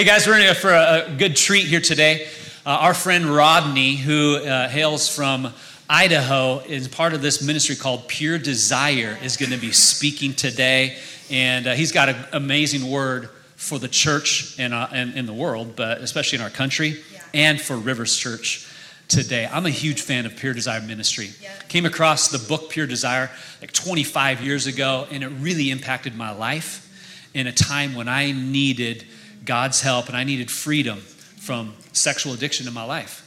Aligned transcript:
Hey 0.00 0.06
guys, 0.06 0.26
we're 0.26 0.38
in 0.38 0.54
for 0.54 0.72
a 0.72 1.14
good 1.18 1.36
treat 1.36 1.66
here 1.66 1.82
today. 1.82 2.26
Uh, 2.64 2.70
our 2.70 2.94
friend 2.94 3.26
Rodney, 3.26 3.96
who 3.96 4.36
uh, 4.36 4.66
hails 4.66 5.14
from 5.14 5.52
Idaho, 5.90 6.60
is 6.60 6.88
part 6.88 7.12
of 7.12 7.20
this 7.20 7.42
ministry 7.42 7.76
called 7.76 8.08
Pure 8.08 8.38
Desire, 8.38 9.18
is 9.22 9.36
going 9.36 9.52
to 9.52 9.58
be 9.58 9.72
speaking 9.72 10.32
today. 10.32 10.96
And 11.28 11.66
uh, 11.66 11.74
he's 11.74 11.92
got 11.92 12.08
an 12.08 12.16
amazing 12.32 12.90
word 12.90 13.28
for 13.56 13.78
the 13.78 13.88
church 13.88 14.58
and, 14.58 14.72
uh, 14.72 14.88
and 14.90 15.12
in 15.16 15.26
the 15.26 15.34
world, 15.34 15.76
but 15.76 15.98
especially 15.98 16.38
in 16.38 16.44
our 16.44 16.48
country, 16.48 17.02
yeah. 17.12 17.22
and 17.34 17.60
for 17.60 17.76
Rivers 17.76 18.16
Church 18.16 18.66
today. 19.06 19.46
I'm 19.52 19.66
a 19.66 19.70
huge 19.70 20.00
fan 20.00 20.24
of 20.24 20.34
Pure 20.34 20.54
Desire 20.54 20.80
Ministry. 20.80 21.28
Yeah. 21.42 21.54
Came 21.68 21.84
across 21.84 22.28
the 22.28 22.38
book 22.38 22.70
Pure 22.70 22.86
Desire 22.86 23.30
like 23.60 23.72
25 23.72 24.40
years 24.40 24.66
ago, 24.66 25.06
and 25.10 25.22
it 25.22 25.28
really 25.28 25.70
impacted 25.70 26.16
my 26.16 26.30
life 26.30 26.86
in 27.34 27.46
a 27.46 27.52
time 27.52 27.94
when 27.94 28.08
I 28.08 28.32
needed 28.32 29.04
God's 29.44 29.80
help, 29.80 30.08
and 30.08 30.16
I 30.16 30.24
needed 30.24 30.50
freedom 30.50 30.98
from 30.98 31.74
sexual 31.92 32.32
addiction 32.32 32.66
in 32.66 32.74
my 32.74 32.84
life. 32.84 33.26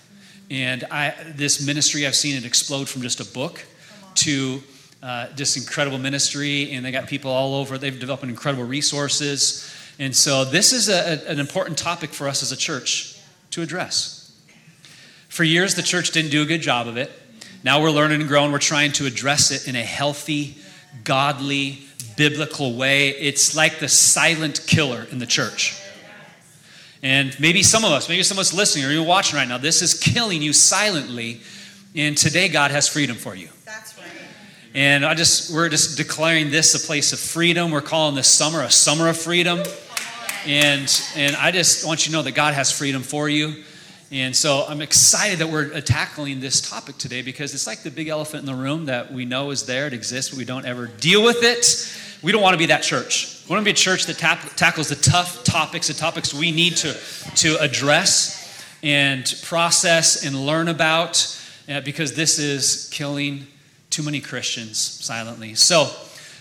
And 0.49 0.83
I, 0.91 1.15
this 1.35 1.65
ministry, 1.65 2.05
I've 2.05 2.15
seen 2.15 2.35
it 2.35 2.45
explode 2.45 2.87
from 2.87 3.01
just 3.01 3.19
a 3.19 3.25
book 3.25 3.65
to 4.15 4.61
uh, 5.01 5.27
just 5.35 5.57
incredible 5.57 5.97
ministry, 5.97 6.71
and 6.71 6.85
they 6.85 6.91
got 6.91 7.07
people 7.07 7.31
all 7.31 7.55
over. 7.55 7.77
They've 7.77 7.99
developed 7.99 8.23
incredible 8.23 8.63
resources. 8.63 9.69
And 9.99 10.15
so, 10.15 10.45
this 10.45 10.71
is 10.71 10.89
a, 10.89 11.27
an 11.29 11.39
important 11.39 11.77
topic 11.77 12.11
for 12.11 12.27
us 12.27 12.41
as 12.43 12.51
a 12.51 12.57
church 12.57 13.19
to 13.51 13.61
address. 13.61 14.19
For 15.29 15.43
years, 15.43 15.75
the 15.75 15.81
church 15.81 16.11
didn't 16.11 16.31
do 16.31 16.41
a 16.41 16.45
good 16.45 16.61
job 16.61 16.87
of 16.87 16.97
it. 16.97 17.11
Now 17.63 17.81
we're 17.81 17.91
learning 17.91 18.21
and 18.21 18.29
growing. 18.29 18.51
We're 18.51 18.59
trying 18.59 18.91
to 18.93 19.05
address 19.05 19.51
it 19.51 19.67
in 19.67 19.75
a 19.75 19.83
healthy, 19.83 20.57
godly, 21.03 21.79
biblical 22.15 22.75
way. 22.75 23.09
It's 23.09 23.55
like 23.55 23.79
the 23.79 23.89
silent 23.89 24.65
killer 24.67 25.07
in 25.11 25.19
the 25.19 25.25
church. 25.25 25.79
And 27.03 27.37
maybe 27.37 27.63
some 27.63 27.83
of 27.83 27.91
us, 27.91 28.07
maybe 28.07 28.23
some 28.23 28.37
of 28.37 28.39
us 28.39 28.53
listening 28.53 28.85
or 28.85 28.91
you're 28.91 29.03
watching 29.03 29.37
right 29.37 29.47
now, 29.47 29.57
this 29.57 29.81
is 29.81 29.93
killing 29.93 30.41
you 30.41 30.53
silently. 30.53 31.41
And 31.95 32.17
today, 32.17 32.47
God 32.47 32.71
has 32.71 32.87
freedom 32.87 33.17
for 33.17 33.35
you. 33.35 33.49
That's 33.65 33.97
right. 33.97 34.07
And 34.73 35.05
I 35.05 35.13
just, 35.13 35.53
we're 35.53 35.67
just 35.67 35.97
declaring 35.97 36.49
this 36.49 36.73
a 36.81 36.87
place 36.87 37.11
of 37.11 37.19
freedom. 37.19 37.71
We're 37.71 37.81
calling 37.81 38.15
this 38.15 38.29
summer 38.29 38.63
a 38.63 38.71
summer 38.71 39.09
of 39.09 39.17
freedom. 39.17 39.61
And, 40.47 41.03
and 41.15 41.35
I 41.35 41.51
just 41.51 41.85
want 41.85 42.05
you 42.05 42.11
to 42.11 42.17
know 42.17 42.23
that 42.23 42.35
God 42.35 42.53
has 42.53 42.71
freedom 42.71 43.01
for 43.01 43.27
you. 43.27 43.63
And 44.09 44.33
so 44.35 44.63
I'm 44.67 44.81
excited 44.81 45.39
that 45.39 45.49
we're 45.49 45.81
tackling 45.81 46.39
this 46.39 46.61
topic 46.61 46.97
today 46.97 47.21
because 47.21 47.53
it's 47.53 47.67
like 47.67 47.83
the 47.83 47.91
big 47.91 48.07
elephant 48.07 48.41
in 48.41 48.45
the 48.45 48.55
room 48.55 48.85
that 48.85 49.11
we 49.11 49.25
know 49.25 49.51
is 49.51 49.65
there, 49.65 49.87
it 49.87 49.93
exists, 49.93 50.31
but 50.31 50.37
we 50.37 50.45
don't 50.45 50.65
ever 50.65 50.87
deal 50.87 51.23
with 51.23 51.43
it. 51.43 52.23
We 52.23 52.31
don't 52.31 52.41
want 52.41 52.53
to 52.53 52.59
be 52.59 52.67
that 52.67 52.83
church. 52.83 53.32
We 53.45 53.49
want 53.49 53.61
to 53.61 53.65
be 53.65 53.71
a 53.71 53.73
church 53.73 54.05
that 54.05 54.17
tap- 54.17 54.55
tackles 54.55 54.87
the 54.87 54.95
tough 54.95 55.43
topics, 55.43 55.89
the 55.89 55.93
topics 55.93 56.33
we 56.33 56.51
need 56.51 56.77
to, 56.77 56.93
to 57.35 57.57
address 57.59 58.65
and 58.81 59.25
process 59.43 60.25
and 60.25 60.45
learn 60.45 60.69
about 60.69 61.41
uh, 61.67 61.81
because 61.81 62.15
this 62.15 62.39
is 62.39 62.89
killing 62.93 63.45
too 63.89 64.01
many 64.01 64.21
Christians 64.21 64.79
silently. 64.79 65.55
So, 65.55 65.91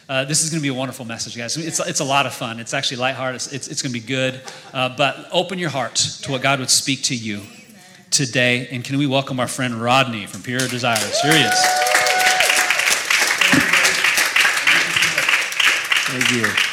uh, 0.09 0.25
this 0.27 0.45
is 0.45 0.51
going 0.51 0.61
to 0.61 0.63
be 0.63 0.69
a 0.69 0.75
wonderful 0.75 1.05
message, 1.05 1.37
guys. 1.37 1.57
It's, 1.57 1.81
it's 1.81 2.01
a 2.01 2.05
lot 2.05 2.27
of 2.27 2.35
fun. 2.35 2.61
It's 2.61 2.75
actually 2.75 2.99
lighthearted. 2.99 3.37
It's, 3.37 3.53
it's, 3.53 3.69
it's 3.69 3.83
going 3.83 3.93
to 3.93 4.01
be 4.01 4.07
good. 4.07 4.41
Uh, 4.73 4.95
but 4.97 5.29
open 5.33 5.59
your 5.59 5.71
heart 5.71 5.97
to 5.97 6.31
what 6.31 6.41
God 6.41 6.61
would 6.61 6.71
speak 6.71 7.03
to 7.05 7.17
you 7.17 7.43
today. 8.11 8.69
And 8.71 8.85
can 8.85 8.97
we 8.99 9.07
welcome 9.07 9.41
our 9.41 9.49
friend 9.49 9.75
Rodney 9.75 10.27
from 10.27 10.43
Pure 10.43 10.69
Desires? 10.69 11.21
Here 11.21 11.33
he 11.33 11.41
is. 11.41 11.65
Thank 16.09 16.31
you. 16.33 16.72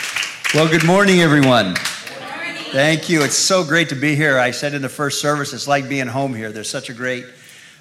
Well, 0.56 0.68
good 0.68 0.84
morning, 0.84 1.20
everyone. 1.20 1.76
Thank 1.76 3.08
you. 3.08 3.22
It's 3.22 3.38
so 3.38 3.64
great 3.64 3.90
to 3.90 3.96
be 3.96 4.16
here. 4.16 4.40
I 4.40 4.50
said 4.50 4.74
in 4.74 4.82
the 4.82 4.90
first 4.90 5.22
service, 5.22 5.54
it's 5.54 5.68
like 5.68 5.88
being 5.88 6.08
home 6.08 6.34
here. 6.34 6.52
There's 6.52 6.68
such 6.68 6.90
a 6.90 6.94
great, 6.94 7.24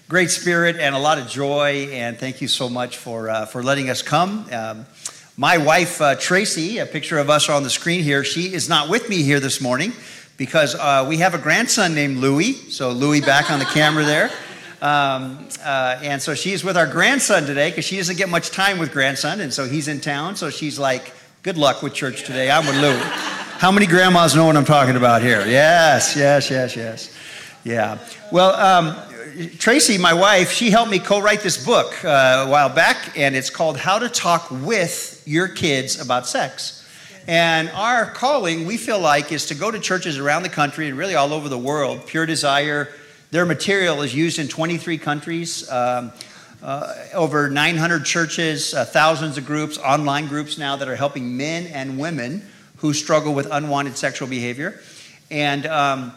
great 0.06 0.28
spirit 0.28 0.76
and 0.76 0.94
a 0.94 0.98
lot 0.98 1.16
of 1.16 1.28
joy. 1.28 1.88
And 1.92 2.18
thank 2.18 2.42
you 2.42 2.46
so 2.46 2.68
much 2.68 2.98
for 2.98 3.30
uh, 3.30 3.46
for 3.46 3.62
letting 3.62 3.88
us 3.88 4.02
come. 4.02 4.46
Um, 4.52 4.84
my 5.38 5.56
wife 5.56 6.02
uh, 6.02 6.16
Tracy, 6.16 6.76
a 6.76 6.84
picture 6.84 7.16
of 7.16 7.30
us 7.30 7.48
on 7.48 7.62
the 7.62 7.70
screen 7.70 8.02
here. 8.02 8.22
She 8.22 8.52
is 8.52 8.68
not 8.68 8.90
with 8.90 9.08
me 9.08 9.22
here 9.22 9.40
this 9.40 9.62
morning 9.62 9.94
because 10.36 10.74
uh, 10.74 11.06
we 11.08 11.16
have 11.16 11.32
a 11.32 11.38
grandson 11.38 11.94
named 11.94 12.18
Louie. 12.18 12.52
So 12.52 12.90
Louie 12.90 13.22
back 13.22 13.50
on 13.50 13.60
the 13.60 13.64
camera 13.64 14.04
there. 14.04 14.30
Um, 14.80 15.48
uh, 15.64 15.98
and 16.04 16.22
so 16.22 16.36
she's 16.36 16.62
with 16.62 16.76
our 16.76 16.86
grandson 16.86 17.46
today 17.46 17.70
because 17.70 17.84
she 17.84 17.96
doesn't 17.96 18.16
get 18.16 18.28
much 18.28 18.52
time 18.52 18.78
with 18.78 18.92
grandson, 18.92 19.40
and 19.40 19.52
so 19.52 19.64
he's 19.64 19.88
in 19.88 20.00
town. 20.00 20.36
So 20.36 20.50
she's 20.50 20.78
like 20.78 21.12
Good 21.48 21.56
luck 21.56 21.82
with 21.82 21.94
church 21.94 22.24
today. 22.24 22.50
I'm 22.50 22.66
with 22.66 22.76
Louie. 22.76 23.00
How 23.56 23.72
many 23.72 23.86
grandmas 23.86 24.36
know 24.36 24.44
what 24.44 24.54
I'm 24.54 24.66
talking 24.66 24.96
about 24.96 25.22
here? 25.22 25.46
Yes, 25.46 26.14
yes, 26.14 26.50
yes, 26.50 26.76
yes. 26.76 27.16
Yeah. 27.64 27.96
Well, 28.30 28.54
um, 28.54 28.94
Tracy, 29.56 29.96
my 29.96 30.12
wife, 30.12 30.52
she 30.52 30.68
helped 30.68 30.90
me 30.90 30.98
co 30.98 31.22
write 31.22 31.40
this 31.40 31.64
book 31.64 32.04
uh, 32.04 32.44
a 32.46 32.50
while 32.50 32.68
back, 32.68 33.16
and 33.16 33.34
it's 33.34 33.48
called 33.48 33.78
How 33.78 33.98
to 33.98 34.10
Talk 34.10 34.50
with 34.50 35.22
Your 35.24 35.48
Kids 35.48 35.98
About 35.98 36.26
Sex. 36.26 36.86
And 37.26 37.70
our 37.70 38.04
calling, 38.10 38.66
we 38.66 38.76
feel 38.76 39.00
like, 39.00 39.32
is 39.32 39.46
to 39.46 39.54
go 39.54 39.70
to 39.70 39.78
churches 39.78 40.18
around 40.18 40.42
the 40.42 40.50
country 40.50 40.86
and 40.86 40.98
really 40.98 41.14
all 41.14 41.32
over 41.32 41.48
the 41.48 41.56
world. 41.56 42.06
Pure 42.06 42.26
Desire, 42.26 42.90
their 43.30 43.46
material 43.46 44.02
is 44.02 44.14
used 44.14 44.38
in 44.38 44.48
23 44.48 44.98
countries. 44.98 45.66
Um, 45.70 46.12
uh, 46.62 46.94
over 47.14 47.48
900 47.48 48.04
churches, 48.04 48.74
uh, 48.74 48.84
thousands 48.84 49.38
of 49.38 49.46
groups, 49.46 49.78
online 49.78 50.26
groups 50.26 50.58
now 50.58 50.76
that 50.76 50.88
are 50.88 50.96
helping 50.96 51.36
men 51.36 51.66
and 51.68 51.98
women 51.98 52.42
who 52.78 52.92
struggle 52.92 53.34
with 53.34 53.46
unwanted 53.50 53.96
sexual 53.96 54.28
behavior. 54.28 54.80
And 55.30 55.66
um, 55.66 56.12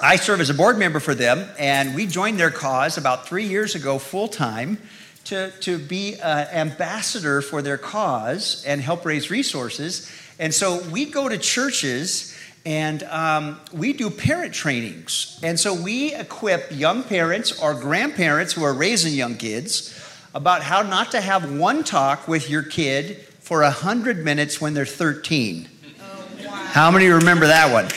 I 0.00 0.16
serve 0.16 0.40
as 0.40 0.50
a 0.50 0.54
board 0.54 0.78
member 0.78 1.00
for 1.00 1.14
them, 1.14 1.46
and 1.58 1.94
we 1.94 2.06
joined 2.06 2.38
their 2.38 2.50
cause 2.50 2.96
about 2.96 3.26
three 3.26 3.44
years 3.44 3.74
ago 3.74 3.98
full 3.98 4.28
time 4.28 4.78
to, 5.24 5.50
to 5.60 5.78
be 5.78 6.14
an 6.16 6.48
ambassador 6.48 7.42
for 7.42 7.62
their 7.62 7.78
cause 7.78 8.64
and 8.66 8.80
help 8.80 9.04
raise 9.04 9.30
resources. 9.30 10.10
And 10.38 10.52
so 10.52 10.82
we 10.90 11.04
go 11.04 11.28
to 11.28 11.38
churches 11.38 12.31
and 12.64 13.02
um, 13.04 13.60
we 13.72 13.92
do 13.92 14.08
parent 14.08 14.54
trainings. 14.54 15.40
And 15.42 15.58
so 15.58 15.74
we 15.74 16.14
equip 16.14 16.70
young 16.70 17.02
parents 17.02 17.60
or 17.60 17.74
grandparents 17.74 18.52
who 18.52 18.62
are 18.62 18.72
raising 18.74 19.14
young 19.14 19.36
kids 19.36 19.98
about 20.34 20.62
how 20.62 20.82
not 20.82 21.10
to 21.12 21.20
have 21.20 21.58
one 21.58 21.84
talk 21.84 22.28
with 22.28 22.48
your 22.48 22.62
kid 22.62 23.18
for 23.40 23.62
100 23.62 24.24
minutes 24.24 24.60
when 24.60 24.74
they're 24.74 24.86
13. 24.86 25.68
Oh, 26.00 26.26
wow. 26.44 26.50
How 26.50 26.90
many 26.90 27.08
remember 27.08 27.48
that 27.48 27.72
one? 27.72 27.88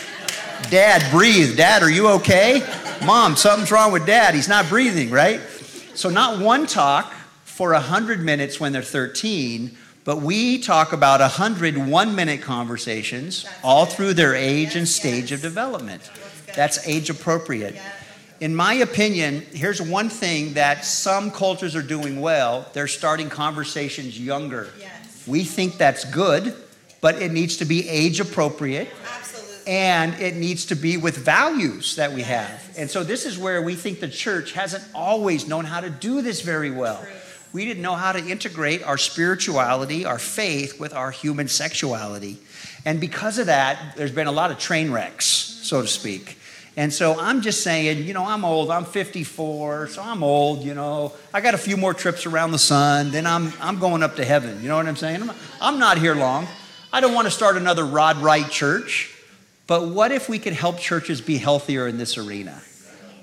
Dad, 0.71 1.09
breathe. 1.11 1.55
Dad, 1.55 1.83
are 1.83 1.89
you 1.89 2.07
okay? 2.09 2.67
Mom, 3.05 3.35
something's 3.35 3.71
wrong 3.71 3.91
with 3.91 4.05
dad. 4.05 4.33
He's 4.33 4.49
not 4.49 4.67
breathing, 4.67 5.11
right? 5.11 5.39
So, 5.93 6.09
not 6.09 6.39
one 6.39 6.65
talk 6.65 7.13
for 7.43 7.71
100 7.71 8.19
minutes 8.19 8.59
when 8.59 8.73
they're 8.73 8.81
13 8.81 9.77
but 10.05 10.21
we 10.21 10.59
talk 10.59 10.93
about 10.93 11.19
100 11.19 11.77
one 11.77 12.15
minute 12.15 12.41
conversations 12.41 13.45
all 13.63 13.85
through 13.85 14.13
their 14.13 14.35
age 14.35 14.75
and 14.75 14.87
stage 14.87 15.31
of 15.31 15.41
development. 15.41 16.09
That's 16.55 16.87
age 16.87 17.09
appropriate. 17.09 17.75
In 18.39 18.55
my 18.55 18.75
opinion, 18.75 19.41
here's 19.51 19.81
one 19.81 20.09
thing 20.09 20.53
that 20.53 20.85
some 20.85 21.31
cultures 21.31 21.75
are 21.75 21.81
doing 21.81 22.21
well 22.21 22.67
they're 22.73 22.87
starting 22.87 23.29
conversations 23.29 24.19
younger. 24.19 24.69
We 25.25 25.43
think 25.43 25.77
that's 25.77 26.05
good, 26.05 26.55
but 27.01 27.19
it 27.19 27.31
needs 27.31 27.57
to 27.57 27.65
be 27.65 27.89
age 27.89 28.19
appropriate. 28.19 28.87
And 29.67 30.13
it 30.21 30.35
needs 30.35 30.65
to 30.67 30.75
be 30.75 30.97
with 30.97 31.17
values 31.17 31.95
that 31.95 32.13
we 32.13 32.21
have. 32.21 32.71
And 32.77 32.87
so, 32.87 33.03
this 33.03 33.25
is 33.25 33.35
where 33.35 33.63
we 33.63 33.73
think 33.73 33.99
the 33.99 34.07
church 34.07 34.51
hasn't 34.51 34.83
always 34.93 35.47
known 35.47 35.65
how 35.65 35.81
to 35.81 35.89
do 35.89 36.21
this 36.21 36.41
very 36.41 36.69
well 36.69 37.03
we 37.55 37.63
didn't 37.63 37.81
know 37.81 37.95
how 37.95 38.11
to 38.11 38.19
integrate 38.19 38.83
our 38.83 38.97
spirituality, 38.97 40.03
our 40.03 40.19
faith, 40.19 40.77
with 40.77 40.93
our 40.93 41.09
human 41.09 41.47
sexuality. 41.47 42.37
And 42.83 42.99
because 42.99 43.39
of 43.39 43.45
that, 43.45 43.95
there's 43.95 44.11
been 44.11 44.27
a 44.27 44.31
lot 44.33 44.51
of 44.51 44.59
train 44.59 44.91
wrecks, 44.91 45.25
so 45.25 45.81
to 45.81 45.87
speak. 45.87 46.37
And 46.75 46.91
so 46.91 47.17
I'm 47.17 47.41
just 47.41 47.63
saying, 47.63 48.03
you 48.03 48.13
know, 48.13 48.25
I'm 48.25 48.43
old. 48.43 48.69
I'm 48.69 48.83
54, 48.83 49.87
so 49.87 50.01
I'm 50.01 50.21
old, 50.21 50.63
you 50.63 50.73
know. 50.73 51.13
I 51.33 51.39
got 51.39 51.53
a 51.53 51.57
few 51.57 51.77
more 51.77 51.93
trips 51.93 52.25
around 52.25 52.51
the 52.51 52.59
sun, 52.59 53.11
then 53.11 53.25
I'm, 53.25 53.53
I'm 53.61 53.79
going 53.79 54.03
up 54.03 54.17
to 54.17 54.25
heaven. 54.25 54.61
You 54.61 54.67
know 54.67 54.75
what 54.75 54.85
I'm 54.85 54.97
saying? 54.97 55.21
I'm, 55.21 55.31
I'm 55.61 55.79
not 55.79 55.97
here 55.97 56.13
long. 56.13 56.49
I 56.91 56.99
don't 56.99 57.13
want 57.13 57.25
to 57.25 57.31
start 57.31 57.55
another 57.55 57.85
Rod 57.85 58.17
Wright 58.17 58.49
church. 58.49 59.15
But 59.65 59.87
what 59.87 60.11
if 60.11 60.27
we 60.27 60.39
could 60.39 60.51
help 60.51 60.77
churches 60.77 61.21
be 61.21 61.37
healthier 61.37 61.87
in 61.87 61.97
this 61.97 62.17
arena? 62.17 62.61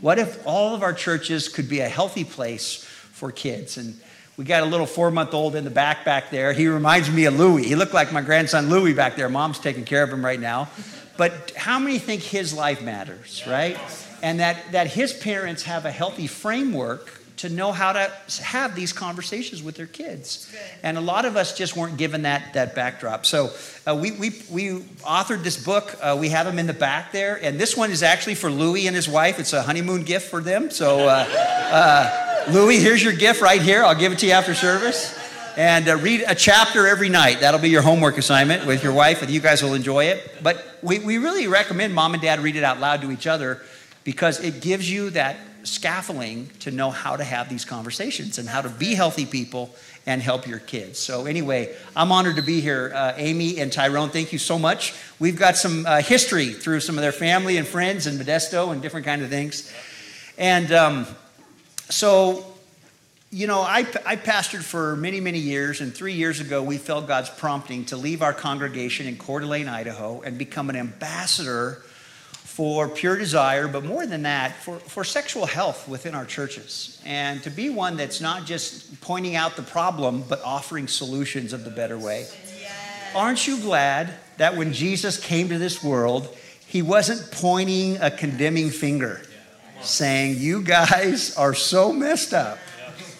What 0.00 0.18
if 0.18 0.42
all 0.46 0.74
of 0.74 0.82
our 0.82 0.94
churches 0.94 1.50
could 1.50 1.68
be 1.68 1.80
a 1.80 1.88
healthy 1.90 2.24
place 2.24 2.82
for 3.12 3.30
kids? 3.30 3.76
And 3.76 4.00
we 4.36 4.44
got 4.44 4.62
a 4.62 4.66
little 4.66 4.86
four 4.86 5.10
month 5.10 5.34
old 5.34 5.54
in 5.56 5.64
the 5.64 5.70
back 5.70 6.04
back 6.04 6.30
there. 6.30 6.52
He 6.52 6.66
reminds 6.66 7.10
me 7.10 7.26
of 7.26 7.38
Louie. 7.38 7.64
He 7.64 7.76
looked 7.76 7.92
like 7.92 8.12
my 8.12 8.22
grandson 8.22 8.70
Louie 8.70 8.94
back 8.94 9.16
there. 9.16 9.28
Mom's 9.28 9.58
taking 9.58 9.84
care 9.84 10.02
of 10.02 10.10
him 10.10 10.24
right 10.24 10.40
now. 10.40 10.68
But 11.18 11.52
how 11.56 11.78
many 11.78 11.98
think 11.98 12.22
his 12.22 12.54
life 12.54 12.82
matters, 12.82 13.44
right? 13.46 13.78
And 14.22 14.40
that, 14.40 14.72
that 14.72 14.86
his 14.86 15.12
parents 15.12 15.64
have 15.64 15.84
a 15.84 15.90
healthy 15.90 16.26
framework 16.26 17.20
to 17.38 17.48
know 17.48 17.72
how 17.72 17.92
to 17.92 18.10
have 18.40 18.74
these 18.74 18.92
conversations 18.92 19.62
with 19.62 19.74
their 19.74 19.86
kids. 19.86 20.50
And 20.82 20.96
a 20.96 21.00
lot 21.00 21.24
of 21.24 21.36
us 21.36 21.56
just 21.56 21.76
weren't 21.76 21.96
given 21.96 22.22
that, 22.22 22.54
that 22.54 22.74
backdrop. 22.74 23.26
So 23.26 23.50
uh, 23.86 23.96
we, 23.96 24.12
we, 24.12 24.30
we 24.48 24.68
authored 25.00 25.42
this 25.42 25.62
book. 25.62 25.96
Uh, 26.00 26.16
we 26.18 26.28
have 26.28 26.46
them 26.46 26.58
in 26.58 26.66
the 26.66 26.72
back 26.72 27.10
there. 27.10 27.42
And 27.42 27.58
this 27.58 27.76
one 27.76 27.90
is 27.90 28.02
actually 28.02 28.36
for 28.36 28.48
Louie 28.48 28.86
and 28.86 28.94
his 28.94 29.08
wife. 29.08 29.40
It's 29.40 29.52
a 29.52 29.62
honeymoon 29.62 30.04
gift 30.04 30.30
for 30.30 30.40
them. 30.40 30.70
So, 30.70 31.08
uh, 31.08 32.21
Louie, 32.50 32.78
here's 32.78 33.02
your 33.02 33.12
gift 33.12 33.40
right 33.40 33.62
here. 33.62 33.84
I'll 33.84 33.94
give 33.94 34.12
it 34.12 34.18
to 34.20 34.26
you 34.26 34.32
after 34.32 34.54
service. 34.54 35.18
And 35.56 35.88
uh, 35.88 35.96
read 35.96 36.24
a 36.26 36.34
chapter 36.34 36.88
every 36.88 37.08
night. 37.08 37.40
That'll 37.40 37.60
be 37.60 37.68
your 37.68 37.82
homework 37.82 38.18
assignment 38.18 38.66
with 38.66 38.82
your 38.82 38.92
wife, 38.92 39.22
and 39.22 39.30
you 39.30 39.38
guys 39.38 39.62
will 39.62 39.74
enjoy 39.74 40.06
it. 40.06 40.38
But 40.42 40.78
we, 40.82 40.98
we 40.98 41.18
really 41.18 41.46
recommend 41.46 41.94
mom 41.94 42.14
and 42.14 42.22
dad 42.22 42.40
read 42.40 42.56
it 42.56 42.64
out 42.64 42.80
loud 42.80 43.02
to 43.02 43.12
each 43.12 43.26
other 43.26 43.60
because 44.02 44.40
it 44.42 44.60
gives 44.60 44.90
you 44.90 45.10
that 45.10 45.36
scaffolding 45.62 46.50
to 46.60 46.70
know 46.70 46.90
how 46.90 47.16
to 47.16 47.22
have 47.22 47.48
these 47.48 47.64
conversations 47.64 48.38
and 48.38 48.48
how 48.48 48.62
to 48.62 48.68
be 48.68 48.94
healthy 48.94 49.26
people 49.26 49.72
and 50.06 50.20
help 50.20 50.48
your 50.48 50.58
kids. 50.58 50.98
So, 50.98 51.26
anyway, 51.26 51.76
I'm 51.94 52.10
honored 52.10 52.36
to 52.36 52.42
be 52.42 52.60
here. 52.60 52.90
Uh, 52.92 53.12
Amy 53.16 53.60
and 53.60 53.72
Tyrone, 53.72 54.08
thank 54.08 54.32
you 54.32 54.38
so 54.38 54.58
much. 54.58 54.94
We've 55.20 55.38
got 55.38 55.56
some 55.56 55.86
uh, 55.86 56.00
history 56.00 56.48
through 56.48 56.80
some 56.80 56.96
of 56.96 57.02
their 57.02 57.12
family 57.12 57.56
and 57.56 57.66
friends 57.66 58.08
in 58.08 58.16
Modesto 58.16 58.72
and 58.72 58.82
different 58.82 59.06
kind 59.06 59.22
of 59.22 59.28
things. 59.28 59.72
And 60.38 60.72
um, 60.72 61.06
so, 61.88 62.44
you 63.30 63.46
know, 63.46 63.60
I, 63.60 63.86
I 64.04 64.16
pastored 64.16 64.62
for 64.62 64.96
many, 64.96 65.20
many 65.20 65.38
years, 65.38 65.80
and 65.80 65.94
three 65.94 66.12
years 66.12 66.40
ago, 66.40 66.62
we 66.62 66.78
felt 66.78 67.06
God's 67.06 67.30
prompting 67.30 67.84
to 67.86 67.96
leave 67.96 68.22
our 68.22 68.32
congregation 68.32 69.06
in 69.06 69.16
Coeur 69.16 69.40
d'Alene, 69.40 69.68
Idaho, 69.68 70.20
and 70.22 70.36
become 70.36 70.70
an 70.70 70.76
ambassador 70.76 71.82
for 72.52 72.86
pure 72.86 73.16
desire, 73.16 73.66
but 73.66 73.82
more 73.82 74.06
than 74.06 74.24
that, 74.24 74.54
for, 74.56 74.78
for 74.78 75.04
sexual 75.04 75.46
health 75.46 75.88
within 75.88 76.14
our 76.14 76.26
churches. 76.26 77.00
And 77.06 77.42
to 77.44 77.50
be 77.50 77.70
one 77.70 77.96
that's 77.96 78.20
not 78.20 78.44
just 78.44 79.00
pointing 79.00 79.36
out 79.36 79.56
the 79.56 79.62
problem, 79.62 80.24
but 80.28 80.42
offering 80.42 80.86
solutions 80.86 81.54
of 81.54 81.64
the 81.64 81.70
better 81.70 81.96
way. 81.96 82.26
Yes. 82.60 83.14
Aren't 83.14 83.46
you 83.48 83.58
glad 83.58 84.12
that 84.36 84.54
when 84.54 84.74
Jesus 84.74 85.18
came 85.18 85.48
to 85.48 85.58
this 85.58 85.82
world, 85.82 86.36
he 86.66 86.82
wasn't 86.82 87.30
pointing 87.32 87.96
a 88.02 88.10
condemning 88.10 88.68
finger, 88.68 89.22
saying, 89.82 90.36
You 90.38 90.62
guys 90.62 91.36
are 91.36 91.54
so 91.54 91.92
messed 91.92 92.34
up. 92.34 92.58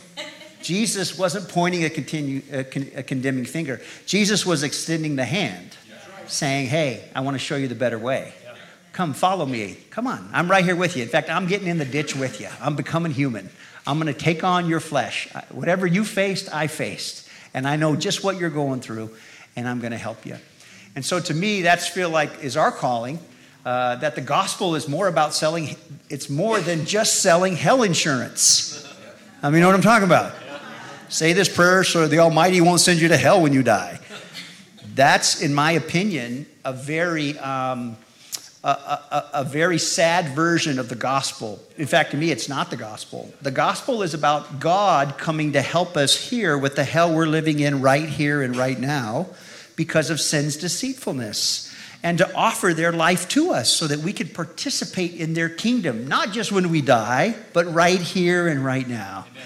Jesus 0.62 1.18
wasn't 1.18 1.48
pointing 1.48 1.84
a, 1.84 1.90
continue, 1.90 2.42
a, 2.52 2.64
con, 2.64 2.86
a 2.94 3.02
condemning 3.02 3.44
finger. 3.44 3.80
Jesus 4.06 4.46
was 4.46 4.62
extending 4.62 5.16
the 5.16 5.24
hand, 5.24 5.76
saying, 6.26 6.68
Hey, 6.68 7.08
I 7.14 7.20
want 7.20 7.34
to 7.34 7.38
show 7.38 7.56
you 7.56 7.68
the 7.68 7.74
better 7.74 7.98
way. 7.98 8.32
Come, 8.92 9.14
follow 9.14 9.46
me. 9.46 9.78
Come 9.90 10.06
on. 10.06 10.28
I'm 10.32 10.50
right 10.50 10.64
here 10.64 10.76
with 10.76 10.96
you. 10.96 11.02
In 11.02 11.08
fact, 11.08 11.30
I'm 11.30 11.46
getting 11.46 11.66
in 11.66 11.78
the 11.78 11.84
ditch 11.84 12.14
with 12.14 12.40
you. 12.40 12.48
I'm 12.60 12.76
becoming 12.76 13.12
human. 13.12 13.48
I'm 13.86 13.98
going 13.98 14.12
to 14.12 14.18
take 14.18 14.44
on 14.44 14.68
your 14.68 14.80
flesh. 14.80 15.28
Whatever 15.50 15.86
you 15.86 16.04
faced, 16.04 16.52
I 16.54 16.66
faced. 16.66 17.28
And 17.54 17.66
I 17.66 17.76
know 17.76 17.96
just 17.96 18.22
what 18.22 18.38
you're 18.38 18.50
going 18.50 18.80
through, 18.80 19.10
and 19.56 19.66
I'm 19.66 19.80
going 19.80 19.92
to 19.92 19.98
help 19.98 20.26
you. 20.26 20.36
And 20.94 21.04
so 21.04 21.20
to 21.20 21.34
me, 21.34 21.62
that's 21.62 21.88
feel 21.88 22.10
like 22.10 22.44
is 22.44 22.56
our 22.56 22.70
calling. 22.70 23.18
Uh, 23.64 23.94
that 23.96 24.16
the 24.16 24.20
gospel 24.20 24.74
is 24.74 24.88
more 24.88 25.06
about 25.06 25.32
selling, 25.32 25.76
it's 26.08 26.28
more 26.28 26.58
than 26.58 26.84
just 26.84 27.22
selling 27.22 27.54
hell 27.54 27.84
insurance. 27.84 28.92
I 29.40 29.50
mean, 29.50 29.56
you 29.56 29.60
know 29.60 29.68
what 29.68 29.76
I'm 29.76 29.82
talking 29.82 30.06
about? 30.06 30.34
Say 31.08 31.32
this 31.32 31.48
prayer 31.48 31.84
so 31.84 32.08
the 32.08 32.18
Almighty 32.18 32.60
won't 32.60 32.80
send 32.80 33.00
you 33.00 33.08
to 33.08 33.16
hell 33.16 33.40
when 33.40 33.52
you 33.52 33.62
die. 33.62 34.00
That's, 34.94 35.40
in 35.40 35.54
my 35.54 35.72
opinion, 35.72 36.46
a 36.64 36.72
very 36.72 37.38
um, 37.38 37.96
a, 38.64 38.68
a, 38.68 39.30
a, 39.34 39.44
very 39.44 39.78
sad 39.78 40.36
version 40.36 40.78
of 40.78 40.88
the 40.88 40.94
gospel. 40.94 41.60
In 41.76 41.86
fact, 41.86 42.12
to 42.12 42.16
me, 42.16 42.30
it's 42.30 42.48
not 42.48 42.70
the 42.70 42.76
gospel. 42.76 43.32
The 43.42 43.50
gospel 43.50 44.02
is 44.02 44.14
about 44.14 44.60
God 44.60 45.18
coming 45.18 45.52
to 45.52 45.62
help 45.62 45.96
us 45.96 46.30
here 46.30 46.56
with 46.56 46.76
the 46.76 46.84
hell 46.84 47.12
we're 47.12 47.26
living 47.26 47.58
in 47.58 47.80
right 47.80 48.08
here 48.08 48.42
and 48.42 48.56
right 48.56 48.78
now 48.78 49.26
because 49.74 50.10
of 50.10 50.20
sin's 50.20 50.56
deceitfulness 50.56 51.71
and 52.02 52.18
to 52.18 52.34
offer 52.34 52.74
their 52.74 52.92
life 52.92 53.28
to 53.28 53.52
us 53.52 53.70
so 53.70 53.86
that 53.86 54.00
we 54.00 54.12
could 54.12 54.34
participate 54.34 55.14
in 55.14 55.34
their 55.34 55.48
kingdom, 55.48 56.08
not 56.08 56.32
just 56.32 56.50
when 56.50 56.68
we 56.70 56.80
die, 56.80 57.34
but 57.52 57.72
right 57.72 58.00
here 58.00 58.48
and 58.48 58.64
right 58.64 58.88
now. 58.88 59.26
Amen. 59.30 59.42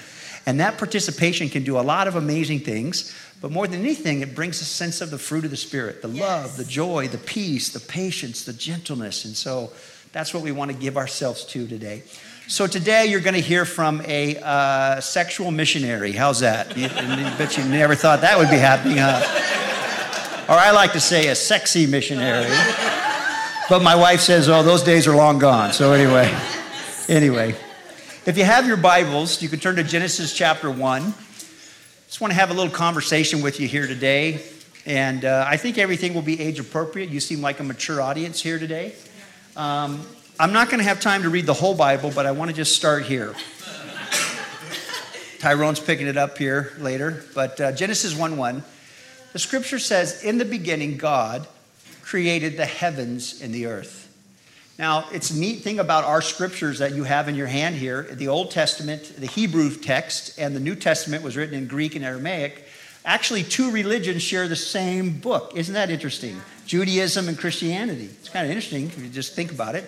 And 0.46 0.60
that 0.60 0.78
participation 0.78 1.48
can 1.48 1.64
do 1.64 1.78
a 1.78 1.82
lot 1.82 2.08
of 2.08 2.14
amazing 2.14 2.60
things. 2.60 3.14
But 3.42 3.50
more 3.50 3.66
than 3.66 3.80
anything, 3.80 4.22
it 4.22 4.34
brings 4.34 4.60
a 4.60 4.64
sense 4.64 5.00
of 5.00 5.10
the 5.10 5.18
fruit 5.18 5.44
of 5.44 5.50
the 5.50 5.56
Spirit 5.56 6.00
the 6.00 6.08
yes. 6.08 6.22
love, 6.22 6.56
the 6.56 6.64
joy, 6.64 7.08
the 7.08 7.18
peace, 7.18 7.68
the 7.70 7.80
patience, 7.80 8.44
the 8.44 8.52
gentleness. 8.52 9.24
And 9.24 9.36
so 9.36 9.72
that's 10.12 10.32
what 10.32 10.42
we 10.42 10.52
want 10.52 10.70
to 10.70 10.76
give 10.76 10.96
ourselves 10.96 11.44
to 11.46 11.66
today. 11.66 12.02
So 12.48 12.66
today 12.66 13.06
you're 13.06 13.20
going 13.20 13.34
to 13.34 13.40
hear 13.40 13.64
from 13.64 14.00
a 14.06 14.36
uh, 14.36 15.00
sexual 15.00 15.50
missionary. 15.50 16.12
How's 16.12 16.40
that? 16.40 16.76
You, 16.76 16.86
I 16.86 17.34
bet 17.36 17.58
you 17.58 17.64
never 17.64 17.94
thought 17.94 18.20
that 18.20 18.38
would 18.38 18.48
be 18.48 18.56
happening, 18.56 18.98
huh? 18.98 19.75
Or 20.48 20.54
I 20.54 20.70
like 20.70 20.92
to 20.92 21.00
say 21.00 21.26
a 21.26 21.34
sexy 21.34 21.86
missionary. 21.86 22.46
But 23.68 23.82
my 23.82 23.96
wife 23.96 24.20
says, 24.20 24.48
oh, 24.48 24.62
those 24.62 24.84
days 24.84 25.08
are 25.08 25.16
long 25.16 25.40
gone. 25.40 25.72
So 25.72 25.92
anyway, 25.92 26.32
anyway. 27.08 27.56
If 28.26 28.38
you 28.38 28.44
have 28.44 28.64
your 28.64 28.76
Bibles, 28.76 29.42
you 29.42 29.48
can 29.48 29.58
turn 29.58 29.74
to 29.74 29.82
Genesis 29.82 30.32
chapter 30.32 30.70
1. 30.70 31.02
Just 31.02 32.20
want 32.20 32.30
to 32.30 32.38
have 32.38 32.50
a 32.50 32.54
little 32.54 32.72
conversation 32.72 33.42
with 33.42 33.58
you 33.58 33.66
here 33.66 33.88
today. 33.88 34.40
And 34.86 35.24
uh, 35.24 35.44
I 35.48 35.56
think 35.56 35.78
everything 35.78 36.14
will 36.14 36.22
be 36.22 36.40
age 36.40 36.60
appropriate. 36.60 37.08
You 37.08 37.18
seem 37.18 37.40
like 37.40 37.58
a 37.58 37.64
mature 37.64 38.00
audience 38.00 38.40
here 38.40 38.60
today. 38.60 38.94
Um, 39.56 40.06
I'm 40.38 40.52
not 40.52 40.68
going 40.68 40.78
to 40.78 40.84
have 40.84 41.00
time 41.00 41.24
to 41.24 41.28
read 41.28 41.46
the 41.46 41.54
whole 41.54 41.74
Bible, 41.74 42.12
but 42.14 42.24
I 42.24 42.30
want 42.30 42.52
to 42.52 42.56
just 42.56 42.76
start 42.76 43.02
here. 43.02 43.34
Tyrone's 45.40 45.80
picking 45.80 46.06
it 46.06 46.16
up 46.16 46.38
here 46.38 46.72
later. 46.78 47.24
But 47.34 47.60
uh, 47.60 47.72
Genesis 47.72 48.14
1 48.14 48.36
1, 48.36 48.62
the 49.36 49.40
scripture 49.40 49.78
says, 49.78 50.22
In 50.22 50.38
the 50.38 50.46
beginning, 50.46 50.96
God 50.96 51.46
created 52.00 52.56
the 52.56 52.64
heavens 52.64 53.42
and 53.42 53.52
the 53.52 53.66
earth. 53.66 54.10
Now, 54.78 55.10
it's 55.12 55.30
a 55.30 55.38
neat 55.38 55.60
thing 55.60 55.78
about 55.78 56.04
our 56.04 56.22
scriptures 56.22 56.78
that 56.78 56.94
you 56.94 57.04
have 57.04 57.28
in 57.28 57.34
your 57.34 57.46
hand 57.46 57.74
here. 57.74 58.04
The 58.04 58.28
Old 58.28 58.50
Testament, 58.50 59.12
the 59.18 59.26
Hebrew 59.26 59.76
text, 59.76 60.38
and 60.38 60.56
the 60.56 60.60
New 60.60 60.74
Testament 60.74 61.22
was 61.22 61.36
written 61.36 61.54
in 61.54 61.66
Greek 61.66 61.94
and 61.94 62.02
Aramaic. 62.02 62.64
Actually, 63.04 63.42
two 63.42 63.70
religions 63.70 64.22
share 64.22 64.48
the 64.48 64.56
same 64.56 65.18
book. 65.18 65.52
Isn't 65.54 65.74
that 65.74 65.90
interesting? 65.90 66.40
Judaism 66.64 67.28
and 67.28 67.36
Christianity. 67.36 68.06
It's 68.06 68.30
kind 68.30 68.46
of 68.46 68.50
interesting 68.50 68.86
if 68.86 68.98
you 68.98 69.10
just 69.10 69.34
think 69.34 69.52
about 69.52 69.74
it. 69.74 69.84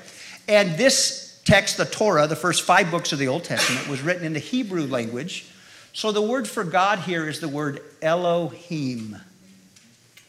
And 0.47 0.77
this 0.77 1.41
text, 1.47 1.79
the 1.79 1.87
Torah, 1.87 2.27
the 2.27 2.37
first 2.37 2.65
five 2.65 2.91
books 2.91 3.15
of 3.15 3.19
the 3.19 3.29
Old 3.29 3.45
Testament, 3.45 3.89
was 3.89 4.03
written 4.03 4.27
in 4.27 4.35
the 4.35 4.41
Hebrew 4.41 4.87
language. 4.87 5.47
So 5.95 6.13
the 6.13 6.21
word 6.21 6.47
for 6.47 6.65
God 6.65 6.99
here 6.99 7.27
is 7.27 7.41
the 7.41 7.49
word 7.49 7.81
Elohim. 8.03 9.17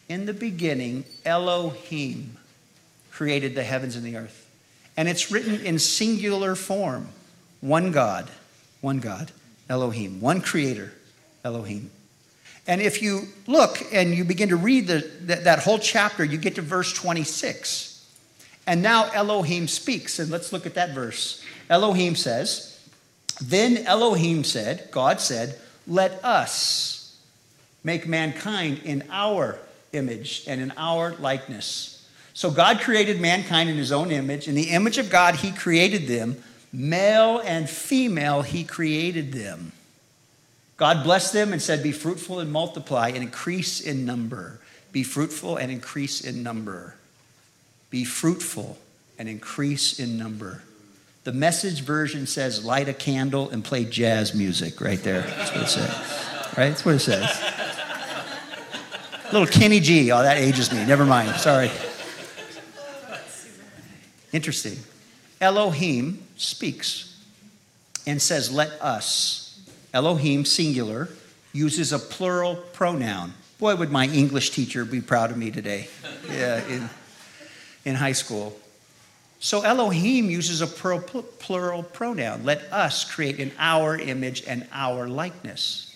In 0.09 0.25
the 0.25 0.33
beginning, 0.33 1.05
Elohim 1.23 2.35
created 3.11 3.53
the 3.53 3.63
heavens 3.63 3.95
and 3.95 4.03
the 4.03 4.17
earth. 4.17 4.49
And 4.97 5.07
it's 5.07 5.31
written 5.31 5.63
in 5.63 5.77
singular 5.77 6.55
form 6.55 7.07
one 7.61 7.91
God, 7.91 8.29
one 8.81 8.99
God, 8.99 9.31
Elohim, 9.69 10.19
one 10.19 10.41
creator, 10.41 10.91
Elohim. 11.45 11.91
And 12.67 12.81
if 12.81 13.01
you 13.01 13.27
look 13.45 13.81
and 13.93 14.13
you 14.13 14.23
begin 14.23 14.49
to 14.49 14.55
read 14.55 14.87
the, 14.87 15.09
that, 15.21 15.43
that 15.43 15.59
whole 15.59 15.79
chapter, 15.79 16.23
you 16.23 16.37
get 16.37 16.55
to 16.55 16.61
verse 16.61 16.91
26. 16.91 18.05
And 18.65 18.81
now 18.81 19.09
Elohim 19.11 19.67
speaks. 19.67 20.19
And 20.19 20.31
let's 20.31 20.51
look 20.51 20.65
at 20.65 20.73
that 20.73 20.91
verse. 20.91 21.43
Elohim 21.69 22.15
says, 22.15 22.83
Then 23.41 23.85
Elohim 23.85 24.43
said, 24.43 24.89
God 24.91 25.21
said, 25.21 25.59
Let 25.87 26.23
us 26.23 27.17
make 27.83 28.07
mankind 28.07 28.81
in 28.83 29.03
our 29.11 29.59
image 29.93 30.43
and 30.47 30.61
in 30.61 30.71
our 30.77 31.15
likeness 31.15 31.99
so 32.39 32.49
God 32.49 32.79
created 32.79 33.19
mankind 33.19 33.69
in 33.69 33.75
his 33.75 33.91
own 33.91 34.11
image. 34.11 34.47
In 34.47 34.55
the 34.55 34.69
image 34.69 34.97
of 34.97 35.09
God, 35.09 35.35
he 35.35 35.51
created 35.51 36.07
them. 36.07 36.41
Male 36.71 37.41
and 37.43 37.69
female, 37.69 38.43
he 38.43 38.63
created 38.63 39.33
them. 39.33 39.73
God 40.77 41.03
blessed 41.03 41.33
them 41.33 41.51
and 41.51 41.61
said, 41.61 41.83
Be 41.83 41.91
fruitful 41.91 42.39
and 42.39 42.49
multiply 42.49 43.09
and 43.09 43.17
increase 43.17 43.81
in 43.81 44.05
number. 44.05 44.61
Be 44.93 45.03
fruitful 45.03 45.57
and 45.57 45.69
increase 45.69 46.21
in 46.21 46.41
number. 46.41 46.95
Be 47.89 48.05
fruitful 48.05 48.77
and 49.17 49.27
increase 49.27 49.99
in 49.99 50.17
number. 50.17 50.63
The 51.25 51.33
message 51.33 51.81
version 51.81 52.25
says 52.25 52.63
light 52.63 52.87
a 52.87 52.93
candle 52.93 53.49
and 53.49 53.65
play 53.65 53.83
jazz 53.83 54.33
music 54.33 54.79
right 54.79 55.03
there. 55.03 55.23
That's 55.23 55.51
what 55.51 55.63
it 55.63 55.67
says. 55.67 55.89
Right? 56.57 56.69
That's 56.69 56.85
what 56.85 56.95
it 56.95 56.99
says. 56.99 57.68
Little 59.31 59.47
Kenny 59.47 59.79
G. 59.79 60.11
Oh, 60.11 60.23
that 60.23 60.37
ages 60.37 60.71
me. 60.71 60.83
Never 60.85 61.05
mind. 61.05 61.35
Sorry. 61.39 61.69
Interesting. 64.33 64.77
Elohim 65.39 66.23
speaks 66.35 67.21
and 68.07 68.21
says, 68.21 68.51
Let 68.51 68.69
us. 68.81 69.61
Elohim, 69.93 70.45
singular, 70.45 71.09
uses 71.53 71.93
a 71.93 71.99
plural 71.99 72.55
pronoun. 72.55 73.33
Boy, 73.59 73.75
would 73.75 73.91
my 73.91 74.07
English 74.07 74.51
teacher 74.51 74.85
be 74.85 75.01
proud 75.01 75.31
of 75.31 75.37
me 75.37 75.51
today 75.51 75.89
yeah, 76.29 76.65
in, 76.67 76.89
in 77.85 77.95
high 77.95 78.13
school. 78.13 78.57
So 79.39 79.61
Elohim 79.61 80.29
uses 80.29 80.61
a 80.61 80.67
plural 80.67 81.83
pronoun. 81.83 82.43
Let 82.43 82.61
us 82.73 83.09
create 83.09 83.39
in 83.39 83.51
our 83.57 83.97
image 83.97 84.43
and 84.45 84.67
our 84.71 85.07
likeness. 85.07 85.88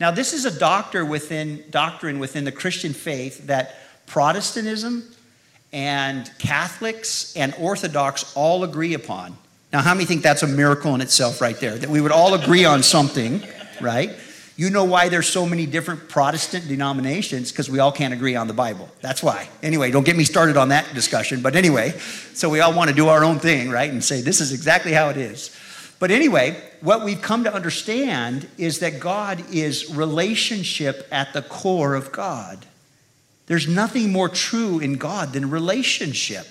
Now, 0.00 0.10
this 0.10 0.32
is 0.32 0.46
a 0.46 0.58
doctor 0.58 1.04
within, 1.04 1.62
doctrine 1.68 2.18
within 2.18 2.44
the 2.44 2.52
Christian 2.52 2.94
faith 2.94 3.46
that 3.48 3.76
Protestantism 4.06 5.04
and 5.74 6.30
Catholics 6.38 7.36
and 7.36 7.54
Orthodox 7.60 8.34
all 8.34 8.64
agree 8.64 8.94
upon. 8.94 9.36
Now, 9.74 9.82
how 9.82 9.92
many 9.92 10.06
think 10.06 10.22
that's 10.22 10.42
a 10.42 10.48
miracle 10.48 10.94
in 10.94 11.02
itself, 11.02 11.42
right 11.42 11.58
there? 11.60 11.76
That 11.76 11.90
we 11.90 12.00
would 12.00 12.12
all 12.12 12.32
agree 12.32 12.64
on 12.64 12.82
something, 12.82 13.42
right? 13.80 14.10
You 14.56 14.70
know 14.70 14.84
why 14.84 15.10
there's 15.10 15.28
so 15.28 15.46
many 15.46 15.64
different 15.66 16.08
Protestant 16.08 16.66
denominations? 16.66 17.52
Because 17.52 17.70
we 17.70 17.78
all 17.78 17.92
can't 17.92 18.12
agree 18.12 18.36
on 18.36 18.46
the 18.46 18.54
Bible. 18.54 18.88
That's 19.00 19.22
why. 19.22 19.48
Anyway, 19.62 19.90
don't 19.90 20.04
get 20.04 20.16
me 20.16 20.24
started 20.24 20.56
on 20.56 20.70
that 20.70 20.92
discussion. 20.94 21.40
But 21.42 21.56
anyway, 21.56 21.90
so 22.34 22.48
we 22.48 22.60
all 22.60 22.72
want 22.72 22.88
to 22.88 22.96
do 22.96 23.08
our 23.08 23.22
own 23.22 23.38
thing, 23.38 23.70
right? 23.70 23.90
And 23.90 24.02
say, 24.02 24.22
this 24.22 24.40
is 24.40 24.52
exactly 24.52 24.92
how 24.92 25.10
it 25.10 25.18
is. 25.18 25.56
But 26.00 26.10
anyway, 26.10 26.56
what 26.80 27.04
we've 27.04 27.20
come 27.20 27.44
to 27.44 27.54
understand 27.54 28.48
is 28.56 28.80
that 28.80 28.98
God 28.98 29.44
is 29.52 29.94
relationship 29.94 31.06
at 31.12 31.34
the 31.34 31.42
core 31.42 31.94
of 31.94 32.10
God. 32.10 32.66
There's 33.46 33.68
nothing 33.68 34.10
more 34.10 34.28
true 34.28 34.80
in 34.80 34.94
God 34.94 35.34
than 35.34 35.50
relationship 35.50 36.46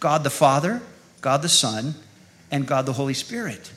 God 0.00 0.24
the 0.24 0.30
Father, 0.30 0.82
God 1.20 1.42
the 1.42 1.48
Son, 1.48 1.94
and 2.50 2.66
God 2.66 2.84
the 2.84 2.94
Holy 2.94 3.14
Spirit. 3.14 3.70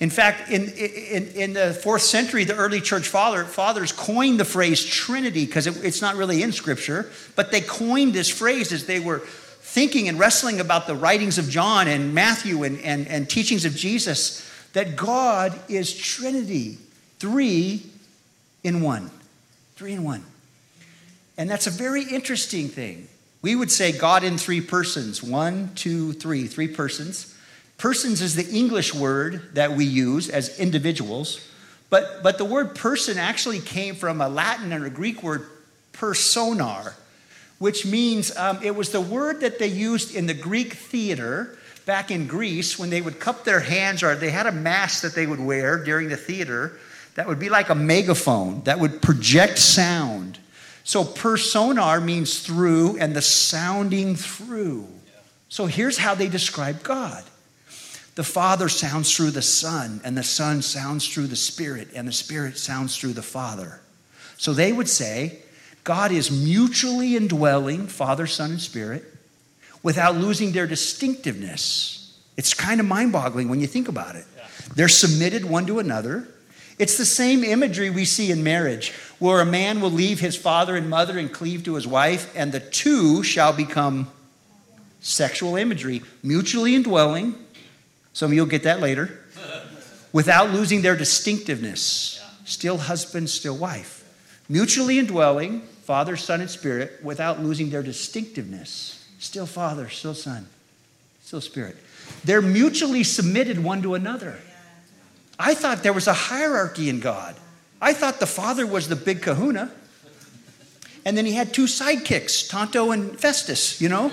In 0.00 0.10
fact, 0.10 0.50
in, 0.50 0.70
in, 0.70 1.28
in 1.28 1.52
the 1.52 1.74
fourth 1.74 2.02
century, 2.02 2.44
the 2.44 2.54
early 2.56 2.80
church 2.80 3.06
father, 3.08 3.44
fathers 3.44 3.92
coined 3.92 4.40
the 4.40 4.44
phrase 4.44 4.84
Trinity 4.84 5.44
because 5.44 5.66
it, 5.66 5.84
it's 5.84 6.00
not 6.00 6.16
really 6.16 6.42
in 6.42 6.52
Scripture, 6.52 7.10
but 7.36 7.52
they 7.52 7.60
coined 7.60 8.14
this 8.14 8.28
phrase 8.30 8.72
as 8.72 8.86
they 8.86 9.00
were 9.00 9.22
thinking 9.78 10.08
and 10.08 10.18
wrestling 10.18 10.58
about 10.58 10.88
the 10.88 10.94
writings 10.96 11.38
of 11.38 11.48
John 11.48 11.86
and 11.86 12.12
Matthew 12.12 12.64
and, 12.64 12.80
and, 12.80 13.06
and 13.06 13.30
teachings 13.30 13.64
of 13.64 13.76
Jesus 13.76 14.44
that 14.72 14.96
God 14.96 15.56
is 15.68 15.96
Trinity, 15.96 16.78
three 17.20 17.86
in 18.64 18.80
one. 18.80 19.08
Three 19.76 19.92
in 19.92 20.02
one. 20.02 20.24
And 21.36 21.48
that's 21.48 21.68
a 21.68 21.70
very 21.70 22.02
interesting 22.02 22.66
thing. 22.66 23.06
We 23.40 23.54
would 23.54 23.70
say 23.70 23.96
God 23.96 24.24
in 24.24 24.36
three 24.36 24.60
persons 24.60 25.22
one, 25.22 25.70
two, 25.76 26.12
three, 26.12 26.48
three 26.48 26.66
persons. 26.66 27.38
Persons 27.76 28.20
is 28.20 28.34
the 28.34 28.52
English 28.52 28.92
word 28.92 29.54
that 29.54 29.70
we 29.70 29.84
use 29.84 30.28
as 30.28 30.58
individuals, 30.58 31.48
but, 31.88 32.24
but 32.24 32.36
the 32.36 32.44
word 32.44 32.74
person 32.74 33.16
actually 33.16 33.60
came 33.60 33.94
from 33.94 34.20
a 34.20 34.28
Latin 34.28 34.72
and 34.72 34.84
a 34.84 34.90
Greek 34.90 35.22
word 35.22 35.46
personar, 35.92 36.94
which 37.58 37.84
means 37.84 38.36
um, 38.36 38.58
it 38.62 38.74
was 38.74 38.90
the 38.90 39.00
word 39.00 39.40
that 39.40 39.58
they 39.58 39.66
used 39.66 40.14
in 40.14 40.26
the 40.26 40.34
Greek 40.34 40.74
theater 40.74 41.58
back 41.86 42.10
in 42.10 42.26
Greece 42.26 42.78
when 42.78 42.90
they 42.90 43.00
would 43.00 43.18
cup 43.18 43.44
their 43.44 43.60
hands 43.60 44.02
or 44.02 44.14
they 44.14 44.30
had 44.30 44.46
a 44.46 44.52
mask 44.52 45.02
that 45.02 45.14
they 45.14 45.26
would 45.26 45.40
wear 45.40 45.82
during 45.82 46.08
the 46.08 46.16
theater 46.16 46.78
that 47.14 47.26
would 47.26 47.38
be 47.38 47.48
like 47.48 47.68
a 47.68 47.74
megaphone 47.74 48.62
that 48.62 48.78
would 48.78 49.02
project 49.02 49.58
sound. 49.58 50.38
So 50.84 51.02
personar 51.02 52.02
means 52.02 52.40
through 52.40 52.96
and 52.98 53.14
the 53.14 53.22
sounding 53.22 54.14
through. 54.14 54.86
So 55.48 55.66
here's 55.66 55.98
how 55.98 56.14
they 56.14 56.28
describe 56.28 56.82
God. 56.82 57.24
The 58.14 58.24
Father 58.24 58.68
sounds 58.68 59.14
through 59.14 59.30
the 59.30 59.42
Son, 59.42 60.00
and 60.04 60.16
the 60.16 60.22
Son 60.22 60.60
sounds 60.60 61.08
through 61.08 61.28
the 61.28 61.36
Spirit, 61.36 61.88
and 61.94 62.06
the 62.06 62.12
Spirit 62.12 62.58
sounds 62.58 62.96
through 62.96 63.12
the 63.12 63.22
Father. 63.22 63.80
So 64.36 64.52
they 64.52 64.72
would 64.72 64.88
say 64.88 65.38
God 65.88 66.12
is 66.12 66.30
mutually 66.30 67.16
indwelling, 67.16 67.86
Father, 67.86 68.26
Son, 68.26 68.50
and 68.50 68.60
Spirit, 68.60 69.06
without 69.82 70.16
losing 70.16 70.52
their 70.52 70.66
distinctiveness. 70.66 72.14
It's 72.36 72.52
kind 72.52 72.78
of 72.78 72.84
mind 72.84 73.10
boggling 73.10 73.48
when 73.48 73.58
you 73.58 73.66
think 73.66 73.88
about 73.88 74.14
it. 74.14 74.26
They're 74.76 74.90
submitted 74.90 75.46
one 75.46 75.64
to 75.64 75.78
another. 75.78 76.28
It's 76.78 76.98
the 76.98 77.06
same 77.06 77.42
imagery 77.42 77.88
we 77.88 78.04
see 78.04 78.30
in 78.30 78.44
marriage 78.44 78.92
where 79.18 79.40
a 79.40 79.46
man 79.46 79.80
will 79.80 79.90
leave 79.90 80.20
his 80.20 80.36
father 80.36 80.76
and 80.76 80.90
mother 80.90 81.18
and 81.18 81.32
cleave 81.32 81.64
to 81.64 81.76
his 81.76 81.86
wife, 81.86 82.30
and 82.36 82.52
the 82.52 82.60
two 82.60 83.22
shall 83.22 83.54
become 83.54 84.10
sexual 85.00 85.56
imagery, 85.56 86.02
mutually 86.22 86.74
indwelling. 86.74 87.34
Some 88.12 88.30
of 88.30 88.34
you'll 88.34 88.44
get 88.44 88.64
that 88.64 88.80
later. 88.80 89.20
Without 90.12 90.50
losing 90.50 90.82
their 90.82 90.96
distinctiveness. 90.96 92.22
Still 92.44 92.76
husband, 92.76 93.30
still 93.30 93.56
wife. 93.56 94.04
Mutually 94.50 94.98
indwelling, 94.98 95.62
Father, 95.88 96.18
Son, 96.18 96.42
and 96.42 96.50
Spirit, 96.50 97.02
without 97.02 97.40
losing 97.40 97.70
their 97.70 97.82
distinctiveness. 97.82 99.08
Still 99.20 99.46
Father, 99.46 99.88
still 99.88 100.12
Son, 100.12 100.46
still 101.22 101.40
Spirit. 101.40 101.78
They're 102.24 102.42
mutually 102.42 103.02
submitted 103.02 103.64
one 103.64 103.80
to 103.80 103.94
another. 103.94 104.36
I 105.38 105.54
thought 105.54 105.82
there 105.82 105.94
was 105.94 106.06
a 106.06 106.12
hierarchy 106.12 106.90
in 106.90 107.00
God. 107.00 107.36
I 107.80 107.94
thought 107.94 108.20
the 108.20 108.26
father 108.26 108.66
was 108.66 108.90
the 108.90 108.96
big 108.96 109.22
kahuna. 109.22 109.72
And 111.06 111.16
then 111.16 111.24
he 111.24 111.32
had 111.32 111.54
two 111.54 111.64
sidekicks, 111.64 112.50
Tonto 112.50 112.90
and 112.90 113.18
Festus, 113.18 113.80
you 113.80 113.88
know, 113.88 114.12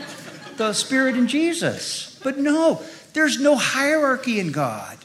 the 0.56 0.72
Spirit 0.72 1.16
and 1.16 1.28
Jesus. 1.28 2.18
But 2.24 2.38
no, 2.38 2.82
there's 3.12 3.42
no 3.42 3.58
hierarchy 3.58 4.40
in 4.40 4.54
God. 4.54 4.98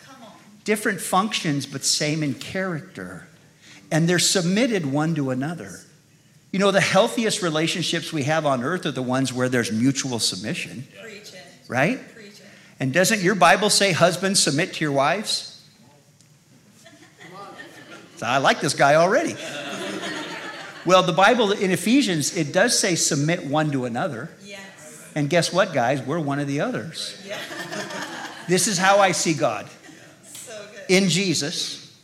Different 0.63 1.01
functions, 1.01 1.67
but 1.67 1.83
same 1.83 2.23
in 2.23 2.35
character. 2.35 3.27
And 3.91 4.09
they're 4.09 4.21
submitted 4.21 4.87
one 4.87 5.17
to 5.17 5.31
another. 5.31 5.81
You 6.53 6.59
know, 6.59 6.73
the 6.73 6.81
healthiest 6.81 7.43
relationships 7.43 8.13
we 8.13 8.25
have 8.25 8.45
on 8.45 8.65
earth 8.65 8.85
are 8.85 8.91
the 8.91 9.03
ones 9.03 9.33
where 9.33 9.49
there's 9.49 9.71
mutual 9.71 10.19
submission. 10.19 10.87
Right? 11.69 12.01
And 12.81 12.93
doesn't 12.93 13.21
your 13.21 13.35
Bible 13.35 13.71
say, 13.71 13.93
husbands, 13.93 14.43
submit 14.43 14.75
to 14.75 14.85
your 14.85 14.93
wives? 14.93 15.47
So 18.17 18.27
I 18.27 18.39
like 18.39 18.61
this 18.61 18.75
guy 18.75 18.97
already. 18.97 19.37
well, 20.85 21.03
the 21.03 21.13
Bible 21.13 21.53
in 21.53 21.71
Ephesians, 21.71 22.37
it 22.37 22.53
does 22.53 22.79
say 22.79 22.95
submit 22.95 23.47
one 23.47 23.71
to 23.73 23.85
another. 23.85 24.31
Yes. 24.45 25.09
And 25.15 25.31
guess 25.31 25.53
what, 25.53 25.73
guys? 25.73 26.03
We're 26.03 26.19
one 26.19 26.41
of 26.41 26.47
the 26.47 26.61
others. 26.61 27.23
Yeah. 27.27 27.39
this 28.49 28.67
is 28.67 28.77
how 28.77 28.99
I 28.99 29.13
see 29.13 29.35
God. 29.35 29.69
So 30.25 30.59
in 30.89 31.09
Jesus, 31.09 31.97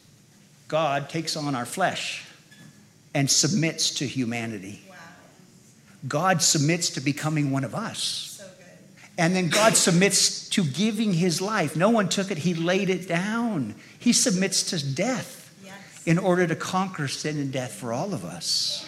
God 0.68 1.08
takes 1.08 1.36
on 1.36 1.54
our 1.54 1.66
flesh 1.66 2.25
and 3.16 3.30
submits 3.30 3.92
to 3.92 4.06
humanity. 4.06 4.78
God 6.06 6.42
submits 6.42 6.90
to 6.90 7.00
becoming 7.00 7.50
one 7.50 7.64
of 7.64 7.74
us. 7.74 8.46
And 9.16 9.34
then 9.34 9.48
God 9.48 9.74
submits 9.74 10.50
to 10.50 10.62
giving 10.62 11.14
his 11.14 11.40
life. 11.40 11.76
No 11.76 11.88
one 11.88 12.10
took 12.10 12.30
it, 12.30 12.36
he 12.36 12.52
laid 12.52 12.90
it 12.90 13.08
down. 13.08 13.74
He 13.98 14.12
submits 14.12 14.64
to 14.64 14.94
death 14.94 15.50
in 16.04 16.18
order 16.18 16.46
to 16.46 16.54
conquer 16.54 17.08
sin 17.08 17.38
and 17.38 17.50
death 17.50 17.72
for 17.72 17.90
all 17.90 18.12
of 18.12 18.22
us. 18.22 18.86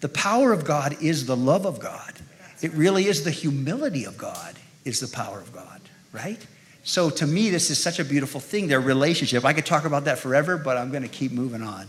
The 0.00 0.08
power 0.08 0.52
of 0.52 0.64
God 0.64 1.00
is 1.00 1.26
the 1.26 1.36
love 1.36 1.64
of 1.64 1.78
God. 1.78 2.12
It 2.60 2.72
really 2.72 3.06
is 3.06 3.22
the 3.22 3.30
humility 3.30 4.04
of 4.04 4.18
God, 4.18 4.56
is 4.84 4.98
the 4.98 5.06
power 5.06 5.38
of 5.38 5.52
God, 5.52 5.80
right? 6.12 6.44
So 6.82 7.08
to 7.08 7.26
me, 7.26 7.50
this 7.50 7.70
is 7.70 7.78
such 7.78 8.00
a 8.00 8.04
beautiful 8.04 8.40
thing, 8.40 8.66
their 8.66 8.80
relationship. 8.80 9.44
I 9.44 9.52
could 9.52 9.64
talk 9.64 9.84
about 9.84 10.06
that 10.06 10.18
forever, 10.18 10.58
but 10.58 10.76
I'm 10.76 10.90
going 10.90 11.04
to 11.04 11.08
keep 11.08 11.30
moving 11.30 11.62
on. 11.62 11.88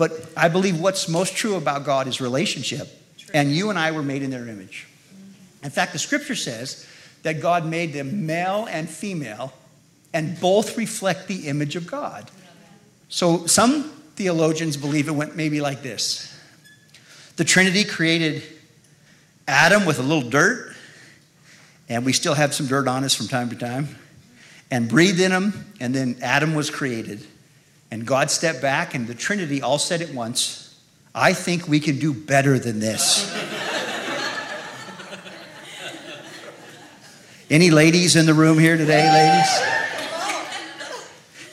But 0.00 0.12
I 0.34 0.48
believe 0.48 0.80
what's 0.80 1.10
most 1.10 1.36
true 1.36 1.56
about 1.56 1.84
God 1.84 2.08
is 2.08 2.22
relationship. 2.22 2.88
And 3.34 3.54
you 3.54 3.68
and 3.68 3.78
I 3.78 3.90
were 3.90 4.02
made 4.02 4.22
in 4.22 4.30
their 4.30 4.48
image. 4.48 4.88
In 5.62 5.68
fact, 5.68 5.92
the 5.92 5.98
scripture 5.98 6.34
says 6.34 6.86
that 7.22 7.42
God 7.42 7.66
made 7.66 7.92
them 7.92 8.24
male 8.24 8.66
and 8.70 8.88
female, 8.88 9.52
and 10.14 10.40
both 10.40 10.78
reflect 10.78 11.28
the 11.28 11.48
image 11.48 11.76
of 11.76 11.86
God. 11.86 12.30
So 13.10 13.44
some 13.44 13.90
theologians 14.16 14.78
believe 14.78 15.06
it 15.06 15.12
went 15.12 15.36
maybe 15.36 15.60
like 15.60 15.82
this 15.82 16.34
The 17.36 17.44
Trinity 17.44 17.84
created 17.84 18.42
Adam 19.46 19.84
with 19.84 19.98
a 19.98 20.02
little 20.02 20.30
dirt, 20.30 20.74
and 21.90 22.06
we 22.06 22.14
still 22.14 22.32
have 22.32 22.54
some 22.54 22.68
dirt 22.68 22.88
on 22.88 23.04
us 23.04 23.14
from 23.14 23.28
time 23.28 23.50
to 23.50 23.56
time, 23.56 23.98
and 24.70 24.88
breathed 24.88 25.20
in 25.20 25.30
him, 25.30 25.74
and 25.78 25.94
then 25.94 26.16
Adam 26.22 26.54
was 26.54 26.70
created. 26.70 27.26
And 27.90 28.06
God 28.06 28.30
stepped 28.30 28.62
back, 28.62 28.94
and 28.94 29.06
the 29.06 29.14
Trinity 29.14 29.62
all 29.62 29.78
said 29.78 30.00
at 30.00 30.14
once, 30.14 30.78
I 31.14 31.32
think 31.32 31.66
we 31.66 31.80
can 31.80 31.98
do 31.98 32.14
better 32.14 32.58
than 32.58 32.78
this. 32.78 33.28
Any 37.50 37.70
ladies 37.70 38.14
in 38.14 38.26
the 38.26 38.34
room 38.34 38.58
here 38.58 38.76
today, 38.76 39.10
ladies? 39.10 39.50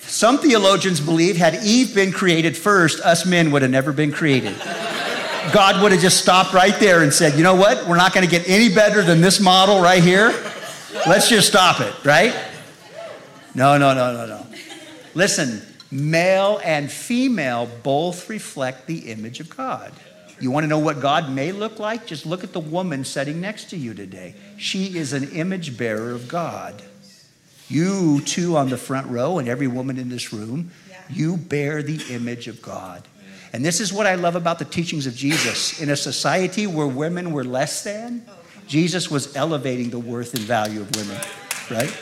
Some 0.02 0.38
theologians 0.38 1.00
believe 1.00 1.38
had 1.38 1.64
Eve 1.64 1.94
been 1.94 2.12
created 2.12 2.56
first, 2.56 3.00
us 3.02 3.26
men 3.26 3.52
would 3.52 3.62
have 3.62 3.72
never 3.72 3.92
been 3.92 4.12
created. 4.12 4.56
God 5.54 5.82
would 5.82 5.92
have 5.92 6.02
just 6.02 6.22
stopped 6.22 6.54
right 6.54 6.78
there 6.80 7.04
and 7.04 7.14
said, 7.14 7.36
you 7.36 7.44
know 7.44 7.56
what? 7.56 7.88
We're 7.88 7.98
not 7.98 8.14
going 8.14 8.28
to 8.28 8.32
get 8.32 8.48
any 8.48 8.74
better 8.74 9.02
than 9.02 9.22
this 9.22 9.40
model 9.40 9.82
right 9.82 10.04
here. 10.04 10.34
Let's 11.08 11.30
just 11.30 11.48
stop 11.48 11.80
it, 11.82 11.94
right? 12.04 12.36
No, 13.54 13.78
no, 13.78 13.94
no, 13.94 14.14
no, 14.14 14.26
no. 14.26 14.46
Listen, 15.14 15.62
male 15.92 16.60
and 16.64 16.92
female 16.92 17.70
both 17.84 18.30
reflect 18.30 18.88
the 18.88 19.10
image 19.12 19.40
of 19.40 19.56
God. 19.56 19.92
You 20.40 20.52
want 20.52 20.66
to 20.66 20.68
know 20.68 20.80
what 20.80 21.02
God 21.02 21.32
may 21.32 21.52
look 21.52 21.80
like? 21.80 22.06
Just 22.06 22.26
look 22.26 22.44
at 22.44 22.54
the 22.54 22.60
woman 22.60 23.04
sitting 23.04 23.42
next 23.42 23.72
to 23.72 23.78
you 23.78 23.94
today. 23.94 24.36
She 24.58 24.98
is 24.98 25.14
an 25.14 25.32
image 25.32 25.78
bearer 25.78 26.12
of 26.12 26.28
God. 26.28 26.82
You 27.70 28.22
too 28.22 28.56
on 28.56 28.70
the 28.70 28.78
front 28.78 29.08
row, 29.08 29.40
and 29.40 29.50
every 29.50 29.68
woman 29.68 29.98
in 29.98 30.10
this 30.10 30.32
room, 30.32 30.72
you 31.10 31.38
bear 31.38 31.82
the 31.82 32.14
image 32.14 32.48
of 32.48 32.62
God. 32.62 33.04
And 33.52 33.66
this 33.66 33.80
is 33.80 33.92
what 33.92 34.06
I 34.06 34.16
love 34.16 34.36
about 34.36 34.60
the 34.60 34.66
teachings 34.66 35.08
of 35.08 35.16
Jesus. 35.16 35.82
In 35.82 35.90
a 35.90 35.96
society 35.96 36.68
where 36.68 36.88
women 36.88 37.32
were 37.32 37.44
less 37.44 37.84
than, 37.84 38.26
oh, 38.28 38.34
Jesus 38.68 39.10
was 39.10 39.36
elevating 39.36 39.90
the 39.90 40.00
worth 40.00 40.34
and 40.34 40.44
value 40.44 40.82
of 40.82 40.96
women, 40.96 41.20
right? 41.72 41.98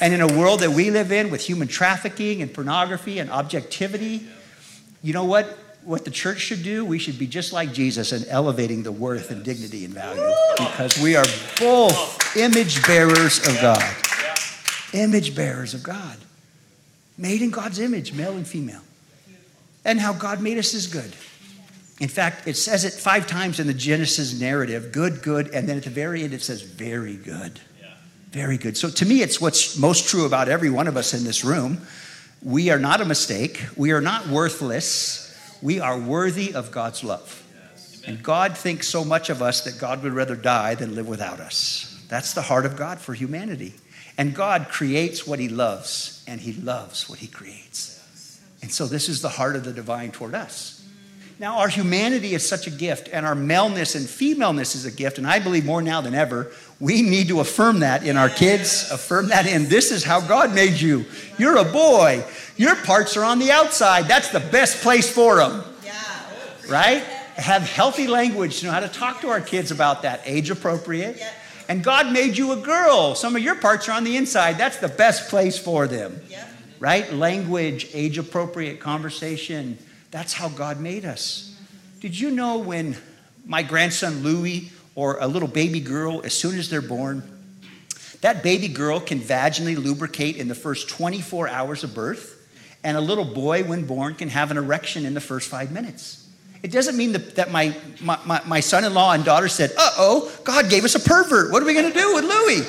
And 0.00 0.14
in 0.14 0.20
a 0.20 0.26
world 0.26 0.60
that 0.60 0.70
we 0.70 0.90
live 0.90 1.12
in 1.12 1.30
with 1.30 1.42
human 1.42 1.68
trafficking 1.68 2.42
and 2.42 2.52
pornography 2.52 3.18
and 3.18 3.30
objectivity, 3.30 4.26
you 5.02 5.12
know 5.12 5.24
what? 5.24 5.58
What 5.82 6.04
the 6.04 6.10
church 6.10 6.40
should 6.40 6.62
do, 6.62 6.84
we 6.84 6.98
should 6.98 7.18
be 7.18 7.26
just 7.26 7.52
like 7.52 7.72
Jesus 7.72 8.12
and 8.12 8.26
elevating 8.28 8.82
the 8.82 8.92
worth 8.92 9.30
and 9.30 9.42
dignity 9.42 9.86
and 9.86 9.94
value 9.94 10.20
because 10.58 10.98
we 10.98 11.16
are 11.16 11.24
both 11.58 12.36
image 12.36 12.86
bearers 12.86 13.46
of 13.48 13.58
God 13.62 13.82
image 14.92 15.34
bearers 15.34 15.74
of 15.74 15.82
God, 15.82 16.16
made 17.16 17.42
in 17.42 17.50
God's 17.50 17.78
image, 17.78 18.12
male 18.12 18.36
and 18.36 18.46
female. 18.46 18.82
And 19.84 19.98
how 19.98 20.12
God 20.12 20.42
made 20.42 20.58
us 20.58 20.74
is 20.74 20.86
good. 20.86 21.14
In 22.00 22.08
fact, 22.08 22.46
it 22.46 22.56
says 22.56 22.84
it 22.84 22.92
five 22.94 23.26
times 23.26 23.60
in 23.60 23.66
the 23.66 23.74
Genesis 23.74 24.38
narrative 24.38 24.92
good, 24.92 25.22
good, 25.22 25.48
and 25.48 25.68
then 25.68 25.76
at 25.76 25.84
the 25.84 25.90
very 25.90 26.22
end 26.22 26.32
it 26.32 26.42
says 26.42 26.62
very 26.62 27.16
good. 27.16 27.60
Very 28.30 28.58
good. 28.58 28.76
So 28.76 28.90
to 28.90 29.04
me, 29.04 29.22
it's 29.22 29.40
what's 29.40 29.76
most 29.76 30.08
true 30.08 30.24
about 30.24 30.48
every 30.48 30.70
one 30.70 30.86
of 30.86 30.96
us 30.96 31.14
in 31.14 31.24
this 31.24 31.44
room. 31.44 31.80
We 32.42 32.70
are 32.70 32.78
not 32.78 33.00
a 33.00 33.04
mistake, 33.04 33.64
we 33.76 33.90
are 33.90 34.00
not 34.00 34.28
worthless, 34.28 35.36
we 35.60 35.80
are 35.80 35.98
worthy 35.98 36.54
of 36.54 36.70
God's 36.70 37.04
love. 37.04 37.36
And 38.06 38.22
God 38.22 38.56
thinks 38.56 38.88
so 38.88 39.04
much 39.04 39.30
of 39.30 39.42
us 39.42 39.62
that 39.64 39.78
God 39.78 40.02
would 40.02 40.14
rather 40.14 40.36
die 40.36 40.74
than 40.74 40.94
live 40.94 41.06
without 41.06 41.40
us. 41.40 42.02
That's 42.08 42.32
the 42.32 42.42
heart 42.42 42.66
of 42.66 42.76
God 42.76 42.98
for 42.98 43.14
humanity. 43.14 43.74
And 44.16 44.34
God 44.34 44.68
creates 44.68 45.26
what 45.26 45.38
He 45.38 45.48
loves, 45.48 46.24
and 46.26 46.40
He 46.40 46.52
loves 46.52 47.08
what 47.08 47.18
He 47.18 47.26
creates. 47.26 48.40
And 48.62 48.72
so, 48.72 48.86
this 48.86 49.08
is 49.08 49.22
the 49.22 49.28
heart 49.28 49.56
of 49.56 49.64
the 49.64 49.72
divine 49.72 50.12
toward 50.12 50.34
us. 50.34 50.79
Now, 51.40 51.60
our 51.60 51.68
humanity 51.68 52.34
is 52.34 52.46
such 52.46 52.66
a 52.66 52.70
gift, 52.70 53.08
and 53.10 53.24
our 53.24 53.34
maleness 53.34 53.94
and 53.94 54.06
femaleness 54.06 54.74
is 54.74 54.84
a 54.84 54.90
gift, 54.90 55.16
and 55.16 55.26
I 55.26 55.38
believe 55.38 55.64
more 55.64 55.80
now 55.80 56.02
than 56.02 56.14
ever, 56.14 56.52
we 56.78 57.00
need 57.00 57.28
to 57.28 57.40
affirm 57.40 57.80
that 57.80 58.04
in 58.06 58.18
our 58.18 58.28
kids, 58.28 58.90
affirm 58.92 59.28
that 59.28 59.46
in 59.46 59.66
this 59.70 59.90
is 59.90 60.04
how 60.04 60.20
God 60.20 60.54
made 60.54 60.78
you. 60.78 61.06
You're 61.38 61.56
a 61.56 61.64
boy, 61.64 62.22
your 62.58 62.76
parts 62.76 63.16
are 63.16 63.24
on 63.24 63.38
the 63.38 63.52
outside. 63.52 64.06
That's 64.06 64.28
the 64.28 64.40
best 64.40 64.82
place 64.82 65.10
for 65.10 65.36
them. 65.36 65.64
Right? 66.68 67.02
Have 67.36 67.62
healthy 67.62 68.06
language, 68.06 68.62
know 68.62 68.70
how 68.70 68.80
to 68.80 68.88
talk 68.88 69.22
to 69.22 69.28
our 69.30 69.40
kids 69.40 69.70
about 69.70 70.02
that, 70.02 70.20
age 70.26 70.50
appropriate. 70.50 71.22
And 71.70 71.82
God 71.82 72.12
made 72.12 72.36
you 72.36 72.52
a 72.52 72.56
girl. 72.56 73.14
Some 73.14 73.34
of 73.34 73.40
your 73.40 73.54
parts 73.54 73.88
are 73.88 73.92
on 73.92 74.04
the 74.04 74.18
inside. 74.18 74.58
That's 74.58 74.76
the 74.76 74.88
best 74.88 75.30
place 75.30 75.58
for 75.58 75.86
them. 75.86 76.20
Yeah. 76.28 76.46
Right? 76.80 77.10
Language, 77.14 77.88
age 77.94 78.18
appropriate 78.18 78.78
conversation. 78.78 79.78
That's 80.10 80.32
how 80.32 80.48
God 80.48 80.80
made 80.80 81.04
us. 81.04 81.56
Did 82.00 82.18
you 82.18 82.30
know 82.30 82.58
when 82.58 82.96
my 83.44 83.62
grandson 83.62 84.22
Louie 84.22 84.70
or 84.94 85.18
a 85.20 85.26
little 85.26 85.48
baby 85.48 85.80
girl, 85.80 86.22
as 86.24 86.34
soon 86.34 86.58
as 86.58 86.68
they're 86.68 86.82
born, 86.82 87.22
that 88.20 88.42
baby 88.42 88.68
girl 88.68 89.00
can 89.00 89.20
vaginally 89.20 89.76
lubricate 89.76 90.36
in 90.36 90.48
the 90.48 90.54
first 90.54 90.88
24 90.88 91.48
hours 91.48 91.84
of 91.84 91.94
birth, 91.94 92.36
and 92.82 92.96
a 92.96 93.00
little 93.00 93.24
boy, 93.24 93.64
when 93.64 93.84
born, 93.84 94.14
can 94.14 94.28
have 94.28 94.50
an 94.50 94.56
erection 94.56 95.04
in 95.06 95.14
the 95.14 95.20
first 95.20 95.48
five 95.48 95.70
minutes. 95.70 96.26
It 96.62 96.72
doesn't 96.72 96.96
mean 96.96 97.12
that 97.12 97.50
my, 97.50 97.74
my, 98.02 98.42
my, 98.46 98.60
son 98.60 98.84
in 98.84 98.92
law 98.92 99.12
and 99.12 99.24
daughter 99.24 99.48
said, 99.48 99.72
uh 99.78 99.90
oh, 99.96 100.32
God 100.44 100.68
gave 100.68 100.84
us 100.84 100.94
a 100.94 101.00
pervert. 101.00 101.52
What 101.52 101.62
are 101.62 101.66
we 101.66 101.72
going 101.72 101.90
to 101.90 101.98
do 101.98 102.14
with 102.14 102.24
Louie? 102.24 102.66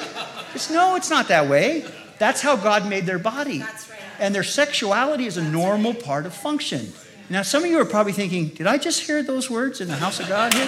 It's, 0.54 0.69
no, 0.69 0.95
it's 0.95 1.10
not 1.10 1.27
that 1.27 1.49
way. 1.49 1.86
That's 2.17 2.41
how 2.41 2.56
God 2.56 2.88
made 2.88 3.06
their 3.06 3.19
body. 3.19 3.60
Right. 3.60 3.88
And 4.19 4.34
their 4.34 4.43
sexuality 4.43 5.25
is 5.25 5.36
a 5.36 5.43
normal 5.43 5.93
part 5.93 6.25
of 6.25 6.34
function. 6.34 6.93
Now, 7.32 7.44
some 7.44 7.63
of 7.63 7.70
you 7.70 7.80
are 7.80 7.86
probably 7.86 8.12
thinking, 8.12 8.50
did 8.50 8.67
I 8.67 8.78
just 8.78 9.04
hear 9.04 9.24
those 9.24 9.50
words 9.50 9.80
in 9.80 9.88
the 9.88 9.96
house 9.96 10.20
of 10.20 10.28
God 10.28 10.54
here? 10.54 10.65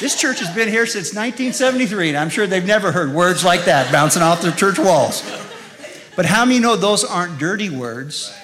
This 0.00 0.20
church 0.20 0.40
has 0.40 0.52
been 0.52 0.68
here 0.68 0.86
since 0.86 1.14
1973, 1.14 2.08
and 2.08 2.18
I'm 2.18 2.30
sure 2.30 2.48
they've 2.48 2.66
never 2.66 2.90
heard 2.90 3.14
words 3.14 3.44
like 3.44 3.66
that 3.66 3.92
bouncing 3.92 4.22
off 4.22 4.42
the 4.42 4.50
church 4.50 4.76
walls. 4.76 5.22
But 6.16 6.26
how 6.26 6.44
many 6.44 6.58
know 6.58 6.74
those 6.74 7.04
aren't 7.04 7.38
dirty 7.38 7.70
words? 7.70 8.36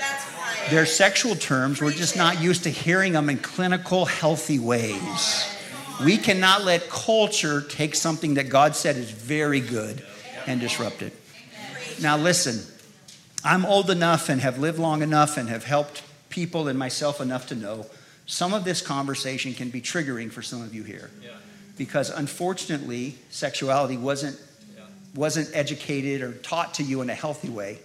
They're 0.71 0.87
sexual 0.87 1.35
terms. 1.35 1.83
We're 1.83 1.91
just 1.91 2.17
not 2.17 2.41
used 2.41 2.63
to 2.63 2.71
hearing 2.71 3.15
them 3.15 3.29
in 3.29 3.39
clinical, 3.39 4.05
healthy 4.05 4.61
ways. 4.61 5.53
We 6.05 6.19
cannot 6.19 6.63
let 6.63 6.89
culture 6.89 7.63
take 7.63 7.97
something 7.97 8.35
that 8.35 8.49
God 8.49 8.77
said 8.77 8.97
is 8.97 9.11
very 9.11 9.59
good 9.59 10.07
and 10.47 10.61
disrupt 10.61 11.03
it. 11.03 11.15
Now, 12.01 12.17
listen, 12.17 12.63
I'm 13.45 13.67
old 13.67 13.91
enough 13.91 14.29
and 14.29 14.41
have 14.41 14.61
lived 14.61 14.79
long 14.79 15.03
enough 15.03 15.37
and 15.37 15.49
have 15.49 15.65
helped 15.65 16.05
people 16.31 16.69
and 16.69 16.79
myself 16.79 17.21
enough 17.21 17.49
to 17.49 17.55
know 17.55 17.87
some 18.27 18.55
of 18.55 18.65
this 18.65 18.81
conversation 18.81 19.53
can 19.55 19.71
be 19.71 19.83
triggering 19.83 20.31
for 20.31 20.41
some 20.41 20.63
of 20.63 20.75
you 20.75 20.85
here. 20.85 21.11
Because 21.77 22.11
unfortunately, 22.11 23.17
sexuality 23.31 23.97
wasn't, 23.97 24.41
wasn't 25.15 25.51
educated 25.53 26.23
or 26.23 26.33
taught 26.33 26.75
to 26.75 26.83
you 26.83 27.01
in 27.01 27.11
a 27.11 27.15
healthy 27.15 27.49
way, 27.49 27.81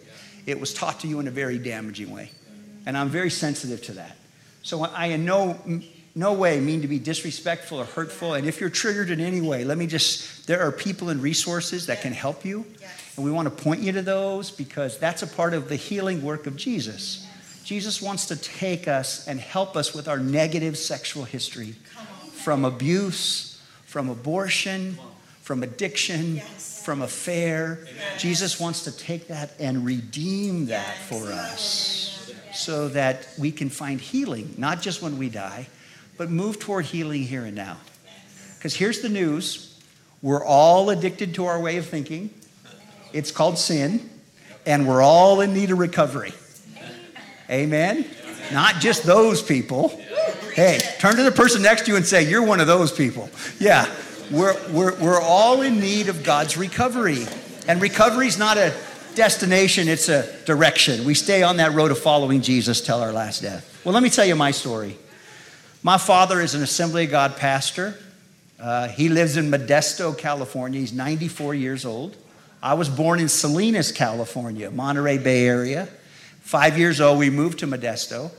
it 0.46 0.60
was 0.60 0.74
taught 0.74 1.00
to 1.00 1.08
you 1.08 1.20
in 1.20 1.28
a 1.28 1.32
very 1.32 1.58
damaging 1.58 2.12
way. 2.12 2.30
And 2.86 2.96
I'm 2.96 3.10
very 3.10 3.32
sensitive 3.32 3.82
to 3.84 3.94
that. 3.94 4.16
So 4.62 4.84
I 4.84 5.08
in 5.08 5.26
no, 5.26 5.60
no 6.14 6.34
way 6.34 6.60
mean 6.60 6.82
to 6.82 6.88
be 6.88 7.00
disrespectful 7.00 7.80
or 7.80 7.86
hurtful. 7.86 8.36
And 8.36 8.48
if 8.48 8.62
you're 8.62 8.70
triggered 8.70 9.10
in 9.10 9.20
any 9.20 9.42
way, 9.42 9.64
let 9.64 9.78
me 9.78 9.88
just, 9.88 10.46
there 10.46 10.62
are 10.62 10.72
people 10.72 11.10
and 11.10 11.22
resources 11.22 11.88
that 11.88 12.02
can 12.02 12.14
help 12.14 12.46
you. 12.46 12.66
And 13.16 13.26
we 13.26 13.32
want 13.32 13.48
to 13.48 13.64
point 13.64 13.82
you 13.82 13.92
to 13.94 14.02
those 14.02 14.52
because 14.52 15.00
that's 15.00 15.24
a 15.24 15.28
part 15.28 15.54
of 15.54 15.70
the 15.70 15.76
healing 15.76 16.22
work 16.22 16.48
of 16.48 16.56
Jesus. 16.56 17.25
Jesus 17.66 18.00
wants 18.00 18.28
to 18.28 18.36
take 18.36 18.88
us 18.88 19.28
and 19.28 19.40
help 19.40 19.76
us 19.76 19.92
with 19.92 20.08
our 20.08 20.20
negative 20.20 20.78
sexual 20.78 21.24
history 21.24 21.72
from 22.32 22.64
abuse, 22.64 23.60
from 23.86 24.08
abortion, 24.08 25.00
from 25.42 25.64
addiction, 25.64 26.42
from 26.60 27.02
affair. 27.02 27.80
Jesus 28.20 28.60
wants 28.60 28.84
to 28.84 28.96
take 28.96 29.30
that 29.30 29.54
and 29.60 29.84
redeem 29.84 30.68
that 30.68 30.96
for 31.10 31.32
us 31.32 32.32
so 32.54 32.88
that 32.90 33.28
we 33.40 33.52
can 33.52 33.72
find 33.72 34.00
healing, 34.00 34.54
not 34.60 34.80
just 34.80 35.02
when 35.02 35.18
we 35.18 35.28
die, 35.28 35.68
but 36.18 36.30
move 36.30 36.60
toward 36.60 36.86
healing 36.86 37.24
here 37.24 37.46
and 37.46 37.56
now. 37.56 37.78
Because 38.58 38.76
here's 38.76 39.02
the 39.02 39.10
news 39.10 39.82
we're 40.22 40.46
all 40.46 40.92
addicted 40.92 41.34
to 41.34 41.46
our 41.46 41.60
way 41.60 41.78
of 41.78 41.88
thinking, 41.88 42.30
it's 43.12 43.32
called 43.32 43.58
sin, 43.58 44.08
and 44.68 44.88
we're 44.88 45.02
all 45.02 45.42
in 45.42 45.52
need 45.56 45.72
of 45.72 45.80
recovery. 45.80 46.34
Amen? 47.50 48.06
Not 48.52 48.76
just 48.76 49.04
those 49.04 49.42
people. 49.42 49.90
Hey, 50.54 50.80
turn 51.00 51.16
to 51.18 51.24
the 51.24 51.32
person 51.32 51.62
next 51.62 51.86
to 51.86 51.92
you 51.92 51.98
and 51.98 52.06
say, 52.06 52.28
You're 52.30 52.44
one 52.44 52.60
of 52.60 52.68
those 52.68 52.92
people. 52.92 53.30
Yeah, 53.60 53.94
we're, 54.32 54.56
we're, 54.72 54.96
we're 55.00 55.22
all 55.22 55.62
in 55.62 55.80
need 55.80 56.10
of 56.10 56.24
God's 56.24 56.58
recovery. 56.58 57.26
And 57.68 57.82
recovery 57.82 58.28
is 58.28 58.38
not 58.38 58.58
a 58.58 58.76
destination, 59.16 59.88
it's 59.88 60.10
a 60.10 60.44
direction. 60.46 61.06
We 61.06 61.14
stay 61.14 61.44
on 61.44 61.58
that 61.58 61.74
road 61.74 61.92
of 61.92 62.00
following 62.00 62.42
Jesus 62.42 62.82
till 62.82 63.00
our 63.00 63.12
last 63.12 63.42
death. 63.42 63.82
Well, 63.84 63.94
let 63.94 64.04
me 64.04 64.10
tell 64.10 64.26
you 64.26 64.36
my 64.36 64.52
story. 64.52 64.98
My 65.84 65.98
father 65.98 66.42
is 66.42 66.56
an 66.56 66.64
Assembly 66.64 67.06
of 67.06 67.12
God 67.12 67.38
pastor. 67.38 67.98
Uh, 68.60 68.88
he 68.88 69.10
lives 69.10 69.38
in 69.38 69.52
Modesto, 69.52 70.18
California. 70.18 70.80
He's 70.80 70.94
94 70.94 71.56
years 71.56 71.86
old. 71.86 72.16
I 72.64 72.74
was 72.74 72.90
born 72.90 73.20
in 73.20 73.30
Salinas, 73.30 73.92
California, 73.92 74.72
Monterey 74.72 75.18
Bay 75.18 75.46
area. 75.46 75.88
Five 76.46 76.78
years 76.78 77.02
old, 77.02 77.18
we 77.18 77.32
moved 77.32 77.60
to 77.60 77.68
Modesto. 77.68 78.30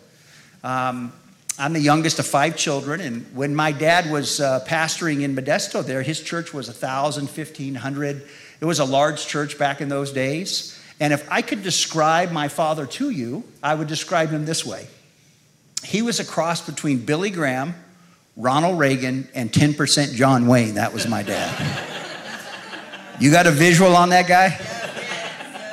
Um, 0.63 1.13
I'm 1.59 1.73
the 1.73 1.81
youngest 1.81 2.21
of 2.21 2.27
five 2.27 2.57
children, 2.57 3.01
and 3.01 3.27
when 3.35 3.53
my 3.53 3.73
dad 3.73 4.09
was 4.09 4.41
uh, 4.41 4.65
pastoring 4.65 5.23
in 5.23 5.35
Modesto 5.35 5.85
there, 5.85 6.03
his 6.03 6.23
church 6.23 6.55
was 6.55 6.69
1,000, 6.69 7.25
1,500 7.25 8.23
it 8.61 8.65
was 8.65 8.79
a 8.79 8.85
large 8.85 9.27
church 9.27 9.59
back 9.59 9.81
in 9.81 9.89
those 9.89 10.13
days. 10.13 10.81
And 11.01 11.13
if 11.13 11.31
I 11.31 11.43
could 11.43 11.65
describe 11.65 12.31
my 12.31 12.47
father 12.47 12.87
to 12.87 13.11
you, 13.11 13.43
I 13.61 13.75
would 13.75 13.89
describe 13.89 14.31
him 14.31 14.47
this 14.47 14.65
way 14.65 14.87
he 15.83 16.01
was 16.01 16.21
a 16.21 16.25
cross 16.25 16.65
between 16.65 17.05
Billy 17.05 17.31
Graham, 17.31 17.75
Ronald 18.37 18.79
Reagan, 18.79 19.29
and 19.35 19.53
10% 19.53 20.15
John 20.15 20.47
Wayne. 20.47 20.75
That 20.75 20.93
was 20.93 21.09
my 21.09 21.25
dad. 21.25 21.93
You 23.19 23.31
got 23.31 23.47
a 23.47 23.51
visual 23.51 23.97
on 23.97 24.11
that 24.11 24.29
guy? 24.29 24.61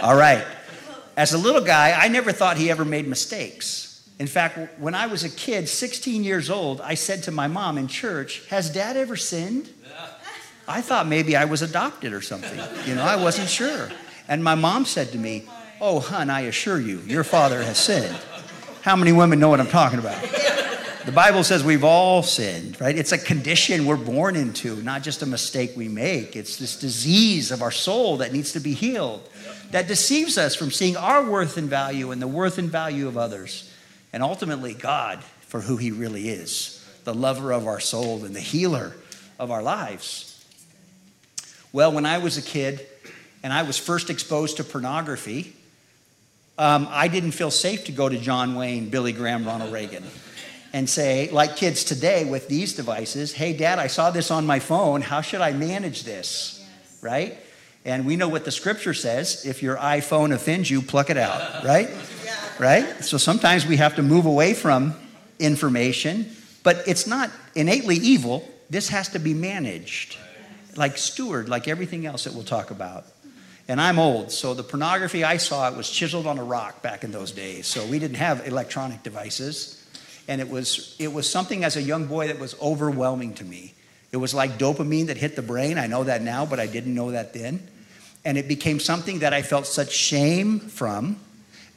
All 0.02 0.16
right. 0.16 0.46
As 1.16 1.34
a 1.34 1.38
little 1.38 1.62
guy, 1.62 1.92
I 1.92 2.08
never 2.08 2.32
thought 2.32 2.58
he 2.58 2.72
ever 2.72 2.84
made 2.84 3.08
mistakes. 3.08 3.90
In 4.20 4.28
fact, 4.28 4.80
when 4.80 4.96
I 4.96 5.08
was 5.08 5.24
a 5.24 5.30
kid, 5.30 5.70
16 5.70 6.24
years 6.24 6.50
old, 6.50 6.82
I 6.82 6.96
said 6.96 7.24
to 7.24 7.32
my 7.32 7.48
mom 7.48 7.78
in 7.78 7.88
church, 7.88 8.46
Has 8.48 8.70
dad 8.70 8.98
ever 8.98 9.16
sinned? 9.16 9.70
I 10.68 10.82
thought 10.82 11.08
maybe 11.08 11.36
I 11.36 11.46
was 11.46 11.62
adopted 11.62 12.14
or 12.14 12.22
something. 12.22 12.60
You 12.88 12.96
know, 12.96 13.04
I 13.04 13.16
wasn't 13.16 13.50
sure. 13.50 13.90
And 14.28 14.44
my 14.44 14.56
mom 14.56 14.86
said 14.86 15.12
to 15.12 15.18
me, 15.18 15.48
Oh, 15.82 16.00
hun, 16.00 16.30
I 16.30 16.42
assure 16.42 16.80
you, 16.80 17.00
your 17.00 17.24
father 17.24 17.62
has 17.62 17.78
sinned. 17.78 18.18
How 18.82 18.96
many 18.96 19.12
women 19.12 19.40
know 19.40 19.50
what 19.50 19.60
I'm 19.60 19.68
talking 19.68 20.00
about? 20.00 20.22
The 21.06 21.12
Bible 21.12 21.44
says 21.44 21.66
we've 21.66 21.84
all 21.84 22.24
sinned, 22.24 22.80
right? 22.80 22.98
It's 22.98 23.12
a 23.12 23.18
condition 23.18 23.86
we're 23.86 23.98
born 23.98 24.38
into, 24.38 24.82
not 24.84 25.04
just 25.04 25.22
a 25.22 25.26
mistake 25.26 25.74
we 25.76 25.90
make. 25.90 26.38
It's 26.38 26.56
this 26.56 26.80
disease 26.80 27.52
of 27.52 27.62
our 27.62 27.72
soul 27.72 28.18
that 28.18 28.32
needs 28.32 28.54
to 28.54 28.62
be 28.62 28.74
healed 28.74 29.28
that 29.74 29.88
deceives 29.88 30.38
us 30.38 30.56
from 30.56 30.70
seeing 30.70 30.96
our 30.96 31.28
worth 31.28 31.58
and 31.58 31.68
value 31.68 32.12
and 32.12 32.22
the 32.22 32.28
worth 32.28 32.60
and 32.60 32.70
value 32.70 33.08
of 33.08 33.18
others. 33.18 33.72
And 34.14 34.22
ultimately, 34.22 34.76
God 34.76 35.24
for 35.24 35.62
who 35.62 35.78
He 35.78 35.92
really 35.92 36.30
is 36.30 36.80
the 37.04 37.14
lover 37.14 37.52
of 37.52 37.68
our 37.68 37.82
soul 37.82 38.24
and 38.24 38.34
the 38.34 38.40
healer 38.40 38.94
of 39.38 39.52
our 39.52 39.62
lives. 39.62 40.46
Well, 41.74 41.92
when 41.92 42.06
I 42.06 42.20
was 42.20 42.38
a 42.38 42.42
kid 42.42 42.88
and 43.42 43.52
I 43.52 43.64
was 43.64 43.78
first 43.78 44.10
exposed 44.10 44.58
to 44.58 44.64
pornography, 44.64 45.54
um, 46.58 46.88
I 46.90 47.10
didn't 47.10 47.32
feel 47.32 47.52
safe 47.52 47.86
to 47.86 47.92
go 47.92 48.08
to 48.08 48.18
John 48.18 48.56
Wayne, 48.56 48.90
Billy 48.90 49.12
Graham, 49.12 49.44
Ronald 49.44 49.74
Reagan 49.74 50.06
and 50.74 50.90
say, 50.90 51.30
like 51.30 51.56
kids 51.56 51.84
today 51.84 52.26
with 52.26 52.48
these 52.48 52.74
devices, 52.74 53.34
hey, 53.34 53.54
dad, 53.54 53.80
I 53.80 53.88
saw 53.88 54.12
this 54.12 54.32
on 54.32 54.46
my 54.46 54.60
phone. 54.60 55.02
How 55.02 55.22
should 55.22 55.42
I 55.42 55.52
manage 55.54 56.04
this? 56.04 56.60
Yes. 56.60 57.04
Right? 57.04 57.38
And 57.86 58.06
we 58.06 58.16
know 58.16 58.30
what 58.30 58.46
the 58.46 58.52
scripture 58.52 58.94
says 58.94 59.46
if 59.46 59.62
your 59.62 59.76
iPhone 59.78 60.34
offends 60.34 60.70
you, 60.70 60.82
pluck 60.82 61.10
it 61.10 61.18
out, 61.18 61.64
right? 61.64 61.90
Yeah. 62.24 62.36
Right? 62.60 63.04
So 63.04 63.18
sometimes 63.18 63.66
we 63.66 63.78
have 63.78 63.96
to 63.96 64.02
move 64.02 64.26
away 64.26 64.54
from 64.54 64.96
information, 65.40 66.28
but 66.64 66.84
it's 66.88 67.08
not 67.08 67.30
innately 67.56 67.96
evil. 67.96 68.50
This 68.70 68.90
has 68.90 69.10
to 69.10 69.20
be 69.20 69.34
managed, 69.34 70.18
like 70.76 70.98
steward, 70.98 71.50
like 71.50 71.68
everything 71.68 72.06
else 72.06 72.24
that 72.24 72.34
we'll 72.34 72.44
talk 72.44 72.72
about. 72.72 73.06
And 73.68 73.80
I'm 73.80 74.00
old, 74.00 74.32
so 74.32 74.54
the 74.54 74.64
pornography 74.64 75.24
I 75.24 75.38
saw 75.38 75.70
it 75.70 75.78
was 75.78 75.90
chiseled 75.90 76.28
on 76.28 76.38
a 76.38 76.44
rock 76.44 76.82
back 76.82 77.04
in 77.04 77.12
those 77.12 77.32
days. 77.32 77.66
So 77.66 77.86
we 77.86 77.98
didn't 77.98 78.18
have 78.18 78.46
electronic 78.48 79.04
devices 79.04 79.84
and 80.28 80.40
it 80.42 80.50
was 80.50 80.96
it 81.00 81.12
was 81.12 81.30
something 81.30 81.64
as 81.64 81.76
a 81.76 81.82
young 81.82 82.06
boy 82.06 82.28
that 82.28 82.40
was 82.40 82.60
overwhelming 82.62 83.34
to 83.34 83.44
me 83.44 83.74
it 84.12 84.18
was 84.18 84.34
like 84.34 84.58
dopamine 84.58 85.08
that 85.08 85.18
hit 85.18 85.36
the 85.36 85.42
brain 85.42 85.78
i 85.78 85.88
know 85.88 86.04
that 86.04 86.22
now 86.22 86.46
but 86.46 86.60
i 86.60 86.68
didn't 86.68 86.96
know 86.96 87.12
that 87.12 87.34
then 87.34 87.66
and 88.26 88.38
it 88.38 88.48
became 88.48 88.80
something 88.80 89.20
that 89.20 89.34
i 89.34 89.42
felt 89.42 89.66
such 89.66 89.92
shame 89.92 90.60
from 90.60 91.18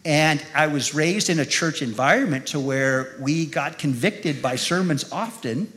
and 0.04 0.44
i 0.54 0.66
was 0.66 0.94
raised 0.94 1.30
in 1.30 1.38
a 1.38 1.46
church 1.46 1.82
environment 1.82 2.46
to 2.46 2.60
where 2.60 3.14
we 3.20 3.46
got 3.46 3.78
convicted 3.78 4.40
by 4.40 4.56
sermons 4.56 5.10
often 5.12 5.72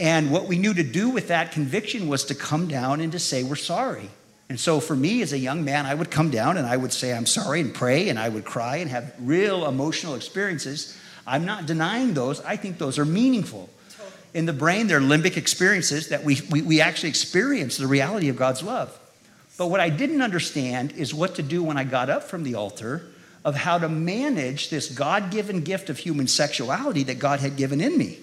and 0.00 0.30
what 0.30 0.46
we 0.46 0.58
knew 0.58 0.74
to 0.74 0.82
do 0.82 1.08
with 1.08 1.28
that 1.28 1.52
conviction 1.52 2.08
was 2.08 2.24
to 2.24 2.34
come 2.34 2.66
down 2.66 3.00
and 3.00 3.12
to 3.12 3.18
say 3.18 3.42
we're 3.42 3.56
sorry 3.56 4.08
and 4.48 4.58
so 4.58 4.80
for 4.80 4.96
me 4.96 5.22
as 5.22 5.32
a 5.32 5.38
young 5.38 5.64
man 5.64 5.86
i 5.86 5.94
would 5.94 6.10
come 6.10 6.30
down 6.30 6.56
and 6.56 6.66
i 6.66 6.76
would 6.76 6.92
say 6.92 7.12
i'm 7.12 7.26
sorry 7.26 7.60
and 7.60 7.74
pray 7.74 8.08
and 8.08 8.18
i 8.18 8.28
would 8.28 8.44
cry 8.44 8.76
and 8.76 8.90
have 8.90 9.14
real 9.20 9.66
emotional 9.66 10.14
experiences 10.14 10.98
I'm 11.26 11.44
not 11.44 11.66
denying 11.66 12.14
those. 12.14 12.40
I 12.40 12.56
think 12.56 12.78
those 12.78 12.98
are 12.98 13.04
meaningful. 13.04 13.68
In 14.34 14.46
the 14.46 14.52
brain, 14.52 14.86
they're 14.86 15.00
limbic 15.00 15.36
experiences 15.36 16.08
that 16.08 16.24
we, 16.24 16.40
we, 16.50 16.62
we 16.62 16.80
actually 16.80 17.10
experience 17.10 17.76
the 17.76 17.86
reality 17.86 18.28
of 18.28 18.36
God's 18.36 18.62
love. 18.62 18.98
But 19.62 19.68
what 19.68 19.78
I 19.78 19.90
didn't 19.90 20.22
understand 20.22 20.90
is 20.94 21.14
what 21.14 21.36
to 21.36 21.42
do 21.44 21.62
when 21.62 21.76
I 21.76 21.84
got 21.84 22.10
up 22.10 22.24
from 22.24 22.42
the 22.42 22.56
altar 22.56 23.06
of 23.44 23.54
how 23.54 23.78
to 23.78 23.88
manage 23.88 24.70
this 24.70 24.90
God 24.90 25.30
given 25.30 25.60
gift 25.60 25.88
of 25.88 25.98
human 25.98 26.26
sexuality 26.26 27.04
that 27.04 27.20
God 27.20 27.38
had 27.38 27.54
given 27.56 27.80
in 27.80 27.96
me. 27.96 28.18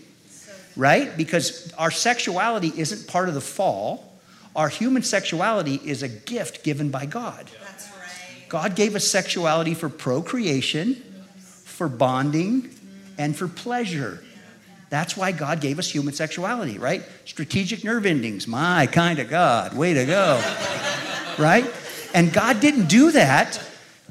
Right? 0.76 1.16
Because 1.16 1.72
our 1.78 1.92
sexuality 1.92 2.74
isn't 2.76 3.08
part 3.08 3.30
of 3.30 3.36
the 3.36 3.40
fall. 3.40 4.20
Our 4.54 4.68
human 4.68 5.02
sexuality 5.02 5.76
is 5.76 6.04
a 6.04 6.10
gift 6.10 6.66
given 6.66 6.90
by 6.90 7.06
God. 7.06 7.50
God 8.50 8.76
gave 8.76 8.94
us 8.94 9.08
sexuality 9.08 9.76
for 9.76 9.88
procreation, 9.88 10.96
for 11.64 11.88
bonding, 11.88 12.70
and 13.18 13.34
for 13.34 13.48
pleasure. 13.48 14.22
That's 14.90 15.16
why 15.16 15.32
God 15.32 15.62
gave 15.62 15.80
us 15.80 15.90
human 15.90 16.14
sexuality, 16.14 16.78
right? 16.80 17.04
Strategic 17.24 17.86
nerve 17.86 18.06
endings, 18.06 18.46
my 18.46 18.88
kind 18.88 19.20
of 19.20 19.30
God, 19.30 19.74
way 19.78 19.94
to 19.94 20.04
go, 20.06 20.42
right? 21.40 21.66
And 22.14 22.32
God 22.34 22.60
didn't 22.60 22.88
do 22.88 23.12
that 23.12 23.62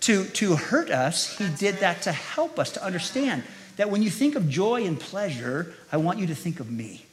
to, 0.01 0.25
to 0.25 0.57
hurt 0.57 0.91
us, 0.91 1.37
He 1.39 1.49
did 1.49 1.77
that 1.77 2.03
to 2.03 2.13
help 2.13 2.59
us 2.59 2.73
to 2.73 2.85
understand 2.85 3.43
that 3.77 3.91
when 3.91 4.03
you 4.03 4.11
think 4.11 4.35
of 4.35 4.49
joy 4.49 4.85
and 4.85 4.99
pleasure, 4.99 5.75
I 5.93 5.99
want 5.99 6.19
you 6.19 6.27
to 6.29 6.35
think 6.35 6.61
of 6.61 6.71
me 6.71 7.05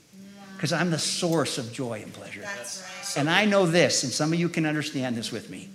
because 0.56 0.74
I'm 0.74 0.90
the 0.90 1.00
source 1.00 1.58
of 1.58 1.72
joy 1.74 2.02
and 2.02 2.14
pleasure. 2.14 2.44
And 3.18 3.30
I 3.30 3.46
know 3.46 3.66
this, 3.66 4.04
and 4.04 4.12
some 4.12 4.34
of 4.34 4.40
you 4.40 4.50
can 4.50 4.66
understand 4.66 5.16
this 5.16 5.32
with 5.32 5.50
me. 5.50 5.70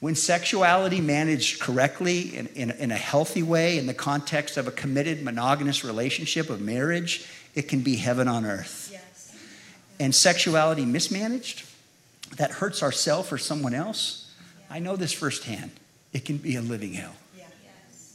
When 0.00 0.14
sexuality 0.14 1.00
managed 1.00 1.60
correctly 1.60 2.36
in, 2.36 2.46
in, 2.48 2.70
in, 2.72 2.90
a 2.90 2.96
healthy 2.96 3.42
way, 3.42 3.78
in 3.78 3.86
the 3.86 3.94
context 3.94 4.56
of 4.56 4.68
a 4.68 4.70
committed 4.70 5.22
monogamous 5.22 5.84
relationship 5.84 6.50
of 6.50 6.60
marriage, 6.60 7.26
it 7.54 7.62
can 7.62 7.80
be 7.80 7.96
heaven 7.96 8.28
on 8.28 8.44
earth. 8.44 8.90
Yes. 8.92 9.34
And 9.98 10.14
sexuality 10.14 10.84
mismanaged, 10.84 11.65
that 12.36 12.50
hurts 12.50 12.82
ourself 12.82 13.32
or 13.32 13.38
someone 13.38 13.74
else, 13.74 14.30
I 14.68 14.78
know 14.78 14.96
this 14.96 15.12
firsthand. 15.12 15.70
It 16.12 16.24
can 16.24 16.38
be 16.38 16.56
a 16.56 16.62
living 16.62 16.92
hell. 16.92 17.14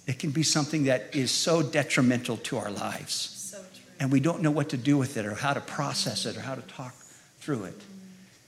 It 0.08 0.19
can 0.19 0.32
be 0.32 0.43
something 0.43 0.86
that 0.86 1.15
is 1.15 1.32
so 1.32 1.62
detrimental 1.62 2.38
to 2.38 2.58
our 2.58 2.71
lives. 2.71 3.13
So 3.13 3.63
and 4.00 4.12
we 4.12 4.19
don't 4.19 4.41
know 4.41 4.52
what 4.52 4.69
to 4.69 4.78
do 4.78 4.97
with 4.97 5.15
it 5.17 5.26
or 5.26 5.36
how 5.36 5.54
to 5.54 5.62
process 5.62 6.26
it 6.26 6.36
or 6.36 6.41
how 6.41 6.56
to 6.56 6.62
talk 6.62 6.93
through 7.39 7.65
it. 7.65 7.82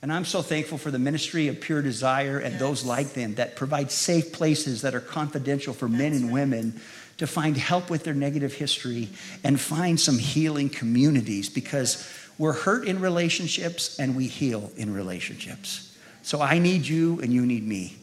And 0.01 0.11
I'm 0.11 0.25
so 0.25 0.41
thankful 0.41 0.77
for 0.77 0.91
the 0.91 0.99
ministry 0.99 1.47
of 1.47 1.61
Pure 1.61 1.83
Desire 1.83 2.37
and 2.37 2.53
yes. 2.53 2.59
those 2.59 2.83
like 2.83 3.13
them 3.13 3.35
that 3.35 3.55
provide 3.55 3.91
safe 3.91 4.33
places 4.33 4.81
that 4.81 4.93
are 4.93 4.99
confidential 4.99 5.73
for 5.73 5.87
That's 5.87 5.97
men 5.97 6.13
and 6.13 6.25
right. 6.25 6.33
women 6.33 6.81
to 7.17 7.27
find 7.27 7.55
help 7.55 7.89
with 7.89 8.03
their 8.03 8.13
negative 8.13 8.53
history 8.53 9.07
and 9.43 9.59
find 9.59 9.99
some 9.99 10.17
healing 10.17 10.69
communities 10.69 11.49
because 11.49 12.05
we're 12.37 12.53
hurt 12.53 12.87
in 12.87 12.99
relationships 12.99 13.99
and 13.99 14.15
we 14.15 14.27
heal 14.27 14.71
in 14.75 14.93
relationships. 14.93 15.95
So 16.23 16.41
I 16.41 16.59
need 16.59 16.87
you 16.87 17.19
and 17.21 17.33
you 17.33 17.45
need 17.45 17.67
me. 17.67 17.97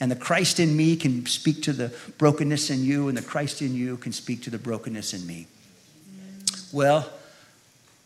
And 0.00 0.10
the 0.10 0.16
Christ 0.16 0.60
in 0.60 0.76
me 0.76 0.96
can 0.96 1.24
speak 1.26 1.62
to 1.62 1.72
the 1.72 1.94
brokenness 2.18 2.68
in 2.70 2.82
you, 2.82 3.08
and 3.08 3.16
the 3.16 3.22
Christ 3.22 3.62
in 3.62 3.74
you 3.74 3.96
can 3.96 4.12
speak 4.12 4.42
to 4.42 4.50
the 4.50 4.58
brokenness 4.58 5.14
in 5.14 5.26
me. 5.26 5.46
Well, 6.72 7.08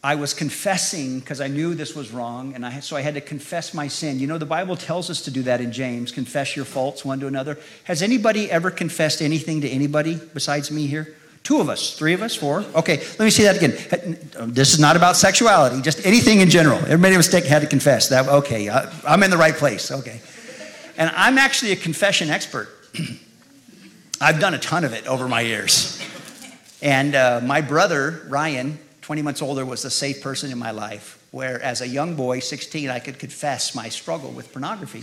I 0.04 0.14
was 0.14 0.32
confessing 0.32 1.18
because 1.18 1.40
I 1.40 1.48
knew 1.48 1.74
this 1.74 1.96
was 1.96 2.12
wrong, 2.12 2.54
and 2.54 2.64
I, 2.64 2.80
so 2.80 2.96
I 2.96 3.00
had 3.00 3.14
to 3.14 3.20
confess 3.20 3.74
my 3.74 3.88
sin. 3.88 4.20
You 4.20 4.26
know, 4.26 4.38
the 4.38 4.46
Bible 4.46 4.76
tells 4.76 5.10
us 5.10 5.22
to 5.22 5.30
do 5.30 5.42
that 5.44 5.60
in 5.60 5.72
James 5.72 6.12
confess 6.12 6.54
your 6.54 6.64
faults 6.64 7.04
one 7.04 7.18
to 7.20 7.26
another. 7.26 7.58
Has 7.84 8.02
anybody 8.02 8.50
ever 8.50 8.70
confessed 8.70 9.20
anything 9.20 9.62
to 9.62 9.68
anybody 9.68 10.20
besides 10.34 10.70
me 10.70 10.86
here? 10.86 11.16
Two 11.42 11.60
of 11.60 11.68
us, 11.68 11.96
three 11.96 12.12
of 12.12 12.22
us, 12.22 12.34
four. 12.34 12.60
Okay, 12.74 12.98
let 12.98 13.20
me 13.20 13.30
see 13.30 13.44
that 13.44 13.56
again. 13.56 14.18
This 14.52 14.74
is 14.74 14.78
not 14.78 14.96
about 14.96 15.16
sexuality, 15.16 15.80
just 15.80 16.04
anything 16.04 16.40
in 16.40 16.50
general. 16.50 16.78
Everybody 16.78 17.16
mistake 17.16 17.44
had 17.44 17.62
to 17.62 17.68
confess. 17.68 18.08
That 18.08 18.28
okay? 18.28 18.68
I'm 19.06 19.22
in 19.22 19.30
the 19.30 19.36
right 19.38 19.54
place. 19.54 19.90
Okay, 19.90 20.20
and 20.96 21.10
I'm 21.14 21.38
actually 21.38 21.72
a 21.72 21.76
confession 21.76 22.28
expert. 22.28 22.68
I've 24.20 24.40
done 24.40 24.54
a 24.54 24.58
ton 24.58 24.84
of 24.84 24.92
it 24.92 25.06
over 25.06 25.28
my 25.28 25.40
years, 25.40 26.02
and 26.82 27.14
uh, 27.14 27.40
my 27.42 27.60
brother 27.60 28.26
Ryan 28.28 28.78
20 29.08 29.22
months 29.22 29.40
older 29.40 29.64
was 29.64 29.86
a 29.86 29.90
safe 29.90 30.20
person 30.20 30.52
in 30.52 30.58
my 30.58 30.70
life, 30.70 31.18
where 31.30 31.62
as 31.62 31.80
a 31.80 31.88
young 31.88 32.14
boy, 32.14 32.40
16, 32.40 32.90
I 32.90 32.98
could 32.98 33.18
confess 33.18 33.74
my 33.74 33.88
struggle 33.88 34.30
with 34.30 34.52
pornography 34.52 35.02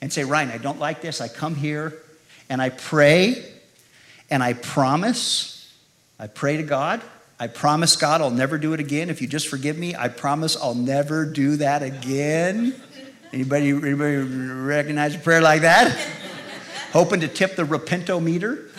and 0.00 0.10
say, 0.10 0.24
Ryan, 0.24 0.48
I 0.48 0.56
don't 0.56 0.78
like 0.78 1.02
this. 1.02 1.20
I 1.20 1.28
come 1.28 1.54
here 1.54 1.92
and 2.48 2.62
I 2.62 2.70
pray 2.70 3.44
and 4.30 4.42
I 4.42 4.54
promise, 4.54 5.53
I 6.18 6.26
pray 6.28 6.56
to 6.56 6.62
God. 6.62 7.02
I 7.38 7.48
promise 7.48 7.96
God 7.96 8.20
I'll 8.20 8.30
never 8.30 8.58
do 8.58 8.72
it 8.72 8.80
again. 8.80 9.10
If 9.10 9.20
you 9.20 9.26
just 9.26 9.48
forgive 9.48 9.76
me, 9.76 9.94
I 9.94 10.08
promise 10.08 10.56
I'll 10.56 10.74
never 10.74 11.26
do 11.26 11.56
that 11.56 11.82
again. 11.82 12.74
Anybody, 13.32 13.70
anybody 13.70 14.16
recognize 14.16 15.16
a 15.16 15.18
prayer 15.18 15.40
like 15.40 15.62
that? 15.62 15.88
Hoping 16.92 17.20
to 17.20 17.28
tip 17.28 17.56
the 17.56 17.64
repento 17.64 18.22
meter, 18.22 18.70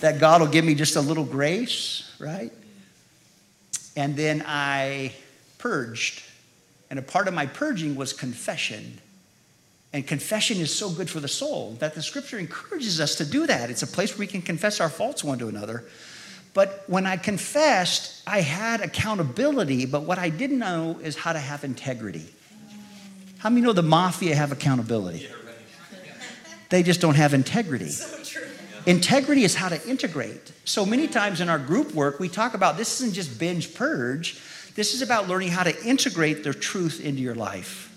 that 0.00 0.18
God 0.18 0.40
will 0.40 0.48
give 0.48 0.64
me 0.64 0.74
just 0.74 0.96
a 0.96 1.00
little 1.02 1.24
grace, 1.24 2.10
right? 2.18 2.50
And 3.94 4.16
then 4.16 4.42
I 4.46 5.12
purged. 5.58 6.22
And 6.88 6.98
a 6.98 7.02
part 7.02 7.28
of 7.28 7.34
my 7.34 7.44
purging 7.44 7.94
was 7.94 8.14
confession. 8.14 8.98
And 9.92 10.06
confession 10.06 10.56
is 10.58 10.74
so 10.74 10.88
good 10.88 11.10
for 11.10 11.20
the 11.20 11.28
soul 11.28 11.76
that 11.80 11.94
the 11.94 12.02
scripture 12.02 12.38
encourages 12.38 13.00
us 13.00 13.16
to 13.16 13.26
do 13.26 13.46
that. 13.46 13.68
It's 13.68 13.82
a 13.82 13.86
place 13.86 14.12
where 14.12 14.20
we 14.20 14.26
can 14.26 14.40
confess 14.40 14.80
our 14.80 14.88
faults 14.88 15.22
one 15.22 15.38
to 15.40 15.48
another. 15.48 15.84
But 16.52 16.84
when 16.86 17.06
I 17.06 17.16
confessed, 17.16 18.22
I 18.26 18.40
had 18.40 18.80
accountability, 18.80 19.86
but 19.86 20.02
what 20.02 20.18
I 20.18 20.30
didn't 20.30 20.58
know 20.58 20.98
is 21.02 21.16
how 21.16 21.32
to 21.32 21.38
have 21.38 21.62
integrity. 21.62 22.26
How 23.38 23.50
many 23.50 23.62
know 23.62 23.72
the 23.72 23.82
mafia 23.82 24.34
have 24.34 24.52
accountability? 24.52 25.28
They 26.68 26.82
just 26.82 27.00
don't 27.00 27.16
have 27.16 27.34
integrity. 27.34 27.92
Integrity 28.86 29.44
is 29.44 29.54
how 29.54 29.68
to 29.68 29.88
integrate. 29.88 30.52
So 30.64 30.86
many 30.86 31.06
times 31.06 31.40
in 31.40 31.48
our 31.48 31.58
group 31.58 31.94
work, 31.94 32.18
we 32.18 32.28
talk 32.28 32.54
about 32.54 32.76
this 32.76 33.00
isn't 33.00 33.14
just 33.14 33.38
binge 33.38 33.74
purge, 33.74 34.40
this 34.74 34.94
is 34.94 35.02
about 35.02 35.28
learning 35.28 35.48
how 35.48 35.64
to 35.64 35.84
integrate 35.84 36.44
the 36.44 36.54
truth 36.54 37.00
into 37.04 37.20
your 37.20 37.34
life. 37.34 37.88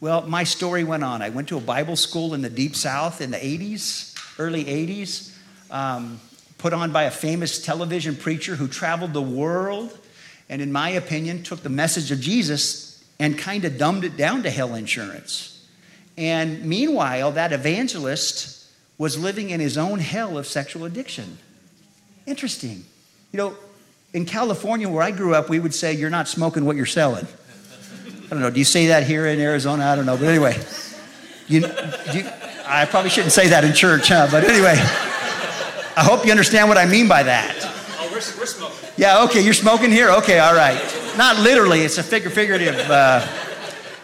Well, 0.00 0.26
my 0.28 0.44
story 0.44 0.84
went 0.84 1.02
on. 1.02 1.22
I 1.22 1.30
went 1.30 1.48
to 1.48 1.56
a 1.56 1.60
Bible 1.60 1.96
school 1.96 2.34
in 2.34 2.42
the 2.42 2.50
Deep 2.50 2.76
South 2.76 3.20
in 3.20 3.32
the 3.32 3.38
80s, 3.38 4.16
early 4.38 4.64
80s, 4.64 5.34
um, 5.70 6.20
put 6.58 6.72
on 6.72 6.92
by 6.92 7.04
a 7.04 7.10
famous 7.10 7.62
television 7.62 8.16
preacher 8.16 8.56
who 8.56 8.68
traveled 8.68 9.12
the 9.12 9.22
world 9.22 9.96
and, 10.48 10.60
in 10.60 10.72
my 10.72 10.90
opinion, 10.90 11.42
took 11.42 11.62
the 11.62 11.68
message 11.68 12.10
of 12.10 12.20
Jesus 12.20 13.04
and 13.18 13.38
kind 13.38 13.64
of 13.64 13.78
dumbed 13.78 14.04
it 14.04 14.16
down 14.16 14.42
to 14.42 14.50
hell 14.50 14.74
insurance. 14.74 15.66
And 16.16 16.64
meanwhile, 16.64 17.32
that 17.32 17.52
evangelist 17.52 18.66
was 18.98 19.16
living 19.16 19.50
in 19.50 19.60
his 19.60 19.78
own 19.78 20.00
hell 20.00 20.36
of 20.36 20.46
sexual 20.46 20.84
addiction. 20.84 21.38
Interesting. 22.26 22.84
You 23.32 23.36
know, 23.36 23.56
in 24.12 24.24
California, 24.24 24.88
where 24.88 25.02
I 25.02 25.12
grew 25.12 25.34
up, 25.34 25.48
we 25.48 25.60
would 25.60 25.74
say, 25.74 25.92
You're 25.92 26.10
not 26.10 26.26
smoking 26.26 26.64
what 26.64 26.76
you're 26.76 26.86
selling. 26.86 27.26
I 28.26 28.30
don't 28.30 28.40
know. 28.40 28.50
Do 28.50 28.58
you 28.58 28.64
say 28.64 28.88
that 28.88 29.04
here 29.04 29.26
in 29.26 29.40
Arizona? 29.40 29.86
I 29.86 29.96
don't 29.96 30.06
know. 30.06 30.16
But 30.16 30.26
anyway, 30.26 30.60
you, 31.46 31.60
you, 32.12 32.28
I 32.66 32.86
probably 32.90 33.10
shouldn't 33.10 33.32
say 33.32 33.48
that 33.48 33.64
in 33.64 33.72
church, 33.72 34.08
huh? 34.08 34.28
But 34.30 34.44
anyway, 34.44 34.76
I 35.98 36.04
hope 36.04 36.24
you 36.24 36.30
understand 36.30 36.68
what 36.68 36.78
I 36.78 36.86
mean 36.86 37.08
by 37.08 37.24
that. 37.24 37.56
Oh, 37.98 38.06
we're, 38.12 38.18
we're 38.38 38.46
smoking. 38.46 38.88
Yeah, 38.96 39.24
okay. 39.24 39.40
You're 39.40 39.52
smoking 39.52 39.90
here? 39.90 40.10
Okay, 40.10 40.38
all 40.38 40.54
right. 40.54 40.80
Not 41.16 41.40
literally, 41.40 41.80
it's 41.80 41.98
a 41.98 42.04
figure, 42.04 42.30
figurative. 42.30 42.88
Uh, 42.88 43.26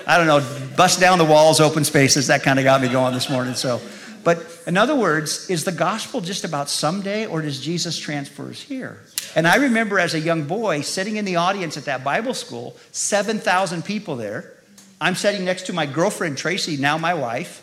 I 0.04 0.18
don't 0.18 0.26
know, 0.26 0.44
bust 0.76 0.98
down 0.98 1.18
the 1.18 1.24
walls, 1.24 1.60
open 1.60 1.84
spaces. 1.84 2.26
That 2.26 2.42
kind 2.42 2.58
of 2.58 2.64
got 2.64 2.82
me 2.82 2.88
going 2.88 3.14
this 3.14 3.30
morning. 3.30 3.54
So, 3.54 3.80
but 4.24 4.44
in 4.66 4.76
other 4.76 4.96
words, 4.96 5.48
is 5.48 5.62
the 5.62 5.70
gospel 5.70 6.20
just 6.20 6.42
about 6.42 6.68
someday 6.68 7.26
or 7.26 7.42
does 7.42 7.60
Jesus 7.60 7.96
transfer 7.96 8.50
us 8.50 8.60
here? 8.60 8.98
And 9.36 9.46
I 9.46 9.54
remember 9.54 10.00
as 10.00 10.14
a 10.14 10.20
young 10.20 10.42
boy 10.42 10.80
sitting 10.80 11.14
in 11.14 11.24
the 11.24 11.36
audience 11.36 11.76
at 11.76 11.84
that 11.84 12.02
Bible 12.02 12.34
school, 12.34 12.76
7,000 12.90 13.84
people 13.84 14.16
there. 14.16 14.52
I'm 15.00 15.14
sitting 15.14 15.44
next 15.44 15.66
to 15.66 15.72
my 15.72 15.86
girlfriend, 15.86 16.38
Tracy, 16.38 16.76
now 16.76 16.98
my 16.98 17.14
wife. 17.14 17.62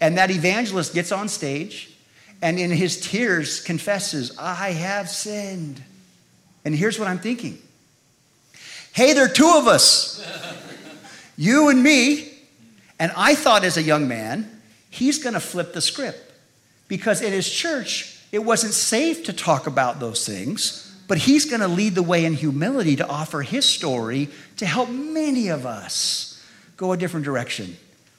And 0.00 0.18
that 0.18 0.32
evangelist 0.32 0.94
gets 0.94 1.12
on 1.12 1.28
stage 1.28 1.94
and 2.40 2.58
in 2.58 2.70
his 2.70 3.00
tears 3.00 3.60
confesses, 3.60 4.36
I 4.38 4.70
have 4.70 5.08
sinned. 5.08 5.82
And 6.64 6.74
here's 6.74 6.98
what 6.98 7.08
I'm 7.08 7.18
thinking 7.18 7.58
Hey, 8.92 9.12
there 9.12 9.24
are 9.24 9.28
two 9.28 9.52
of 9.56 9.66
us, 9.66 10.24
you 11.36 11.68
and 11.68 11.82
me. 11.82 12.32
And 13.00 13.12
I 13.16 13.36
thought 13.36 13.62
as 13.62 13.76
a 13.76 13.82
young 13.82 14.08
man, 14.08 14.60
he's 14.90 15.22
going 15.22 15.34
to 15.34 15.40
flip 15.40 15.72
the 15.72 15.80
script 15.80 16.32
because 16.88 17.22
in 17.22 17.32
his 17.32 17.48
church, 17.48 18.18
it 18.32 18.40
wasn't 18.40 18.72
safe 18.74 19.24
to 19.24 19.32
talk 19.32 19.66
about 19.66 20.00
those 20.00 20.26
things. 20.26 20.84
But 21.06 21.18
he's 21.18 21.46
going 21.46 21.60
to 21.60 21.68
lead 21.68 21.94
the 21.94 22.02
way 22.02 22.24
in 22.24 22.34
humility 22.34 22.96
to 22.96 23.06
offer 23.06 23.40
his 23.40 23.66
story 23.66 24.28
to 24.58 24.66
help 24.66 24.90
many 24.90 25.48
of 25.48 25.64
us 25.64 26.44
go 26.76 26.92
a 26.92 26.96
different 26.96 27.24
direction. 27.24 27.76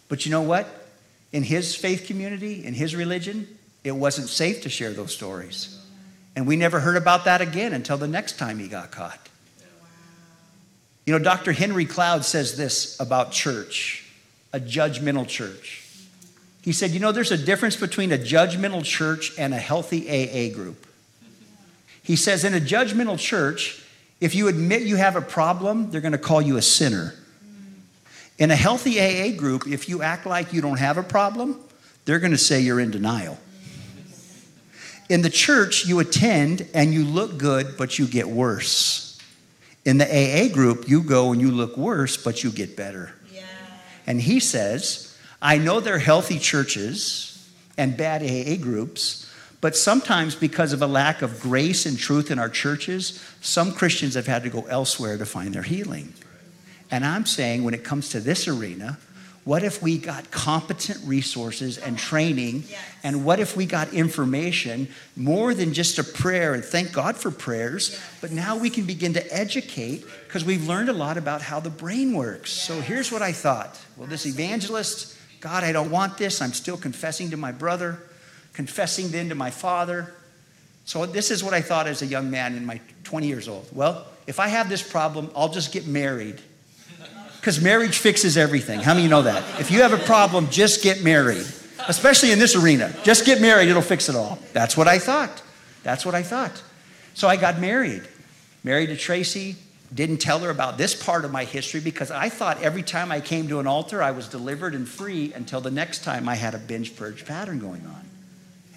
But 0.07 0.25
you 0.25 0.31
know 0.31 0.41
what? 0.41 0.87
In 1.31 1.43
his 1.43 1.75
faith 1.75 2.07
community, 2.07 2.65
in 2.65 2.73
his 2.73 2.95
religion, 2.95 3.58
it 3.83 3.91
wasn't 3.91 4.29
safe 4.29 4.63
to 4.63 4.69
share 4.69 4.91
those 4.91 5.13
stories. 5.13 5.79
And 6.35 6.47
we 6.47 6.55
never 6.55 6.79
heard 6.79 6.97
about 6.97 7.25
that 7.25 7.41
again 7.41 7.73
until 7.73 7.97
the 7.97 8.07
next 8.07 8.37
time 8.37 8.59
he 8.59 8.67
got 8.67 8.91
caught. 8.91 9.19
You 11.05 11.17
know, 11.17 11.23
Dr. 11.23 11.51
Henry 11.51 11.85
Cloud 11.85 12.23
says 12.23 12.55
this 12.55 12.99
about 12.99 13.31
church, 13.31 14.05
a 14.53 14.59
judgmental 14.59 15.27
church. 15.27 15.85
He 16.61 16.71
said, 16.71 16.91
You 16.91 16.99
know, 16.99 17.11
there's 17.11 17.31
a 17.31 17.37
difference 17.37 17.75
between 17.75 18.11
a 18.11 18.17
judgmental 18.17 18.83
church 18.83 19.31
and 19.37 19.53
a 19.53 19.57
healthy 19.57 20.07
AA 20.07 20.53
group. 20.53 20.85
He 22.03 22.15
says, 22.15 22.43
In 22.43 22.53
a 22.53 22.59
judgmental 22.59 23.17
church, 23.17 23.83
if 24.21 24.35
you 24.35 24.49
admit 24.49 24.83
you 24.83 24.97
have 24.97 25.15
a 25.15 25.21
problem, 25.21 25.89
they're 25.89 26.01
going 26.01 26.11
to 26.11 26.17
call 26.17 26.41
you 26.41 26.57
a 26.57 26.61
sinner. 26.61 27.15
In 28.37 28.51
a 28.51 28.55
healthy 28.55 28.99
AA 28.99 29.35
group, 29.35 29.67
if 29.67 29.89
you 29.89 30.01
act 30.01 30.25
like 30.25 30.53
you 30.53 30.61
don't 30.61 30.79
have 30.79 30.97
a 30.97 31.03
problem, 31.03 31.59
they're 32.05 32.19
going 32.19 32.31
to 32.31 32.37
say 32.37 32.61
you're 32.61 32.79
in 32.79 32.91
denial. 32.91 33.37
In 35.09 35.23
the 35.23 35.29
church, 35.29 35.85
you 35.85 35.99
attend 35.99 36.67
and 36.73 36.93
you 36.93 37.03
look 37.03 37.37
good, 37.37 37.75
but 37.77 37.97
you 37.97 38.07
get 38.07 38.29
worse. 38.29 39.19
In 39.83 39.97
the 39.97 40.05
AA 40.05 40.53
group, 40.53 40.87
you 40.87 41.01
go 41.01 41.31
and 41.31 41.41
you 41.41 41.49
look 41.49 41.75
worse, 41.75 42.15
but 42.15 42.43
you 42.43 42.51
get 42.51 42.77
better. 42.77 43.11
Yeah. 43.33 43.41
And 44.05 44.21
he 44.21 44.39
says, 44.39 45.17
I 45.41 45.57
know 45.57 45.79
they're 45.79 45.97
healthy 45.97 46.37
churches 46.37 47.49
and 47.75 47.97
bad 47.97 48.21
AA 48.21 48.61
groups, 48.61 49.25
but 49.61 49.75
sometimes 49.75 50.35
because 50.35 50.73
of 50.73 50.81
a 50.81 50.87
lack 50.87 51.21
of 51.23 51.41
grace 51.41 51.85
and 51.85 51.97
truth 51.97 52.29
in 52.29 52.37
our 52.37 52.49
churches, 52.49 53.25
some 53.41 53.73
Christians 53.73 54.13
have 54.13 54.27
had 54.27 54.43
to 54.43 54.49
go 54.49 54.61
elsewhere 54.67 55.17
to 55.17 55.25
find 55.25 55.55
their 55.55 55.63
healing. 55.63 56.13
And 56.91 57.05
I'm 57.05 57.25
saying 57.25 57.63
when 57.63 57.73
it 57.73 57.83
comes 57.83 58.09
to 58.09 58.19
this 58.19 58.47
arena, 58.47 58.99
what 59.45 59.63
if 59.63 59.81
we 59.81 59.97
got 59.97 60.29
competent 60.31 60.99
resources 61.05 61.77
and 61.77 61.97
training? 61.97 62.65
Yes. 62.69 62.81
And 63.03 63.25
what 63.25 63.39
if 63.39 63.55
we 63.55 63.65
got 63.65 63.93
information 63.93 64.89
more 65.15 65.53
than 65.53 65.73
just 65.73 65.97
a 65.97 66.03
prayer? 66.03 66.53
And 66.53 66.63
thank 66.63 66.91
God 66.91 67.15
for 67.15 67.31
prayers, 67.31 67.91
yes. 67.91 68.17
but 68.21 68.31
now 68.31 68.57
we 68.57 68.69
can 68.69 68.85
begin 68.85 69.13
to 69.13 69.35
educate 69.35 70.05
because 70.27 70.43
we've 70.43 70.67
learned 70.67 70.89
a 70.89 70.93
lot 70.93 71.17
about 71.17 71.41
how 71.41 71.59
the 71.59 71.69
brain 71.69 72.13
works. 72.13 72.55
Yes. 72.55 72.67
So 72.67 72.81
here's 72.81 73.11
what 73.11 73.21
I 73.21 73.31
thought. 73.31 73.79
Well, 73.97 74.07
this 74.07 74.25
evangelist, 74.25 75.17
God, 75.39 75.63
I 75.63 75.71
don't 75.71 75.89
want 75.89 76.17
this. 76.17 76.41
I'm 76.41 76.53
still 76.53 76.77
confessing 76.77 77.31
to 77.31 77.37
my 77.37 77.51
brother, 77.51 77.99
confessing 78.53 79.09
then 79.09 79.29
to 79.29 79.35
my 79.35 79.51
father. 79.51 80.13
So 80.85 81.05
this 81.05 81.31
is 81.31 81.43
what 81.43 81.53
I 81.53 81.61
thought 81.61 81.87
as 81.87 82.01
a 82.01 82.05
young 82.05 82.29
man 82.29 82.55
in 82.55 82.65
my 82.65 82.81
20 83.03 83.27
years 83.27 83.47
old. 83.47 83.67
Well, 83.71 84.05
if 84.27 84.39
I 84.39 84.47
have 84.49 84.69
this 84.69 84.87
problem, 84.87 85.31
I'll 85.35 85.49
just 85.49 85.71
get 85.71 85.87
married 85.87 86.41
because 87.39 87.61
marriage 87.61 87.97
fixes 87.97 88.37
everything. 88.37 88.79
How 88.79 88.93
many 88.93 89.03
you 89.03 89.09
know 89.09 89.21
that? 89.21 89.43
If 89.59 89.71
you 89.71 89.81
have 89.81 89.93
a 89.93 89.97
problem, 89.97 90.49
just 90.49 90.83
get 90.83 91.03
married, 91.03 91.45
especially 91.87 92.31
in 92.31 92.39
this 92.39 92.55
arena. 92.55 92.93
Just 93.03 93.25
get 93.25 93.41
married, 93.41 93.69
it'll 93.69 93.81
fix 93.81 94.09
it 94.09 94.15
all. 94.15 94.39
That's 94.53 94.75
what 94.75 94.87
I 94.87 94.99
thought. 94.99 95.41
That's 95.83 96.05
what 96.05 96.15
I 96.15 96.23
thought. 96.23 96.61
So 97.13 97.27
I 97.27 97.37
got 97.37 97.59
married. 97.59 98.03
Married 98.63 98.87
to 98.87 98.97
Tracy. 98.97 99.55
Didn't 99.93 100.17
tell 100.17 100.39
her 100.39 100.49
about 100.49 100.77
this 100.77 101.01
part 101.01 101.25
of 101.25 101.31
my 101.31 101.45
history 101.45 101.79
because 101.79 102.11
I 102.11 102.29
thought 102.29 102.61
every 102.61 102.83
time 102.83 103.11
I 103.11 103.21
came 103.21 103.47
to 103.47 103.59
an 103.59 103.65
altar, 103.65 104.03
I 104.03 104.11
was 104.11 104.27
delivered 104.27 104.75
and 104.75 104.87
free 104.87 105.33
until 105.33 105.61
the 105.61 105.71
next 105.71 106.03
time 106.03 106.29
I 106.29 106.35
had 106.35 106.53
a 106.53 106.59
binge 106.59 106.95
purge 106.95 107.25
pattern 107.25 107.57
going 107.57 107.85
on. 107.87 108.05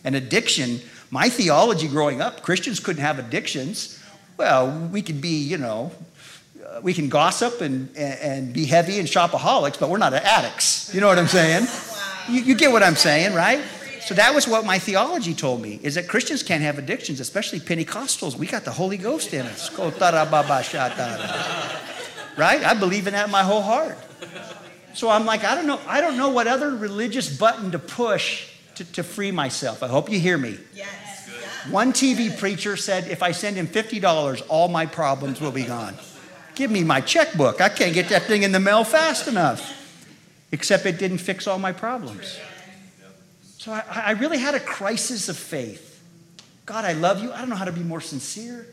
An 0.05 0.15
addiction, 0.15 0.81
my 1.11 1.29
theology 1.29 1.87
growing 1.87 2.23
up, 2.23 2.43
Christians 2.43 2.81
couldn't 2.81 3.03
have 3.03 3.19
addictions. 3.19 4.03
Well, 4.39 4.89
we 4.91 5.03
could 5.03 5.21
be, 5.21 5.37
you 5.43 5.59
know, 5.59 5.93
we 6.83 6.95
can 6.95 7.09
gossip 7.09 7.61
and, 7.61 7.89
and, 7.97 8.21
and, 8.21 8.53
be 8.53 8.65
heavy 8.65 8.99
and 8.99 9.09
shopaholics, 9.09 9.79
but 9.79 9.91
we're 9.91 9.99
not 9.99 10.15
addicts. 10.15 10.95
You 10.95 11.01
know 11.01 11.09
what 11.09 11.19
I'm 11.19 11.29
saying? 11.29 11.67
You, 12.29 12.43
you 12.43 12.55
get 12.55 12.73
what 12.73 12.83
I'm 12.83 12.97
saying, 12.97 13.35
right? 13.35 13.63
So 14.01 14.15
that 14.15 14.35
was 14.35 14.49
what 14.49 14.65
my 14.65 14.79
theology 14.79 15.35
told 15.35 15.63
me, 15.63 15.79
is 15.83 15.95
that 15.95 16.09
Christians 16.09 16.43
can't 16.43 16.63
have 16.63 16.79
addictions, 16.79 17.21
especially 17.21 17.61
Pentecostals. 17.61 18.37
We 18.37 18.47
got 18.47 18.65
the 18.65 18.73
Holy 18.73 18.97
Ghost 18.97 19.33
in 19.33 19.47
us. 19.47 19.69
Right? 22.37 22.65
I 22.65 22.75
believe 22.75 23.07
in 23.07 23.13
that 23.13 23.27
in 23.27 23.31
my 23.31 23.43
whole 23.43 23.63
heart. 23.63 23.97
So 24.95 25.09
I'm 25.09 25.25
like, 25.25 25.45
I 25.45 25.55
don't 25.55 25.67
know, 25.67 25.81
I 25.87 26.01
don't 26.01 26.17
know 26.17 26.31
what 26.31 26.47
other 26.47 26.75
religious 26.75 27.35
button 27.37 27.71
to 27.71 27.79
push 27.79 28.49
to, 28.77 28.85
to 28.93 29.03
free 29.03 29.31
myself. 29.31 29.83
I 29.83 29.89
hope 29.89 30.11
you 30.11 30.19
hear 30.19 30.39
me. 30.39 30.59
Yes. 30.75 30.89
One 31.71 31.93
TV 31.93 32.37
preacher 32.37 32.77
said, 32.77 33.07
if 33.07 33.23
I 33.23 33.33
send 33.33 33.57
him 33.57 33.69
$50, 33.69 34.43
all 34.49 34.69
my 34.69 34.85
problems 34.85 35.41
will 35.41 35.53
be 35.53 35.63
gone. 35.63 35.95
Give 36.55 36.71
me 36.71 36.85
my 36.85 37.01
checkbook. 37.01 37.61
I 37.61 37.69
can't 37.69 37.95
get 37.95 38.09
that 38.11 38.23
thing 38.23 38.43
in 38.43 38.53
the 38.53 38.61
mail 38.61 38.85
fast 38.85 39.29
enough. 39.29 39.79
Except 40.53 40.85
it 40.85 40.99
didn't 40.99 41.19
fix 41.19 41.47
all 41.47 41.59
my 41.59 41.73
problems. 41.73 42.39
So 43.59 43.73
I, 43.73 43.83
I 43.89 44.11
really 44.13 44.39
had 44.39 44.55
a 44.55 44.61
crisis 44.61 45.29
of 45.29 45.37
faith. 45.37 46.03
God, 46.67 46.85
I 46.85 46.93
love 46.93 47.23
you. 47.23 47.33
I 47.33 47.39
don't 47.39 47.49
know 47.49 47.57
how 47.57 47.65
to 47.65 47.73
be 47.73 47.83
more 47.83 48.01
sincere. 48.01 48.67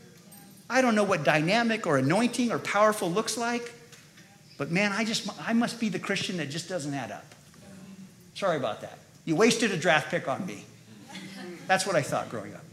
I 0.68 0.82
don't 0.82 0.94
know 0.94 1.04
what 1.04 1.24
dynamic 1.24 1.86
or 1.86 1.96
anointing 1.98 2.52
or 2.52 2.58
powerful 2.58 3.10
looks 3.10 3.38
like. 3.38 3.72
But 4.58 4.70
man, 4.70 4.92
I 4.92 5.04
just 5.04 5.28
I 5.48 5.54
must 5.54 5.80
be 5.80 5.88
the 5.88 5.98
Christian 5.98 6.36
that 6.36 6.50
just 6.50 6.68
doesn't 6.68 6.92
add 6.92 7.10
up. 7.10 7.24
Sorry 8.34 8.56
about 8.56 8.82
that. 8.82 8.98
You 9.24 9.36
wasted 9.36 9.70
a 9.72 9.76
draft 9.76 10.10
pick 10.10 10.28
on 10.28 10.44
me. 10.44 10.64
That's 11.66 11.86
what 11.86 11.96
I 11.96 12.02
thought 12.02 12.28
growing 12.28 12.54
up. 12.54 12.64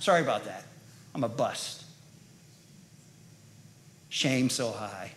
Sorry 0.00 0.22
about 0.22 0.44
that. 0.46 0.64
I'm 1.14 1.24
a 1.24 1.28
bust. 1.28 1.83
Shame 4.14 4.48
so 4.48 4.70
high. 4.70 5.10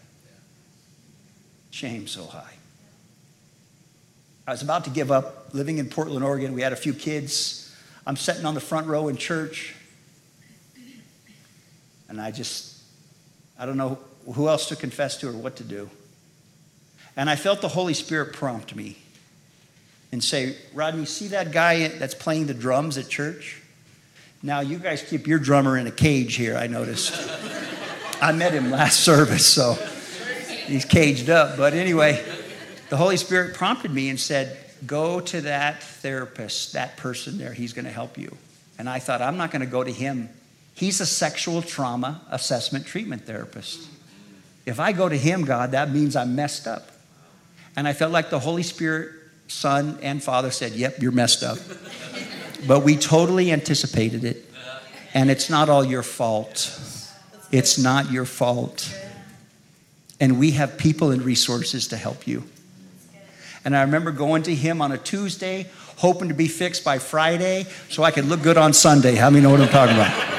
Shame 1.70 2.08
so 2.08 2.26
high. 2.26 2.56
I 4.48 4.52
was 4.52 4.64
about 4.64 4.86
to 4.86 4.90
give 4.90 5.12
up 5.12 5.54
living 5.54 5.78
in 5.78 5.88
Portland, 5.88 6.26
Oregon. 6.26 6.54
We 6.54 6.64
had 6.64 6.74
a 6.74 6.78
few 6.78 6.96
kids. 6.96 7.78
I'm 8.08 8.16
sitting 8.16 8.44
on 8.44 8.56
the 8.56 8.60
front 8.60 8.88
row 8.88 9.08
in 9.08 9.16
church. 9.16 9.76
And 12.10 12.20
I 12.20 12.32
just, 12.32 12.76
I 13.60 13.68
don't 13.68 13.78
know 13.78 14.00
who 14.34 14.48
else 14.48 14.68
to 14.70 14.76
confess 14.76 15.18
to 15.18 15.30
or 15.30 15.34
what 15.34 15.58
to 15.58 15.64
do. 15.64 15.92
And 17.16 17.30
I 17.30 17.36
felt 17.36 17.62
the 17.62 17.68
Holy 17.68 17.94
Spirit 17.94 18.34
prompt 18.34 18.76
me 18.76 18.98
and 20.12 20.24
say, 20.24 20.56
Rodney, 20.74 21.06
see 21.06 21.28
that 21.28 21.52
guy 21.52 21.88
that's 21.88 22.16
playing 22.16 22.48
the 22.48 22.56
drums 22.56 22.98
at 22.98 23.10
church? 23.10 23.62
Now, 24.42 24.62
you 24.62 24.80
guys 24.80 25.04
keep 25.04 25.28
your 25.28 25.38
drummer 25.38 25.78
in 25.78 25.86
a 25.86 25.92
cage 25.92 26.34
here, 26.34 26.58
I 26.58 26.66
noticed. 26.66 27.14
I 28.22 28.32
met 28.32 28.54
him 28.54 28.72
last 28.72 29.02
service, 29.02 29.46
so 29.46 29.74
he's 30.66 30.86
caged 30.86 31.30
up. 31.30 31.58
But 31.58 31.74
anyway, 31.74 32.24
the 32.90 32.98
Holy 32.98 33.18
Spirit 33.18 33.56
prompted 33.56 33.92
me 33.92 34.10
and 34.10 34.20
said, 34.20 34.58
Go 34.86 35.20
to 35.20 35.42
that 35.42 35.82
therapist, 35.82 36.74
that 36.74 36.98
person 36.98 37.38
there. 37.38 37.52
He's 37.52 37.74
going 37.74 37.86
to 37.86 37.92
help 37.92 38.18
you. 38.18 38.36
And 38.78 38.88
I 38.88 39.00
thought, 39.00 39.22
I'm 39.22 39.38
not 39.38 39.50
going 39.52 39.62
to 39.62 39.68
go 39.68 39.84
to 39.84 39.92
him. 39.92 40.30
He's 40.76 41.02
a 41.02 41.06
sexual 41.06 41.64
trauma 41.64 42.22
assessment 42.30 42.86
treatment 42.86 43.26
therapist. 43.26 43.88
If 44.68 44.80
I 44.80 44.92
go 44.92 45.10
to 45.10 45.18
him, 45.18 45.46
God, 45.46 45.72
that 45.72 45.92
means 45.92 46.16
I'm 46.16 46.36
messed 46.36 46.68
up. 46.68 46.90
And 47.76 47.88
I 47.88 47.94
felt 47.94 48.12
like 48.12 48.30
the 48.30 48.40
Holy 48.40 48.64
Spirit, 48.64 49.12
Son, 49.48 49.98
and 50.02 50.22
Father 50.22 50.52
said, 50.52 50.74
Yep, 50.74 51.02
you're 51.02 51.12
messed 51.12 51.44
up. 51.44 51.58
but 52.68 52.82
we 52.82 52.96
totally 52.96 53.52
anticipated 53.52 54.24
it. 54.24 54.46
And 55.14 55.32
it's 55.32 55.50
not 55.50 55.70
all 55.70 55.84
your 55.84 56.04
fault. 56.04 56.80
It's 57.52 57.78
not 57.78 58.12
your 58.12 58.26
fault. 58.26 58.94
And 60.20 60.40
we 60.40 60.52
have 60.52 60.78
people 60.78 61.12
and 61.12 61.22
resources 61.22 61.88
to 61.90 61.98
help 61.98 62.28
you. 62.28 62.44
And 63.64 63.76
I 63.76 63.82
remember 63.82 64.12
going 64.12 64.44
to 64.44 64.56
him 64.56 64.82
on 64.82 64.92
a 64.92 64.98
Tuesday, 64.98 65.68
hoping 65.98 66.30
to 66.30 66.34
be 66.34 66.48
fixed 66.48 66.84
by 66.84 67.00
Friday 67.00 67.66
so 67.90 68.04
I 68.04 68.12
could 68.12 68.26
look 68.26 68.42
good 68.42 68.58
on 68.58 68.74
Sunday. 68.74 69.16
How 69.16 69.30
many 69.30 69.44
know 69.44 69.52
what 69.52 69.62
I'm 69.62 69.70
talking 69.70 69.96
about? 69.96 70.38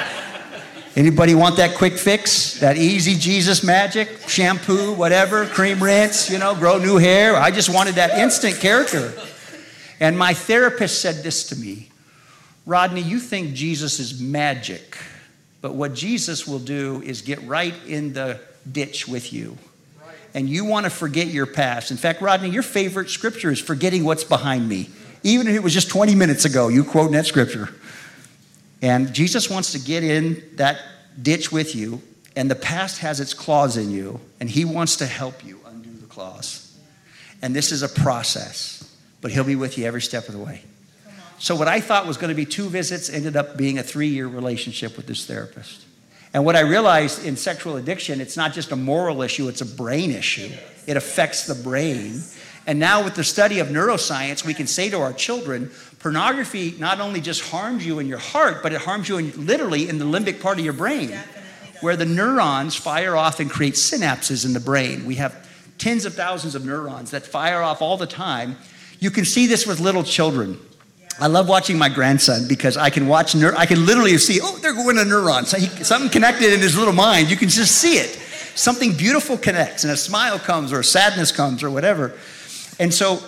Anybody 0.96 1.34
want 1.34 1.56
that 1.58 1.76
quick 1.76 1.92
fix? 1.92 2.58
That 2.58 2.76
easy 2.76 3.14
Jesus 3.14 3.62
magic? 3.62 4.08
Shampoo, 4.26 4.94
whatever, 4.94 5.46
cream 5.46 5.82
rinse, 5.82 6.28
you 6.28 6.38
know, 6.38 6.56
grow 6.56 6.78
new 6.78 6.96
hair? 6.96 7.36
I 7.36 7.50
just 7.50 7.72
wanted 7.72 7.96
that 7.96 8.18
instant 8.18 8.58
character. 8.58 9.12
And 10.00 10.18
my 10.18 10.34
therapist 10.34 11.00
said 11.00 11.16
this 11.16 11.44
to 11.50 11.56
me 11.56 11.90
Rodney, 12.66 13.00
you 13.00 13.18
think 13.18 13.54
Jesus 13.54 14.00
is 14.00 14.20
magic, 14.20 14.96
but 15.60 15.74
what 15.74 15.94
Jesus 15.94 16.46
will 16.46 16.58
do 16.58 17.02
is 17.04 17.22
get 17.22 17.42
right 17.42 17.74
in 17.86 18.12
the 18.12 18.40
ditch 18.70 19.08
with 19.08 19.32
you. 19.32 19.58
And 20.34 20.48
you 20.48 20.64
want 20.64 20.84
to 20.84 20.90
forget 20.90 21.28
your 21.28 21.46
past. 21.46 21.90
In 21.90 21.96
fact, 21.96 22.20
Rodney, 22.20 22.50
your 22.50 22.62
favorite 22.62 23.10
scripture 23.10 23.50
is 23.50 23.60
forgetting 23.60 24.04
what's 24.04 24.24
behind 24.24 24.68
me. 24.68 24.90
Even 25.22 25.48
if 25.48 25.54
it 25.54 25.62
was 25.62 25.74
just 25.74 25.88
20 25.88 26.14
minutes 26.14 26.44
ago, 26.44 26.68
you 26.68 26.84
quote 26.84 27.10
that 27.12 27.26
scripture. 27.26 27.70
And 28.82 29.12
Jesus 29.12 29.50
wants 29.50 29.72
to 29.72 29.78
get 29.78 30.04
in 30.04 30.42
that 30.56 30.80
ditch 31.20 31.50
with 31.50 31.74
you, 31.74 32.00
and 32.36 32.48
the 32.48 32.54
past 32.54 32.98
has 32.98 33.18
its 33.18 33.34
claws 33.34 33.76
in 33.76 33.90
you, 33.90 34.20
and 34.38 34.48
He 34.48 34.64
wants 34.64 34.96
to 34.96 35.06
help 35.06 35.44
you 35.44 35.58
undo 35.66 35.90
the 35.90 36.06
claws. 36.06 36.78
And 37.42 37.56
this 37.56 37.72
is 37.72 37.82
a 37.82 37.88
process, 37.88 38.96
but 39.20 39.32
He'll 39.32 39.44
be 39.44 39.56
with 39.56 39.76
you 39.76 39.86
every 39.86 40.02
step 40.02 40.28
of 40.28 40.34
the 40.34 40.40
way. 40.40 40.62
So, 41.38 41.54
what 41.54 41.68
I 41.68 41.80
thought 41.80 42.06
was 42.06 42.16
going 42.16 42.30
to 42.30 42.34
be 42.34 42.44
two 42.44 42.68
visits 42.68 43.08
ended 43.08 43.36
up 43.36 43.56
being 43.56 43.78
a 43.78 43.82
three 43.82 44.08
year 44.08 44.26
relationship 44.26 44.96
with 44.96 45.06
this 45.06 45.26
therapist. 45.26 45.84
And 46.34 46.44
what 46.44 46.56
I 46.56 46.60
realized 46.60 47.24
in 47.24 47.36
sexual 47.36 47.76
addiction, 47.76 48.20
it's 48.20 48.36
not 48.36 48.52
just 48.52 48.72
a 48.72 48.76
moral 48.76 49.22
issue, 49.22 49.48
it's 49.48 49.60
a 49.60 49.66
brain 49.66 50.10
issue. 50.10 50.50
It 50.86 50.96
affects 50.96 51.46
the 51.46 51.54
brain. 51.54 52.22
And 52.66 52.78
now, 52.78 53.02
with 53.02 53.14
the 53.14 53.24
study 53.24 53.60
of 53.60 53.68
neuroscience, 53.68 54.44
we 54.44 54.52
can 54.52 54.66
say 54.66 54.90
to 54.90 55.00
our 55.00 55.12
children 55.12 55.70
pornography 56.00 56.74
not 56.78 57.00
only 57.00 57.20
just 57.20 57.40
harms 57.50 57.86
you 57.86 57.98
in 57.98 58.06
your 58.06 58.18
heart, 58.18 58.62
but 58.62 58.72
it 58.72 58.80
harms 58.80 59.08
you 59.08 59.18
in, 59.18 59.46
literally 59.46 59.88
in 59.88 59.98
the 59.98 60.04
limbic 60.04 60.40
part 60.40 60.58
of 60.58 60.64
your 60.64 60.74
brain, 60.74 61.18
where 61.80 61.96
the 61.96 62.04
neurons 62.04 62.74
fire 62.74 63.16
off 63.16 63.40
and 63.40 63.50
create 63.50 63.74
synapses 63.74 64.44
in 64.44 64.52
the 64.52 64.60
brain. 64.60 65.06
We 65.06 65.14
have 65.14 65.48
tens 65.78 66.04
of 66.04 66.14
thousands 66.14 66.54
of 66.54 66.64
neurons 66.64 67.12
that 67.12 67.24
fire 67.24 67.62
off 67.62 67.80
all 67.80 67.96
the 67.96 68.06
time. 68.06 68.56
You 68.98 69.10
can 69.10 69.24
see 69.24 69.46
this 69.46 69.66
with 69.66 69.80
little 69.80 70.02
children. 70.02 70.60
I 71.20 71.26
love 71.26 71.48
watching 71.48 71.78
my 71.78 71.88
grandson 71.88 72.46
because 72.46 72.76
I 72.76 72.90
can 72.90 73.08
watch, 73.08 73.32
neur- 73.32 73.56
I 73.56 73.66
can 73.66 73.84
literally 73.86 74.16
see, 74.18 74.40
oh, 74.42 74.58
they're 74.58 74.72
going 74.72 74.96
to 74.96 75.04
neurons. 75.04 75.50
Something 75.86 76.10
connected 76.10 76.52
in 76.52 76.60
his 76.60 76.76
little 76.76 76.94
mind. 76.94 77.30
You 77.30 77.36
can 77.36 77.48
just 77.48 77.76
see 77.76 77.94
it. 77.94 78.10
Something 78.54 78.92
beautiful 78.92 79.36
connects, 79.36 79.84
and 79.84 79.92
a 79.92 79.96
smile 79.96 80.38
comes, 80.38 80.72
or 80.72 80.80
a 80.80 80.84
sadness 80.84 81.30
comes, 81.30 81.62
or 81.62 81.70
whatever. 81.70 82.14
And 82.78 82.92
so 82.92 83.20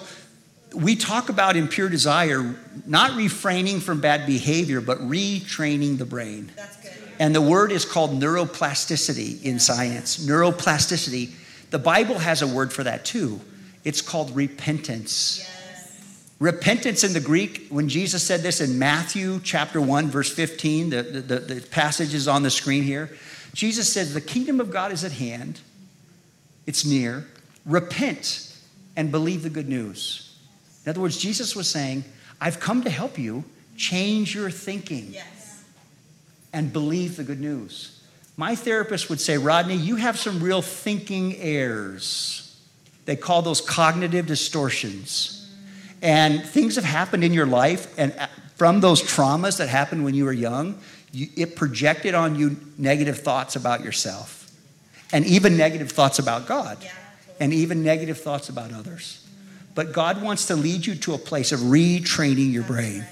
we 0.75 0.97
talk 0.97 1.29
about 1.29 1.57
in 1.57 1.69
pure 1.69 1.89
desire 1.89 2.55
not 2.87 3.17
refraining 3.17 3.81
from 3.81 4.01
bad 4.01 4.27
behavior, 4.27 4.81
but 4.81 4.99
retraining 4.99 5.99
the 5.99 6.05
brain. 6.05 6.51
And 7.19 7.35
the 7.35 7.41
word 7.41 7.71
is 7.71 7.85
called 7.85 8.13
neuroplasticity 8.13 9.43
in 9.45 9.59
science. 9.59 10.25
Neuroplasticity. 10.25 11.33
The 11.71 11.79
Bible 11.79 12.19
has 12.19 12.43
a 12.43 12.47
word 12.47 12.73
for 12.73 12.83
that 12.85 13.05
too. 13.05 13.41
It's 13.85 14.01
called 14.01 14.35
repentance. 14.35 15.47
Repentance 16.41 17.05
in 17.05 17.13
the 17.13 17.21
Greek, 17.21 17.67
when 17.69 17.91
Jesus 17.91 18.23
said 18.23 18.41
this 18.41 18.63
in 18.63 18.79
Matthew 18.79 19.41
chapter 19.45 19.79
1, 19.79 20.09
verse 20.09 20.33
15, 20.33 20.89
the, 20.89 21.03
the, 21.03 21.39
the 21.39 21.61
passage 21.61 22.15
is 22.15 22.27
on 22.27 22.43
the 22.43 22.51
screen 22.51 22.83
here. 22.83 23.11
Jesus 23.53 23.93
says, 23.93 24.15
The 24.15 24.23
kingdom 24.23 24.59
of 24.59 24.71
God 24.71 24.91
is 24.91 25.05
at 25.05 25.13
hand, 25.13 25.61
it's 26.67 26.87
near. 26.87 27.27
Repent 27.67 28.57
and 28.97 29.13
believe 29.13 29.43
the 29.43 29.51
good 29.51 29.69
news. 29.69 30.35
In 30.87 30.91
other 30.91 31.03
words, 31.03 31.19
Jesus 31.19 31.55
was 31.55 31.69
saying, 31.69 32.05
I've 32.41 32.59
come 32.59 32.83
to 32.85 32.91
help 32.91 33.19
you 33.19 33.45
change 33.77 34.35
your 34.35 34.51
thinking 34.51 35.09
yes. 35.11 35.63
and 36.55 36.73
believe 36.73 37.17
the 37.17 37.25
good 37.25 37.41
news. 37.41 38.03
My 38.39 38.55
therapist 38.55 39.11
would 39.11 39.21
say, 39.21 39.37
Rodney, 39.37 39.77
you 39.77 39.97
have 39.97 40.19
some 40.19 40.43
real 40.43 40.63
thinking 40.63 41.37
errors. 41.37 42.59
They 43.05 43.17
call 43.17 43.43
those 43.43 43.61
cognitive 43.61 44.27
distortions 44.27 45.40
and 46.03 46.43
things 46.45 46.77
have 46.77 46.85
happened 46.85 47.25
in 47.25 47.33
your 47.33 47.47
life, 47.47 47.93
and 47.99 48.13
uh, 48.19 48.27
from 48.57 48.81
those 48.81 49.03
traumas 49.03 49.59
that 49.59 49.69
happened 49.69 50.05
when 50.05 50.15
you 50.15 50.25
were 50.25 50.33
young, 50.33 50.79
you, 51.13 51.29
it 51.37 51.57
projected 51.57 52.15
on 52.15 52.37
you 52.37 52.57
negative 52.79 53.19
thoughts 53.21 53.57
about 53.57 53.83
yourself, 53.83 54.51
and 55.13 55.27
even 55.27 55.57
negative 55.57 55.91
thoughts 55.91 56.19
about 56.19 56.47
God, 56.47 56.79
yeah, 56.83 56.93
and 57.41 57.53
even 57.53 57.83
negative 57.83 58.19
thoughts 58.19 58.49
about 58.49 58.73
others. 58.73 59.27
But 59.75 59.93
God 59.93 60.21
wants 60.23 60.47
to 60.47 60.57
lead 60.57 60.87
you 60.87 60.95
to 60.97 61.15
a 61.15 61.19
place 61.19 61.53
of 61.53 61.61
retraining 61.61 62.53
your 62.53 62.65
brain 62.65 63.07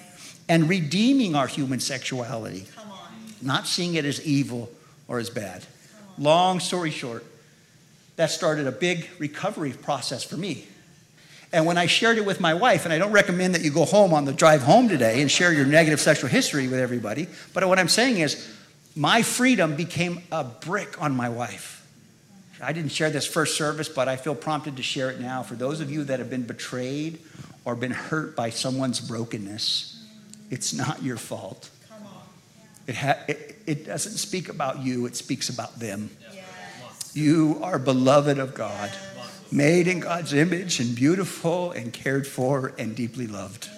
and 0.49 0.69
redeeming 0.69 1.35
our 1.35 1.47
human 1.47 1.81
sexuality, 1.81 2.67
not 3.41 3.67
seeing 3.67 3.95
it 3.95 4.05
as 4.05 4.25
evil 4.27 4.71
or 5.07 5.19
as 5.19 5.31
bad. 5.31 5.65
Long 6.19 6.59
story 6.59 6.91
short, 6.91 7.25
that 8.17 8.31
started 8.31 8.67
a 8.67 8.73
big 8.73 9.09
recovery 9.19 9.73
process 9.73 10.25
for 10.25 10.37
me. 10.37 10.67
And 11.53 11.65
when 11.65 11.79
I 11.79 11.87
shared 11.87 12.19
it 12.19 12.27
with 12.27 12.41
my 12.41 12.53
wife, 12.53 12.85
and 12.85 12.93
I 12.93 12.99
don't 12.99 13.13
recommend 13.13 13.55
that 13.55 13.63
you 13.63 13.71
go 13.71 13.85
home 13.85 14.13
on 14.13 14.27
the 14.27 14.33
drive 14.33 14.63
home 14.63 14.89
today 14.89 15.23
and 15.23 15.31
share 15.31 15.53
your 15.53 15.65
negative 15.65 16.01
sexual 16.01 16.29
history 16.29 16.69
with 16.69 16.79
everybody, 16.79 17.27
but 17.55 17.67
what 17.67 17.79
I'm 17.79 17.89
saying 17.89 18.19
is 18.19 18.55
my 18.95 19.23
freedom 19.23 19.75
became 19.75 20.23
a 20.31 20.45
brick 20.45 21.01
on 21.01 21.17
my 21.17 21.29
wife. 21.29 21.77
I 22.61 22.73
didn't 22.73 22.91
share 22.91 23.09
this 23.09 23.27
first 23.27 23.57
service, 23.57 23.89
but 23.89 24.09
I 24.09 24.17
feel 24.17 24.35
prompted 24.35 24.77
to 24.77 24.83
share 24.83 25.11
it 25.11 25.21
now. 25.21 25.43
For 25.43 25.55
those 25.55 25.81
of 25.81 25.91
you 25.91 26.05
that 26.05 26.19
have 26.19 26.29
been 26.29 26.43
betrayed 26.43 27.21
or 27.65 27.77
been 27.77 27.93
hurt 27.93 28.35
by 28.35 28.51
someone's 28.51 29.01
brokenness, 29.01 30.05
it's 30.51 30.75
not 30.75 31.03
your 31.03 31.17
fault. 31.17 31.71
It, 32.87 32.97
ha- 32.97 33.19
it, 33.29 33.63
it 33.67 33.87
doesn't 33.87 34.17
speak 34.17 34.49
about 34.49 34.83
you, 34.83 35.07
it 35.07 35.15
speaks 35.15 35.51
about 35.51 35.79
them. 35.79 36.11
Yes. 36.33 37.13
You 37.15 37.61
are 37.63 37.79
beloved 37.79 38.39
of 38.39 38.55
God 38.55 38.91
made 39.51 39.89
in 39.89 40.01
God's 40.01 40.33
image 40.33 40.81
and 40.81 40.95
beautiful 40.95 41.73
and 41.73 41.93
cared 41.93 42.27
for 42.27 42.75
and 42.79 42.95
deeply 42.95 43.27
loved. 43.27 43.69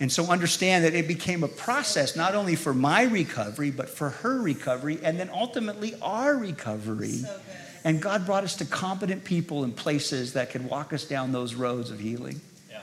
And 0.00 0.10
so 0.10 0.26
understand 0.26 0.84
that 0.84 0.94
it 0.94 1.06
became 1.06 1.44
a 1.44 1.48
process 1.48 2.16
not 2.16 2.34
only 2.34 2.56
for 2.56 2.74
my 2.74 3.04
recovery, 3.04 3.70
but 3.70 3.88
for 3.88 4.10
her 4.10 4.42
recovery, 4.42 4.98
and 5.02 5.18
then 5.18 5.30
ultimately 5.32 5.94
our 6.02 6.36
recovery. 6.36 7.12
So 7.12 7.40
and 7.84 8.00
God 8.00 8.24
brought 8.24 8.44
us 8.44 8.56
to 8.56 8.64
competent 8.64 9.24
people 9.24 9.62
and 9.62 9.76
places 9.76 10.32
that 10.32 10.50
could 10.50 10.64
walk 10.64 10.94
us 10.94 11.04
down 11.04 11.32
those 11.32 11.54
roads 11.54 11.90
of 11.90 12.00
healing. 12.00 12.40
Yeah. 12.70 12.80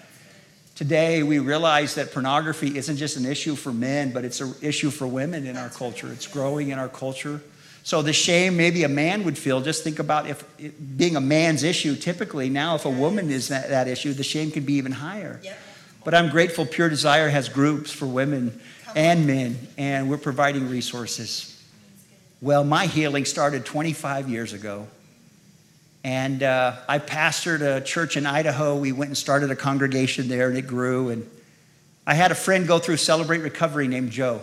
Today, 0.76 1.24
we 1.24 1.40
realize 1.40 1.96
that 1.96 2.14
pornography 2.14 2.78
isn't 2.78 2.98
just 2.98 3.18
an 3.18 3.26
issue 3.26 3.56
for 3.56 3.74
men, 3.74 4.12
but 4.12 4.24
it's 4.24 4.42
an 4.42 4.54
issue 4.62 4.92
for 4.92 5.08
women 5.08 5.48
in 5.48 5.58
our 5.58 5.70
culture. 5.70 6.12
It's 6.14 6.28
growing 6.28 6.70
in 6.70 6.78
our 6.78 6.88
culture. 6.88 7.42
So 7.84 8.02
the 8.02 8.14
shame 8.14 8.58
maybe 8.58 8.84
a 8.84 8.90
man 8.90 9.24
would 9.24 9.38
feel, 9.38 9.62
just 9.62 9.84
think 9.84 10.00
about 10.00 10.28
if 10.28 10.44
it, 10.60 10.98
being 10.98 11.16
a 11.16 11.22
man's 11.22 11.64
issue, 11.64 11.96
typically 11.96 12.50
now 12.50 12.76
if 12.76 12.86
a 12.86 12.90
woman 12.90 13.32
is 13.32 13.48
that, 13.48 13.70
that 13.70 13.88
issue, 13.88 14.14
the 14.14 14.24
shame 14.24 14.52
could 14.52 14.66
be 14.66 14.74
even 14.74 14.92
higher. 14.92 15.40
Yep. 15.44 15.60
But 16.04 16.14
I'm 16.14 16.30
grateful 16.30 16.66
Pure 16.66 16.90
Desire 16.90 17.30
has 17.30 17.50
groups 17.50 17.92
for 17.92 18.06
women 18.06 18.60
and 18.96 19.26
men, 19.26 19.68
and 19.78 20.10
we're 20.10 20.18
providing 20.18 20.70
resources. 20.70 21.48
Well, 22.42 22.64
my 22.64 22.88
healing 22.88 23.26
started 23.26 23.66
25 23.66 24.30
years 24.30 24.54
ago. 24.54 24.88
And 26.04 26.42
uh, 26.42 26.78
I 26.90 26.98
pastored 26.98 27.62
a 27.62 27.82
church 27.82 28.18
in 28.18 28.26
Idaho. 28.26 28.76
We 28.76 28.92
went 28.92 29.10
and 29.10 29.18
started 29.18 29.52
a 29.52 29.56
congregation 29.56 30.28
there, 30.28 30.50
and 30.50 30.58
it 30.58 30.66
grew. 30.66 31.10
And 31.10 31.30
I 32.08 32.16
had 32.16 32.32
a 32.32 32.36
friend 32.36 32.68
go 32.68 32.80
through 32.80 32.98
Celebrate 32.98 33.40
Recovery 33.40 33.88
named 33.88 34.12
Joe. 34.12 34.42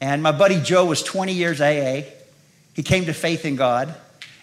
And 0.00 0.22
my 0.22 0.32
buddy 0.32 0.60
Joe 0.60 0.84
was 0.84 1.02
20 1.02 1.32
years 1.32 1.60
AA. 1.60 2.08
He 2.74 2.82
came 2.82 3.06
to 3.06 3.12
faith 3.12 3.44
in 3.44 3.56
God. 3.56 3.94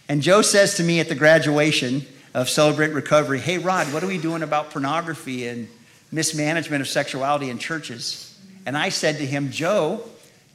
And 0.10 0.22
Joe 0.22 0.42
says 0.42 0.76
to 0.76 0.84
me 0.84 1.00
at 1.00 1.10
the 1.10 1.16
graduation, 1.16 2.06
of 2.36 2.50
Celebrate 2.50 2.90
Recovery, 2.90 3.40
hey, 3.40 3.60
Rod, 3.60 3.94
what 3.94 4.04
are 4.04 4.08
we 4.08 4.18
doing 4.18 4.44
about 4.44 4.70
pornography 4.70 5.48
and 5.48 5.70
mismanagement 6.12 6.82
of 6.82 6.88
sexuality 6.90 7.50
in 7.50 7.58
churches? 7.58 8.38
And 8.66 8.78
I 8.78 8.90
said 8.90 9.20
to 9.20 9.26
him, 9.26 9.52
Joe, 9.52 10.04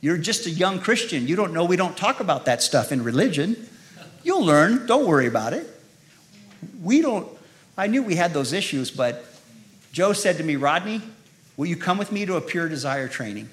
you're 0.03 0.19
just 0.19 0.45
a 0.45 0.51
young 0.51 0.79
Christian. 0.79 1.27
You 1.27 1.37
don't 1.37 1.55
know 1.55 1.65
we 1.65 1.77
don't 1.77 1.97
talk 1.97 2.21
about 2.21 2.45
that 2.45 2.63
stuff 2.63 2.93
in 2.93 3.03
religion. 3.03 3.57
You'll 4.23 4.45
learn. 4.45 4.85
Don't 4.85 5.07
worry 5.07 5.27
about 5.27 5.55
it. 5.55 5.67
We 6.83 7.01
don't, 7.01 7.27
I 7.79 7.87
knew 7.87 8.03
we 8.03 8.15
had 8.15 8.35
those 8.35 8.53
issues, 8.53 8.91
but 8.91 9.25
Joe 9.91 10.13
said 10.13 10.37
to 10.37 10.45
me, 10.45 10.57
Rodney, 10.57 11.01
will 11.57 11.67
you 11.67 11.77
come 11.77 11.97
with 11.97 12.13
me 12.13 12.27
to 12.27 12.37
a 12.37 12.43
pure 12.43 12.69
desire 12.69 13.09
training? 13.09 13.49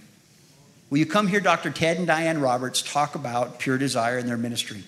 Will 0.89 0.99
you 0.99 1.05
come 1.05 1.27
hear 1.27 1.41
Dr. 1.41 1.69
Ted 1.69 1.97
and 1.97 2.07
Diane 2.07 2.39
Roberts 2.39 2.81
talk 2.81 3.15
about 3.15 3.59
pure 3.59 3.77
desire 3.77 4.17
in 4.17 4.25
their 4.25 4.37
ministry? 4.37 4.83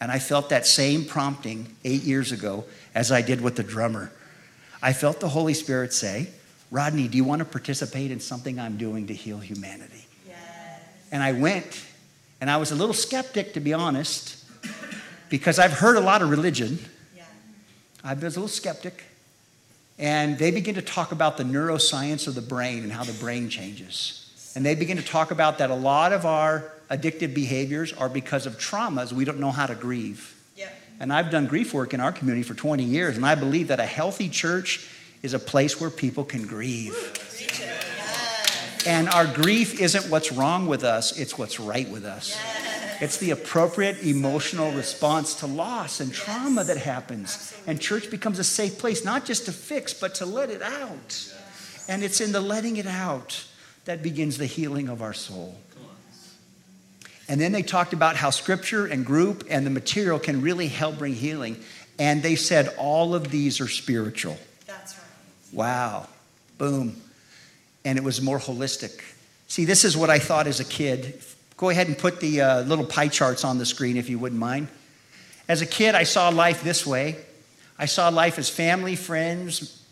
And 0.00 0.10
I 0.10 0.18
felt 0.18 0.48
that 0.48 0.66
same 0.66 1.04
prompting 1.04 1.76
eight 1.84 2.02
years 2.02 2.32
ago 2.32 2.64
as 2.94 3.12
I 3.12 3.22
did 3.22 3.40
with 3.40 3.56
the 3.56 3.62
drummer. 3.62 4.10
I 4.82 4.92
felt 4.92 5.20
the 5.20 5.28
Holy 5.28 5.54
Spirit 5.54 5.92
say, 5.92 6.28
Rodney, 6.70 7.06
do 7.06 7.18
you 7.18 7.24
want 7.24 7.40
to 7.40 7.44
participate 7.44 8.10
in 8.10 8.18
something 8.18 8.58
I'm 8.58 8.78
doing 8.78 9.06
to 9.08 9.14
heal 9.14 9.38
humanity? 9.38 10.06
Yes. 10.26 10.38
And 11.12 11.22
I 11.22 11.32
went, 11.32 11.84
and 12.40 12.50
I 12.50 12.56
was 12.56 12.72
a 12.72 12.74
little 12.74 12.94
skeptic, 12.94 13.52
to 13.54 13.60
be 13.60 13.74
honest, 13.74 14.42
because 15.28 15.58
I've 15.58 15.74
heard 15.74 15.96
a 15.96 16.00
lot 16.00 16.22
of 16.22 16.30
religion. 16.30 16.78
Yeah. 17.14 17.24
I 18.02 18.14
was 18.14 18.36
a 18.36 18.40
little 18.40 18.48
skeptic. 18.48 19.04
And 19.98 20.38
they 20.38 20.50
begin 20.50 20.74
to 20.76 20.82
talk 20.82 21.12
about 21.12 21.36
the 21.36 21.44
neuroscience 21.44 22.26
of 22.26 22.34
the 22.34 22.40
brain 22.40 22.82
and 22.82 22.90
how 22.90 23.04
the 23.04 23.12
brain 23.12 23.50
changes. 23.50 24.21
And 24.54 24.66
they 24.66 24.74
begin 24.74 24.96
to 24.98 25.02
talk 25.02 25.30
about 25.30 25.58
that 25.58 25.70
a 25.70 25.74
lot 25.74 26.12
of 26.12 26.26
our 26.26 26.72
addictive 26.90 27.34
behaviors 27.34 27.92
are 27.94 28.08
because 28.08 28.46
of 28.46 28.58
traumas 28.58 29.12
we 29.12 29.24
don't 29.24 29.40
know 29.40 29.50
how 29.50 29.66
to 29.66 29.74
grieve. 29.74 30.38
Yep. 30.56 30.74
And 31.00 31.12
I've 31.12 31.30
done 31.30 31.46
grief 31.46 31.72
work 31.72 31.94
in 31.94 32.00
our 32.00 32.12
community 32.12 32.42
for 32.42 32.54
20 32.54 32.84
years, 32.84 33.16
and 33.16 33.24
I 33.24 33.34
believe 33.34 33.68
that 33.68 33.80
a 33.80 33.86
healthy 33.86 34.28
church 34.28 34.88
is 35.22 35.34
a 35.34 35.38
place 35.38 35.80
where 35.80 35.90
people 35.90 36.24
can 36.24 36.46
grieve. 36.46 36.94
And 38.84 39.08
our 39.08 39.26
grief 39.26 39.80
isn't 39.80 40.10
what's 40.10 40.32
wrong 40.32 40.66
with 40.66 40.82
us, 40.82 41.16
it's 41.18 41.38
what's 41.38 41.60
right 41.60 41.88
with 41.88 42.04
us. 42.04 42.36
It's 43.00 43.16
the 43.16 43.30
appropriate 43.30 44.04
emotional 44.04 44.70
response 44.72 45.36
to 45.36 45.46
loss 45.46 46.00
and 46.00 46.12
trauma 46.12 46.62
that 46.64 46.76
happens. 46.76 47.54
And 47.66 47.80
church 47.80 48.10
becomes 48.10 48.38
a 48.38 48.44
safe 48.44 48.78
place, 48.78 49.04
not 49.04 49.24
just 49.24 49.46
to 49.46 49.52
fix, 49.52 49.94
but 49.94 50.16
to 50.16 50.26
let 50.26 50.50
it 50.50 50.62
out. 50.62 51.34
And 51.88 52.04
it's 52.04 52.20
in 52.20 52.32
the 52.32 52.40
letting 52.40 52.76
it 52.76 52.86
out 52.86 53.44
that 53.84 54.02
begins 54.02 54.38
the 54.38 54.46
healing 54.46 54.88
of 54.88 55.02
our 55.02 55.12
soul. 55.12 55.56
And 57.28 57.40
then 57.40 57.52
they 57.52 57.62
talked 57.62 57.92
about 57.92 58.16
how 58.16 58.30
scripture 58.30 58.86
and 58.86 59.06
group 59.06 59.44
and 59.48 59.64
the 59.64 59.70
material 59.70 60.18
can 60.18 60.42
really 60.42 60.68
help 60.68 60.98
bring 60.98 61.14
healing. 61.14 61.56
And 61.98 62.22
they 62.22 62.36
said 62.36 62.74
all 62.78 63.14
of 63.14 63.30
these 63.30 63.60
are 63.60 63.68
spiritual. 63.68 64.36
That's 64.66 64.96
right. 64.98 65.06
Wow. 65.52 66.08
Boom. 66.58 66.96
And 67.84 67.96
it 67.96 68.04
was 68.04 68.20
more 68.20 68.38
holistic. 68.38 69.00
See, 69.48 69.64
this 69.64 69.84
is 69.84 69.96
what 69.96 70.10
I 70.10 70.18
thought 70.18 70.46
as 70.46 70.60
a 70.60 70.64
kid. 70.64 71.22
Go 71.56 71.70
ahead 71.70 71.86
and 71.86 71.96
put 71.96 72.20
the 72.20 72.40
uh, 72.40 72.62
little 72.62 72.84
pie 72.84 73.08
charts 73.08 73.44
on 73.44 73.58
the 73.58 73.66
screen 73.66 73.96
if 73.96 74.10
you 74.10 74.18
wouldn't 74.18 74.40
mind. 74.40 74.68
As 75.48 75.62
a 75.62 75.66
kid, 75.66 75.94
I 75.94 76.02
saw 76.02 76.28
life 76.28 76.62
this 76.62 76.86
way 76.86 77.16
I 77.78 77.86
saw 77.86 78.10
life 78.10 78.38
as 78.38 78.48
family, 78.48 78.94
friends, 78.94 79.82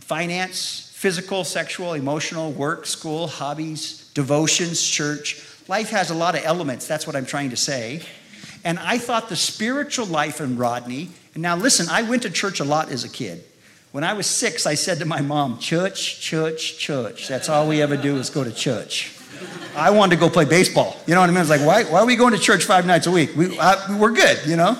finance, 0.00 0.87
physical, 0.98 1.44
sexual, 1.44 1.94
emotional, 1.94 2.50
work, 2.50 2.84
school, 2.84 3.28
hobbies, 3.28 4.10
devotions, 4.14 4.84
church. 4.84 5.40
Life 5.68 5.90
has 5.90 6.10
a 6.10 6.14
lot 6.14 6.34
of 6.34 6.44
elements. 6.44 6.88
That's 6.88 7.06
what 7.06 7.14
I'm 7.14 7.24
trying 7.24 7.50
to 7.50 7.56
say. 7.56 8.02
And 8.64 8.80
I 8.80 8.98
thought 8.98 9.28
the 9.28 9.36
spiritual 9.36 10.06
life 10.06 10.40
in 10.40 10.56
Rodney, 10.56 11.10
and 11.34 11.42
now 11.44 11.54
listen, 11.54 11.86
I 11.88 12.02
went 12.02 12.22
to 12.22 12.30
church 12.30 12.58
a 12.58 12.64
lot 12.64 12.90
as 12.90 13.04
a 13.04 13.08
kid. 13.08 13.44
When 13.92 14.02
I 14.02 14.14
was 14.14 14.26
six, 14.26 14.66
I 14.66 14.74
said 14.74 14.98
to 14.98 15.04
my 15.04 15.20
mom, 15.20 15.60
Church, 15.60 16.20
church, 16.20 16.78
church. 16.78 17.28
That's 17.28 17.48
all 17.48 17.68
we 17.68 17.80
ever 17.80 17.96
do 17.96 18.16
is 18.16 18.28
go 18.28 18.42
to 18.42 18.52
church. 18.52 19.14
I 19.76 19.90
wanted 19.90 20.16
to 20.16 20.20
go 20.20 20.28
play 20.28 20.46
baseball. 20.46 20.96
You 21.06 21.14
know 21.14 21.20
what 21.20 21.30
I 21.30 21.32
mean? 21.32 21.36
I 21.36 21.42
was 21.42 21.50
like, 21.50 21.60
why, 21.60 21.84
why 21.84 22.00
are 22.00 22.06
we 22.06 22.16
going 22.16 22.34
to 22.34 22.40
church 22.40 22.64
five 22.64 22.86
nights 22.86 23.06
a 23.06 23.12
week? 23.12 23.36
We, 23.36 23.56
uh, 23.56 23.98
we're 23.98 24.10
good, 24.10 24.44
you 24.46 24.56
know? 24.56 24.76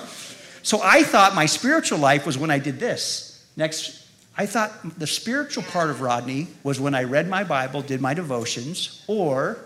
So 0.63 0.81
I 0.83 1.03
thought 1.03 1.33
my 1.33 1.45
spiritual 1.45 1.99
life 1.99 2.25
was 2.25 2.37
when 2.37 2.51
I 2.51 2.59
did 2.59 2.77
this. 2.77 3.41
Next 3.55 3.99
I 4.39 4.45
thought 4.45 4.97
the 4.97 5.05
spiritual 5.05 5.63
part 5.63 5.89
of 5.89 5.99
Rodney 5.99 6.47
was 6.63 6.79
when 6.79 6.95
I 6.95 7.03
read 7.03 7.27
my 7.27 7.43
Bible, 7.43 7.81
did 7.81 7.99
my 7.99 8.13
devotions, 8.13 9.03
or 9.05 9.57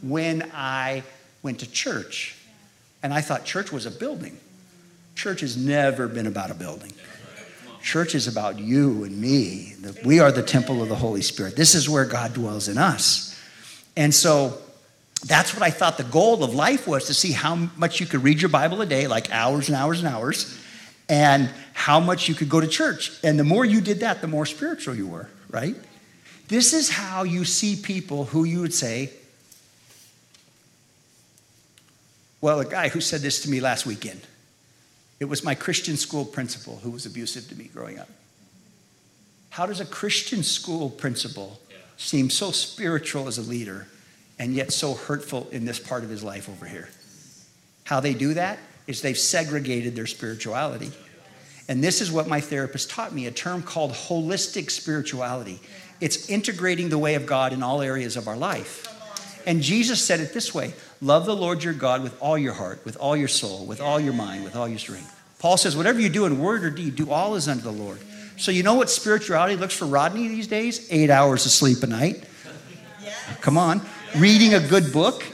when 0.00 0.48
I 0.54 1.02
went 1.42 1.58
to 1.58 1.68
church. 1.68 2.36
And 3.02 3.12
I 3.12 3.20
thought 3.20 3.44
church 3.44 3.72
was 3.72 3.84
a 3.84 3.90
building. 3.90 4.38
Church 5.16 5.40
has 5.40 5.56
never 5.56 6.06
been 6.06 6.28
about 6.28 6.52
a 6.52 6.54
building. 6.54 6.92
Church 7.82 8.14
is 8.14 8.28
about 8.28 8.60
you 8.60 9.02
and 9.02 9.20
me. 9.20 9.74
We 10.04 10.20
are 10.20 10.30
the 10.30 10.44
temple 10.44 10.80
of 10.80 10.88
the 10.88 10.94
Holy 10.94 11.22
Spirit. 11.22 11.56
This 11.56 11.74
is 11.74 11.90
where 11.90 12.04
God 12.04 12.32
dwells 12.32 12.68
in 12.68 12.78
us. 12.78 13.36
And 13.96 14.14
so 14.14 14.56
that's 15.26 15.52
what 15.52 15.64
I 15.64 15.70
thought 15.70 15.96
the 15.96 16.04
goal 16.04 16.44
of 16.44 16.54
life 16.54 16.86
was 16.86 17.06
to 17.06 17.14
see 17.14 17.32
how 17.32 17.56
much 17.76 17.98
you 17.98 18.06
could 18.06 18.22
read 18.22 18.40
your 18.40 18.50
Bible 18.50 18.82
a 18.82 18.86
day, 18.86 19.08
like 19.08 19.32
hours 19.32 19.68
and 19.68 19.76
hours 19.76 19.98
and 19.98 20.06
hours, 20.06 20.61
and 21.12 21.50
how 21.74 22.00
much 22.00 22.26
you 22.26 22.34
could 22.34 22.48
go 22.48 22.58
to 22.58 22.66
church. 22.66 23.12
And 23.22 23.38
the 23.38 23.44
more 23.44 23.66
you 23.66 23.82
did 23.82 24.00
that, 24.00 24.22
the 24.22 24.26
more 24.26 24.46
spiritual 24.46 24.94
you 24.94 25.06
were, 25.06 25.28
right? 25.50 25.76
This 26.48 26.72
is 26.72 26.88
how 26.88 27.24
you 27.24 27.44
see 27.44 27.76
people 27.76 28.24
who 28.24 28.44
you 28.44 28.62
would 28.62 28.72
say, 28.72 29.10
well, 32.40 32.60
a 32.60 32.64
guy 32.64 32.88
who 32.88 33.02
said 33.02 33.20
this 33.20 33.42
to 33.42 33.50
me 33.50 33.60
last 33.60 33.84
weekend. 33.84 34.22
It 35.20 35.26
was 35.26 35.44
my 35.44 35.54
Christian 35.54 35.98
school 35.98 36.24
principal 36.24 36.78
who 36.78 36.90
was 36.90 37.04
abusive 37.04 37.46
to 37.50 37.56
me 37.56 37.64
growing 37.64 37.98
up. 37.98 38.08
How 39.50 39.66
does 39.66 39.80
a 39.80 39.86
Christian 39.86 40.42
school 40.42 40.88
principal 40.88 41.60
seem 41.98 42.30
so 42.30 42.52
spiritual 42.52 43.28
as 43.28 43.36
a 43.36 43.42
leader 43.42 43.86
and 44.38 44.54
yet 44.54 44.72
so 44.72 44.94
hurtful 44.94 45.46
in 45.52 45.66
this 45.66 45.78
part 45.78 46.04
of 46.04 46.08
his 46.08 46.24
life 46.24 46.48
over 46.48 46.64
here? 46.64 46.88
How 47.84 48.00
they 48.00 48.14
do 48.14 48.32
that 48.32 48.58
is 48.86 49.02
they've 49.02 49.18
segregated 49.18 49.96
their 49.96 50.06
spirituality. 50.06 50.90
And 51.68 51.82
this 51.82 52.00
is 52.00 52.10
what 52.10 52.28
my 52.28 52.40
therapist 52.40 52.90
taught 52.90 53.12
me 53.12 53.26
a 53.26 53.30
term 53.30 53.62
called 53.62 53.92
holistic 53.92 54.70
spirituality. 54.70 55.60
It's 56.00 56.28
integrating 56.28 56.88
the 56.88 56.98
way 56.98 57.14
of 57.14 57.26
God 57.26 57.52
in 57.52 57.62
all 57.62 57.80
areas 57.80 58.16
of 58.16 58.26
our 58.26 58.36
life. 58.36 58.88
And 59.46 59.62
Jesus 59.62 60.04
said 60.04 60.20
it 60.20 60.32
this 60.32 60.54
way 60.54 60.74
love 61.00 61.26
the 61.26 61.36
Lord 61.36 61.64
your 61.64 61.72
God 61.72 62.02
with 62.02 62.20
all 62.20 62.38
your 62.38 62.52
heart, 62.52 62.84
with 62.84 62.96
all 62.96 63.16
your 63.16 63.28
soul, 63.28 63.66
with 63.66 63.80
all 63.80 64.00
your 64.00 64.12
mind, 64.12 64.44
with 64.44 64.56
all 64.56 64.68
your 64.68 64.78
strength. 64.78 65.18
Paul 65.38 65.56
says, 65.56 65.76
whatever 65.76 65.98
you 65.98 66.08
do 66.08 66.24
in 66.24 66.38
word 66.38 66.62
or 66.64 66.70
deed, 66.70 66.94
do 66.94 67.10
all 67.10 67.34
as 67.34 67.48
unto 67.48 67.62
the 67.62 67.72
Lord. 67.72 67.98
So, 68.36 68.52
you 68.52 68.62
know 68.62 68.74
what 68.74 68.88
spirituality 68.88 69.56
looks 69.56 69.76
for 69.76 69.86
Rodney 69.86 70.28
these 70.28 70.46
days? 70.46 70.86
Eight 70.90 71.10
hours 71.10 71.44
of 71.46 71.52
sleep 71.52 71.82
a 71.82 71.86
night. 71.88 72.24
Come 73.40 73.58
on. 73.58 73.82
Reading 74.16 74.54
a 74.54 74.60
good 74.60 74.92
book, 74.92 75.24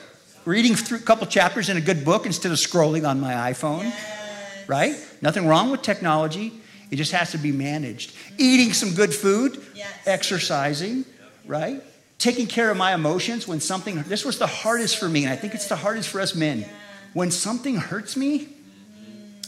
reading 0.48 0.74
through 0.74 0.96
a 0.96 1.02
couple 1.02 1.26
chapters 1.26 1.68
in 1.68 1.76
a 1.76 1.80
good 1.80 2.06
book 2.06 2.24
instead 2.24 2.50
of 2.50 2.56
scrolling 2.56 3.06
on 3.06 3.20
my 3.20 3.34
iPhone, 3.52 3.82
yes. 3.82 4.66
right? 4.66 4.96
Nothing 5.20 5.46
wrong 5.46 5.70
with 5.70 5.82
technology. 5.82 6.54
It 6.90 6.96
just 6.96 7.12
has 7.12 7.32
to 7.32 7.38
be 7.38 7.52
managed. 7.52 8.14
Eating 8.38 8.72
some 8.72 8.94
good 8.94 9.14
food, 9.14 9.62
yes. 9.74 9.92
exercising, 10.06 11.04
right? 11.44 11.82
Taking 12.16 12.46
care 12.46 12.70
of 12.70 12.78
my 12.78 12.94
emotions 12.94 13.46
when 13.46 13.60
something, 13.60 14.02
this 14.04 14.24
was 14.24 14.38
the 14.38 14.46
hardest 14.46 14.96
for 14.96 15.06
me, 15.06 15.24
and 15.24 15.32
I 15.32 15.36
think 15.36 15.54
it's 15.54 15.68
the 15.68 15.76
hardest 15.76 16.08
for 16.08 16.18
us 16.18 16.34
men. 16.34 16.60
Yeah. 16.60 16.68
When 17.12 17.30
something 17.30 17.76
hurts 17.76 18.16
me, 18.16 18.46
mm-hmm. 18.46 19.40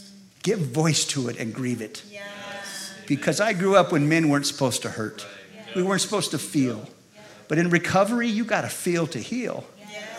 give 0.43 0.59
voice 0.59 1.03
to 1.05 1.29
it 1.29 1.39
and 1.39 1.51
grieve 1.51 1.81
it. 1.81 2.03
Yes. 2.11 2.93
Because 3.07 3.41
I 3.41 3.53
grew 3.53 3.75
up 3.75 3.91
when 3.91 4.07
men 4.07 4.29
weren't 4.29 4.45
supposed 4.45 4.83
to 4.83 4.89
hurt, 4.89 5.25
we 5.75 5.81
weren't 5.81 6.01
supposed 6.01 6.29
to 6.29 6.37
feel. 6.37 6.87
But 7.47 7.57
in 7.57 7.71
recovery, 7.71 8.27
you 8.27 8.45
got 8.45 8.61
to 8.61 8.69
feel 8.69 9.07
to 9.07 9.19
heal. 9.19 9.65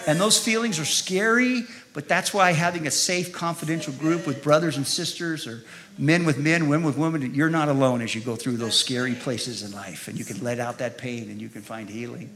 And 0.07 0.21
those 0.21 0.43
feelings 0.43 0.79
are 0.79 0.85
scary, 0.85 1.63
but 1.93 2.09
that's 2.09 2.35
why 2.35 2.53
having 2.53 2.87
a 2.87 2.91
safe, 2.91 3.33
confidential 3.33 3.93
group 3.95 4.27
with 4.27 4.43
brothers 4.43 4.77
and 4.77 4.87
sisters 4.87 5.47
or 5.47 5.63
men 5.99 6.25
with 6.25 6.39
men, 6.39 6.69
women 6.69 6.87
with 6.87 6.97
women, 6.97 7.35
you're 7.35 7.51
not 7.51 7.69
alone 7.69 8.03
as 8.03 8.15
you 8.15 8.21
go 8.21 8.35
through 8.35 8.57
those 8.57 8.79
scary 8.79 9.15
places 9.15 9.63
in 9.63 9.73
life. 9.73 10.09
And 10.09 10.19
you 10.19 10.25
can 10.25 10.43
let 10.43 10.59
out 10.59 10.79
that 10.79 10.99
pain 10.99 11.31
and 11.31 11.41
you 11.41 11.49
can 11.49 11.63
find 11.63 11.89
healing. 11.89 12.31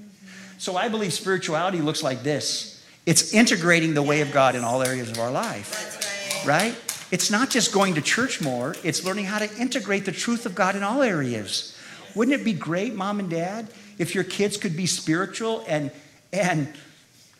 So 0.58 0.76
I 0.76 0.88
believe 0.88 1.12
spirituality 1.12 1.80
looks 1.80 2.02
like 2.02 2.22
this 2.22 2.84
it's 3.04 3.32
integrating 3.32 3.94
the 3.94 4.02
way 4.02 4.20
of 4.20 4.32
God 4.32 4.56
in 4.56 4.64
all 4.64 4.82
areas 4.82 5.10
of 5.10 5.18
our 5.18 5.30
life. 5.30 6.44
Right? 6.46 6.76
It's 7.10 7.30
not 7.30 7.50
just 7.50 7.72
going 7.72 7.94
to 7.94 8.02
church 8.02 8.40
more, 8.40 8.74
it's 8.82 9.04
learning 9.04 9.26
how 9.26 9.38
to 9.38 9.56
integrate 9.58 10.04
the 10.04 10.12
truth 10.12 10.44
of 10.44 10.54
God 10.54 10.74
in 10.74 10.82
all 10.82 11.02
areas. 11.02 11.76
Wouldn't 12.16 12.38
it 12.38 12.44
be 12.44 12.52
great, 12.52 12.94
mom 12.94 13.20
and 13.20 13.30
dad, 13.30 13.68
if 13.98 14.14
your 14.14 14.24
kids 14.24 14.56
could 14.56 14.76
be 14.76 14.86
spiritual 14.86 15.64
and 15.68 15.90
and 16.32 16.72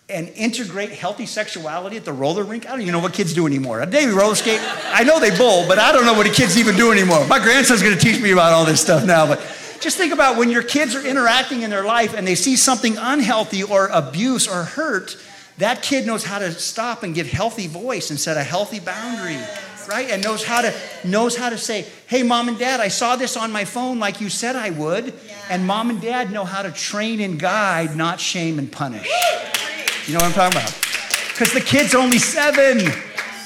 and 0.09 0.29
integrate 0.37 0.91
healthy 0.91 1.27
sexuality 1.27 1.97
at 1.97 2.05
the 2.05 2.13
roller 2.13 2.45
rink. 2.45 2.67
I 2.67 2.71
don't 2.71 2.83
even 2.83 2.93
know 2.93 3.01
what 3.01 3.13
kids 3.13 3.35
do 3.35 3.47
anymore. 3.47 3.85
They 3.87 4.07
roller 4.07 4.37
skate. 4.37 4.61
I 4.63 5.03
know 5.03 5.19
they 5.19 5.37
bowl, 5.37 5.67
but 5.67 5.79
I 5.81 5.91
don't 5.91 6.05
know 6.05 6.15
what 6.15 6.27
the 6.27 6.33
kids 6.33 6.57
even 6.57 6.77
do 6.77 6.93
anymore. 6.93 7.27
My 7.27 7.41
grandson's 7.41 7.83
going 7.83 7.97
to 7.97 8.01
teach 8.01 8.21
me 8.21 8.31
about 8.31 8.53
all 8.53 8.65
this 8.65 8.81
stuff 8.81 9.05
now. 9.05 9.27
But 9.27 9.41
just 9.81 9.97
think 9.97 10.13
about 10.13 10.37
when 10.37 10.51
your 10.51 10.63
kids 10.63 10.95
are 10.95 11.05
interacting 11.05 11.63
in 11.63 11.71
their 11.71 11.85
life 11.85 12.15
and 12.15 12.27
they 12.27 12.37
see 12.37 12.57
something 12.57 12.97
unhealthy 12.97 13.65
or 13.65 13.89
abuse 13.89 14.47
or 14.47 14.63
hurt, 14.63 15.17
that 15.59 15.83
kid 15.83 16.07
knows 16.07 16.23
how 16.23 16.39
to 16.39 16.53
stop 16.53 17.03
and 17.03 17.13
give 17.15 17.27
healthy 17.27 17.67
voice 17.67 18.11
and 18.11 18.21
set 18.21 18.37
a 18.37 18.45
healthy 18.45 18.79
boundary. 18.79 19.39
right? 19.89 20.11
And 20.11 20.23
knows 20.23 20.45
how 20.45 20.63
to 20.63 20.75
knows 21.05 21.37
how 21.37 21.49
to 21.49 21.57
say, 21.57 21.87
"Hey, 22.09 22.25
mom 22.25 22.49
and 22.49 22.59
dad, 22.59 22.81
I 22.81 22.89
saw 22.89 23.15
this 23.15 23.37
on 23.37 23.53
my 23.53 23.65
phone 23.65 24.01
like 24.01 24.21
you 24.21 24.29
said 24.29 24.57
I 24.57 24.71
would." 24.71 25.15
And 25.49 25.65
mom 25.65 25.91
and 25.91 26.01
dad 26.01 26.33
know 26.33 26.45
how 26.45 26.63
to 26.63 26.73
train 26.73 27.21
and 27.21 27.39
guide, 27.39 27.95
not 27.97 28.21
shame 28.21 28.59
and 28.59 28.71
punish. 28.71 29.09
You 30.07 30.13
know 30.13 30.21
what 30.21 30.27
I'm 30.27 30.33
talking 30.35 30.61
about? 30.61 30.73
Because 31.33 31.53
the 31.53 31.61
kid's 31.61 31.93
only 31.93 32.21
seven. 32.21 32.79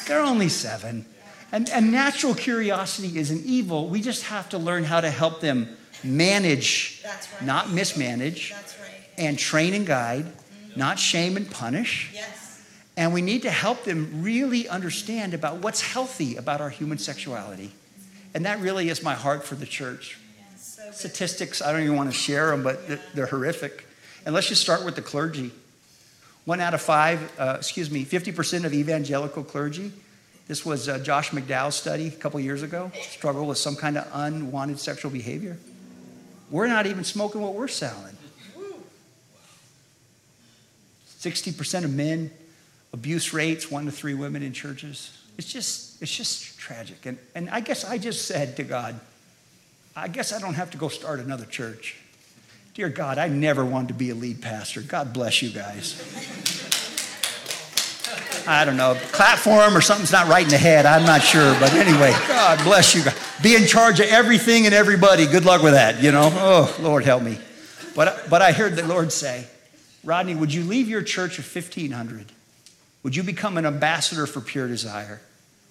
They're 0.06 0.20
only 0.20 0.50
seven. 0.50 1.06
And, 1.52 1.70
and 1.70 1.90
natural 1.90 2.34
curiosity 2.34 3.18
isn't 3.18 3.46
evil. 3.46 3.88
We 3.88 4.02
just 4.02 4.24
have 4.24 4.50
to 4.50 4.58
learn 4.58 4.84
how 4.84 5.00
to 5.00 5.08
help 5.08 5.40
them 5.40 5.74
manage, 6.04 7.02
right. 7.02 7.46
not 7.46 7.70
mismanage, 7.70 8.52
right. 8.52 8.92
and 9.16 9.38
train 9.38 9.72
and 9.72 9.86
guide, 9.86 10.26
mm-hmm. 10.26 10.78
not 10.78 10.98
shame 10.98 11.38
and 11.38 11.50
punish. 11.50 12.11
Yes. 12.12 12.62
And 12.94 13.14
we 13.14 13.22
need 13.22 13.40
to 13.42 13.50
help 13.50 13.84
them 13.84 14.22
really 14.22 14.68
understand 14.68 15.32
about 15.32 15.62
what's 15.62 15.80
healthy 15.80 16.36
about 16.36 16.61
our 16.61 16.68
human 16.68 16.98
sexuality. 16.98 17.68
Mm-hmm. 17.68 18.30
And 18.34 18.44
that 18.44 18.61
really 18.61 18.90
is 18.90 19.02
my 19.02 19.14
heart 19.14 19.44
for 19.44 19.54
the 19.54 19.64
church. 19.64 20.18
So 20.58 20.90
Statistics, 20.90 21.62
I 21.62 21.72
don't 21.72 21.84
even 21.84 21.96
want 21.96 22.11
to 22.11 22.16
share 22.16 22.50
them, 22.50 22.62
but 22.62 22.86
they're, 22.86 23.00
they're, 23.14 23.26
horrific. 23.26 23.86
And 24.26 24.34
let's 24.34 24.48
just 24.48 24.61
start 24.61 24.84
with 24.84 24.94
the 24.94 25.02
clergy. 25.02 25.52
One 26.51 26.59
out 26.59 26.74
of 26.74 26.82
five, 26.82 27.32
uh, 27.38 27.55
excuse 27.59 27.92
me, 27.92 28.05
50% 28.05 28.64
of 28.64 28.74
evangelical 28.74 29.44
clergy 29.44 29.92
this 30.48 30.66
was 30.66 30.88
uh, 30.88 30.98
Josh 30.98 31.30
McDowell's 31.30 31.76
study 31.76 32.09
a 32.09 32.11
couple 32.11 32.40
years 32.40 32.64
ago, 32.64 32.90
struggle 33.03 33.46
with 33.46 33.57
some 33.57 33.76
kind 33.76 33.96
of 33.96 34.09
unwanted 34.12 34.80
sexual 34.80 35.12
behavior. 35.12 35.57
We're 36.51 36.66
not 36.66 36.86
even 36.86 37.05
smoking 37.05 37.40
what 37.40 37.55
we're 37.55 37.68
selling. 37.68 38.16
60% 41.20 41.84
of 41.84 41.94
men, 41.94 42.32
abuse 42.92 43.32
rates, 43.32 43.70
one 43.70 43.84
to 43.84 43.92
three 43.92 44.14
women 44.14 44.42
in 44.42 44.53
churches. 44.53 45.16
It's 45.38 45.53
just, 45.53 46.03
it's 46.03 46.16
just 46.16 46.59
tragic. 46.59 47.07
And, 47.07 47.16
and 47.36 47.48
I 47.48 47.61
guess 47.61 47.84
I 47.84 47.96
just 47.96 48.26
said 48.26 48.57
to 48.57 48.64
God, 48.64 48.98
I 49.94 50.09
guess 50.09 50.32
I 50.32 50.40
don't 50.40 50.55
have 50.55 50.72
to 50.72 50.78
go 50.78 50.88
start 50.88 51.20
another 51.20 51.46
church. 51.46 51.99
Dear 52.80 52.88
God, 52.88 53.18
I 53.18 53.28
never 53.28 53.62
wanted 53.62 53.88
to 53.88 53.94
be 53.94 54.08
a 54.08 54.14
lead 54.14 54.40
pastor. 54.40 54.80
God 54.80 55.12
bless 55.12 55.42
you 55.42 55.50
guys. 55.50 56.00
I 58.48 58.64
don't 58.64 58.78
know, 58.78 58.94
platform 59.12 59.76
or 59.76 59.82
something's 59.82 60.12
not 60.12 60.28
right 60.28 60.44
in 60.44 60.48
the 60.48 60.56
head. 60.56 60.86
I'm 60.86 61.04
not 61.04 61.20
sure. 61.20 61.54
But 61.60 61.74
anyway, 61.74 62.12
God 62.26 62.64
bless 62.64 62.94
you. 62.94 63.02
Be 63.42 63.54
in 63.54 63.66
charge 63.66 64.00
of 64.00 64.06
everything 64.06 64.64
and 64.64 64.74
everybody. 64.74 65.26
Good 65.26 65.44
luck 65.44 65.62
with 65.62 65.74
that, 65.74 66.02
you 66.02 66.10
know. 66.10 66.30
Oh, 66.32 66.74
Lord, 66.80 67.04
help 67.04 67.22
me. 67.22 67.38
But, 67.94 68.30
but 68.30 68.40
I 68.40 68.52
heard 68.52 68.76
the 68.76 68.86
Lord 68.86 69.12
say, 69.12 69.44
Rodney, 70.02 70.34
would 70.34 70.54
you 70.54 70.64
leave 70.64 70.88
your 70.88 71.02
church 71.02 71.38
of 71.38 71.54
1,500? 71.54 72.32
Would 73.02 73.14
you 73.14 73.22
become 73.22 73.58
an 73.58 73.66
ambassador 73.66 74.26
for 74.26 74.40
Pure 74.40 74.68
Desire? 74.68 75.20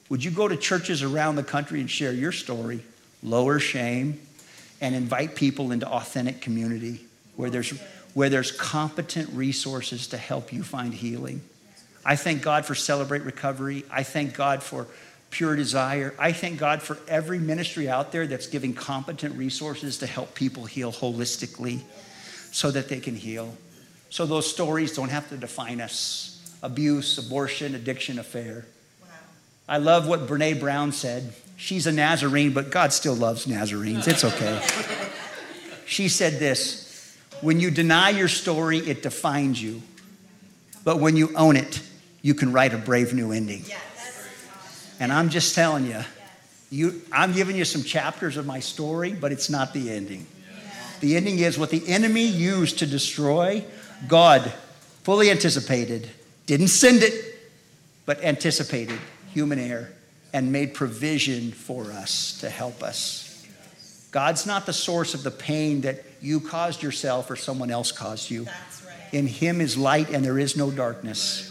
Would 0.09 0.23
you 0.23 0.29
go 0.29 0.47
to 0.47 0.55
churches 0.55 1.01
around 1.01 1.37
the 1.37 1.43
country 1.43 1.79
and 1.79 1.89
share 1.89 2.13
your 2.13 2.31
story, 2.31 2.83
lower 3.23 3.57
shame, 3.57 4.19
and 4.81 4.95
invite 4.95 5.35
people 5.35 5.71
into 5.71 5.87
authentic 5.87 6.41
community 6.41 7.01
where 7.35 7.49
there's, 7.49 7.71
where 8.13 8.29
there's 8.29 8.51
competent 8.51 9.29
resources 9.29 10.07
to 10.07 10.17
help 10.17 10.51
you 10.53 10.63
find 10.63 10.93
healing? 10.93 11.41
I 12.05 12.15
thank 12.15 12.41
God 12.41 12.65
for 12.65 12.75
Celebrate 12.75 13.23
Recovery. 13.23 13.85
I 13.91 14.03
thank 14.03 14.33
God 14.33 14.63
for 14.63 14.87
Pure 15.29 15.57
Desire. 15.57 16.15
I 16.17 16.31
thank 16.31 16.59
God 16.59 16.81
for 16.81 16.97
every 17.07 17.39
ministry 17.39 17.89
out 17.89 18.11
there 18.11 18.25
that's 18.25 18.47
giving 18.47 18.73
competent 18.73 19.35
resources 19.35 19.97
to 19.99 20.07
help 20.07 20.33
people 20.33 20.65
heal 20.65 20.91
holistically 20.91 21.81
so 22.51 22.71
that 22.71 22.89
they 22.89 22.99
can 22.99 23.15
heal. 23.15 23.55
So 24.09 24.25
those 24.25 24.49
stories 24.49 24.95
don't 24.95 25.09
have 25.09 25.29
to 25.29 25.37
define 25.37 25.81
us 25.81 26.57
abuse, 26.63 27.17
abortion, 27.17 27.75
addiction, 27.75 28.19
affair. 28.19 28.65
Wow. 29.01 29.07
I 29.67 29.77
love 29.77 30.07
what 30.07 30.27
Brene 30.27 30.59
Brown 30.59 30.91
said. 30.91 31.31
She's 31.59 31.85
a 31.87 31.91
Nazarene, 31.91 32.53
but 32.53 32.71
God 32.71 32.93
still 32.93 33.13
loves 33.13 33.45
Nazarenes. 33.45 34.07
It's 34.07 34.23
okay. 34.23 34.65
she 35.85 36.07
said 36.07 36.39
this 36.39 37.13
When 37.41 37.59
you 37.59 37.69
deny 37.69 38.11
your 38.11 38.29
story, 38.29 38.77
it 38.77 39.03
defines 39.03 39.61
you. 39.61 39.81
But 40.85 41.01
when 41.01 41.17
you 41.17 41.35
own 41.35 41.57
it, 41.57 41.81
you 42.21 42.33
can 42.33 42.53
write 42.53 42.73
a 42.73 42.77
brave 42.77 43.13
new 43.13 43.33
ending. 43.33 43.65
And 45.01 45.11
I'm 45.11 45.29
just 45.29 45.53
telling 45.53 45.85
you, 45.85 45.99
you 46.69 47.01
I'm 47.11 47.33
giving 47.33 47.57
you 47.57 47.65
some 47.65 47.83
chapters 47.83 48.37
of 48.37 48.45
my 48.45 48.61
story, 48.61 49.11
but 49.11 49.33
it's 49.33 49.49
not 49.49 49.73
the 49.73 49.91
ending. 49.91 50.25
The 51.01 51.17
ending 51.17 51.39
is 51.39 51.59
what 51.59 51.71
the 51.71 51.85
enemy 51.89 52.25
used 52.25 52.79
to 52.79 52.85
destroy, 52.85 53.65
God 54.07 54.49
fully 55.03 55.29
anticipated, 55.29 56.09
didn't 56.45 56.69
send 56.69 57.03
it, 57.03 57.13
but 58.05 58.23
anticipated 58.23 58.97
human 59.33 59.59
error 59.59 59.89
and 60.33 60.51
made 60.51 60.73
provision 60.73 61.51
for 61.51 61.91
us 61.91 62.39
to 62.41 62.49
help 62.49 62.83
us. 62.83 63.25
God's 64.11 64.45
not 64.45 64.65
the 64.65 64.73
source 64.73 65.13
of 65.13 65.23
the 65.23 65.31
pain 65.31 65.81
that 65.81 66.03
you 66.21 66.39
caused 66.39 66.81
yourself 66.81 67.29
or 67.29 67.35
someone 67.35 67.71
else 67.71 67.91
caused 67.91 68.29
you. 68.29 68.47
In 69.11 69.27
Him 69.27 69.61
is 69.61 69.77
light 69.77 70.09
and 70.09 70.23
there 70.23 70.39
is 70.39 70.57
no 70.57 70.71
darkness 70.71 71.49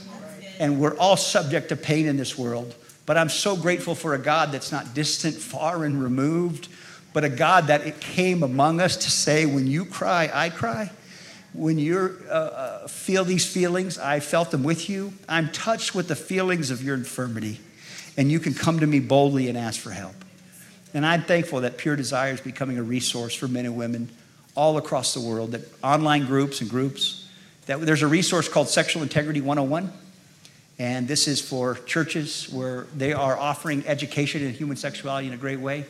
and 0.59 0.81
we're 0.81 0.97
all 0.97 1.17
subject 1.17 1.71
to 1.71 1.77
pain 1.77 2.07
in 2.07 2.17
this 2.17 2.37
world. 2.37 2.75
But 3.07 3.17
I'm 3.17 3.29
so 3.29 3.57
grateful 3.57 3.95
for 3.95 4.15
a 4.15 4.19
God 4.19 4.53
that's 4.53 4.73
not 4.73 4.95
distant, 4.95 5.35
far, 5.37 5.85
and 5.85 6.03
removed, 6.03 6.69
but 7.13 7.25
a 7.25 7.29
God 7.29 7.69
that 7.69 7.87
it 7.87 8.01
came 8.01 8.43
among 8.43 8.81
us 8.81 8.97
to 8.99 9.11
say, 9.11 9.47
when 9.47 9.67
you 9.67 9.85
cry, 9.85 10.31
I 10.33 10.51
cry. 10.51 10.91
When 11.55 11.79
you 11.79 12.19
uh, 12.29 12.33
uh, 12.33 12.89
feel 12.89 13.25
these 13.25 13.51
feelings, 13.51 13.99
I 13.99 14.21
felt 14.21 14.51
them 14.51 14.63
with 14.63 14.91
you. 14.91 15.15
I'm 15.29 15.51
touched 15.51 15.95
with 15.95 16.09
the 16.09 16.15
feelings 16.15 16.71
of 16.71 16.83
your 16.83 16.95
infirmity, 16.95 17.61
and 18.19 18.31
you 18.31 18.39
can 18.39 18.53
come 18.53 18.81
to 18.81 18.87
me 18.87 19.01
boldly 19.01 19.49
and 19.49 19.57
ask 19.57 19.81
for 19.81 19.91
help. 19.91 20.15
And 20.93 21.07
I'm 21.07 21.23
thankful 21.23 21.63
that 21.63 21.79
Pure 21.79 21.97
Desire 21.97 22.33
is 22.33 22.43
becoming 22.43 22.77
a 22.77 22.83
resource 22.83 23.35
for 23.35 23.49
men 23.49 23.65
and 23.65 23.77
women 23.77 24.11
all 24.55 24.77
across 24.77 25.15
the 25.15 25.21
world, 25.21 25.53
that 25.53 25.63
online 25.83 26.27
groups 26.27 26.61
and 26.61 26.69
groups, 26.69 27.27
that 27.65 27.81
there's 27.81 28.03
a 28.03 28.07
resource 28.07 28.49
called 28.49 28.69
Sexual 28.69 29.03
Integrity 29.03 29.41
101 29.41 29.91
and 30.79 31.09
this 31.09 31.27
is 31.27 31.41
for 31.41 31.75
churches 31.75 32.49
where 32.51 32.87
they 32.97 33.13
are 33.13 33.37
offering 33.37 33.85
education 33.87 34.43
in 34.43 34.53
human 34.53 34.77
sexuality 34.77 35.27
in 35.27 35.33
a 35.33 35.37
great 35.37 35.59
way. 35.59 35.85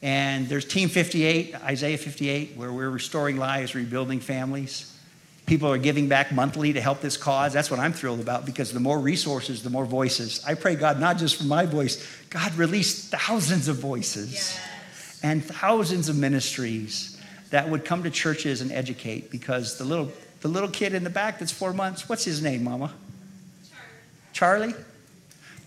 And 0.00 0.48
there's 0.48 0.64
Team 0.64 0.88
58, 0.88 1.54
Isaiah 1.62 1.98
58, 1.98 2.56
where 2.56 2.72
we're 2.72 2.90
restoring 2.90 3.36
lives, 3.36 3.74
rebuilding 3.74 4.20
families. 4.20 4.93
People 5.46 5.70
are 5.70 5.78
giving 5.78 6.08
back 6.08 6.32
monthly 6.32 6.72
to 6.72 6.80
help 6.80 7.00
this 7.00 7.18
cause. 7.18 7.52
That's 7.52 7.70
what 7.70 7.78
I'm 7.78 7.92
thrilled 7.92 8.20
about 8.20 8.46
because 8.46 8.72
the 8.72 8.80
more 8.80 8.98
resources, 8.98 9.62
the 9.62 9.70
more 9.70 9.84
voices. 9.84 10.42
I 10.46 10.54
pray, 10.54 10.74
God, 10.74 10.98
not 10.98 11.18
just 11.18 11.36
for 11.36 11.44
my 11.44 11.66
voice, 11.66 12.06
God, 12.30 12.54
release 12.54 13.08
thousands 13.08 13.68
of 13.68 13.76
voices 13.76 14.32
yes. 14.32 15.20
and 15.22 15.44
thousands 15.44 16.08
of 16.08 16.16
ministries 16.16 17.20
that 17.50 17.68
would 17.68 17.84
come 17.84 18.02
to 18.04 18.10
churches 18.10 18.62
and 18.62 18.72
educate 18.72 19.30
because 19.30 19.76
the 19.76 19.84
little, 19.84 20.10
the 20.40 20.48
little 20.48 20.70
kid 20.70 20.94
in 20.94 21.04
the 21.04 21.10
back 21.10 21.38
that's 21.38 21.52
four 21.52 21.74
months, 21.74 22.08
what's 22.08 22.24
his 22.24 22.42
name, 22.42 22.64
Mama? 22.64 22.92
Charlie? 24.32 24.72
Charlie? 24.72 24.84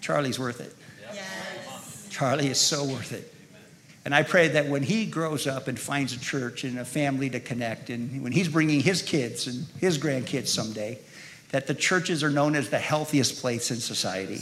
Charlie's 0.02 0.40
worth 0.40 0.60
it. 0.60 0.76
Yes. 1.14 2.08
Charlie 2.10 2.48
is 2.48 2.60
so 2.60 2.84
worth 2.84 3.14
it. 3.14 3.32
And 4.08 4.16
I 4.16 4.24
pray 4.24 4.48
that 4.48 4.68
when 4.68 4.84
he 4.84 5.06
grows 5.06 5.48
up 5.48 5.68
and 5.68 5.78
finds 5.78 6.14
a 6.14 6.20
church 6.20 6.64
and 6.64 6.80
a 6.80 6.86
family 6.86 7.30
to 7.30 7.42
connect, 7.42 7.90
and 7.90 8.24
when 8.24 8.32
he's 8.32 8.48
bringing 8.48 8.80
his 8.80 9.02
kids 9.02 9.48
and 9.48 9.66
his 9.82 9.98
grandkids 9.98 10.48
someday, 10.48 11.00
that 11.50 11.68
the 11.68 11.74
churches 11.74 12.24
are 12.24 12.30
known 12.30 12.56
as 12.56 12.70
the 12.70 12.80
healthiest 12.80 13.42
place 13.42 13.70
in 13.70 13.76
society. 13.78 14.40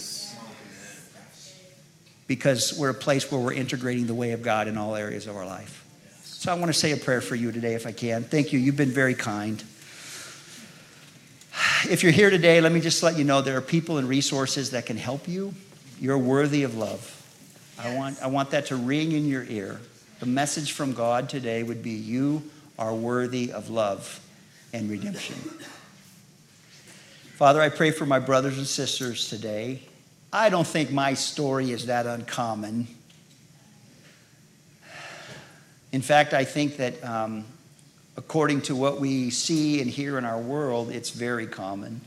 Because 2.28 2.78
we're 2.78 2.91
a 2.91 2.93
place 2.93 3.32
where 3.32 3.41
we're 3.41 3.53
integrating 3.53 4.05
the 4.05 4.13
way 4.13 4.34
of 4.34 4.43
God 4.43 4.68
in 4.68 4.78
all 4.78 4.95
areas 4.95 5.26
of 5.26 5.36
our 5.36 5.47
life. 5.47 5.84
So 6.24 6.51
I 6.51 6.55
want 6.59 6.68
to 6.68 6.74
say 6.80 6.91
a 6.91 6.97
prayer 6.97 7.22
for 7.22 7.34
you 7.34 7.51
today, 7.51 7.74
if 7.74 7.88
I 7.88 7.91
can. 7.91 8.24
Thank 8.24 8.53
you. 8.53 8.59
You've 8.59 8.78
been 8.78 8.91
very 8.91 9.16
kind 9.16 9.63
if 11.89 12.03
you're 12.03 12.11
here 12.11 12.30
today, 12.30 12.61
let 12.61 12.72
me 12.72 12.82
just 12.82 13.01
let 13.03 13.18
you 13.18 13.24
know 13.24 13.41
there 13.41 13.57
are 13.57 13.61
people 13.61 13.97
and 13.97 14.07
resources 14.07 14.72
that 14.72 14.86
can 14.86 14.97
help 14.97 15.28
you. 15.28 15.53
You're 15.99 16.18
worthy 16.18 16.63
of 16.63 16.76
love. 16.76 17.14
I 17.78 17.95
want, 17.95 18.21
I 18.21 18.28
want 18.28 18.51
that 18.51 18.67
to 18.67 18.76
ring 18.76 19.11
in 19.11 19.28
your 19.28 19.43
ear. 19.43 19.80
The 20.19 20.26
message 20.26 20.71
from 20.71 20.93
God 20.93 21.30
today 21.30 21.63
would 21.63 21.84
be 21.84 21.91
you 21.91 22.43
are 22.80 22.93
worthy 22.93 23.51
of 23.51 23.69
love 23.69 24.19
and 24.73 24.89
redemption. 24.89 25.36
Father, 27.36 27.61
I 27.61 27.69
pray 27.69 27.91
for 27.91 28.05
my 28.05 28.19
brothers 28.19 28.57
and 28.57 28.65
sisters 28.65 29.30
today. 29.30 29.82
I 30.32 30.49
don't 30.49 30.67
think 30.67 30.91
my 30.91 31.13
story 31.13 31.71
is 31.71 31.88
that 31.88 32.05
uncommon. 32.05 32.88
In 35.91 36.01
fact, 36.01 36.34
I 36.34 36.45
think 36.45 36.78
that 36.78 37.03
um, 37.03 37.45
according 38.17 38.61
to 38.63 38.76
what 38.76 38.99
we 38.99 39.30
see 39.30 39.82
and 39.82 39.89
hear 39.89 40.17
in 40.17 40.26
our 40.26 40.39
world, 40.39 40.91
it's 40.91 41.09
very 41.09 41.47
common. 41.47 42.01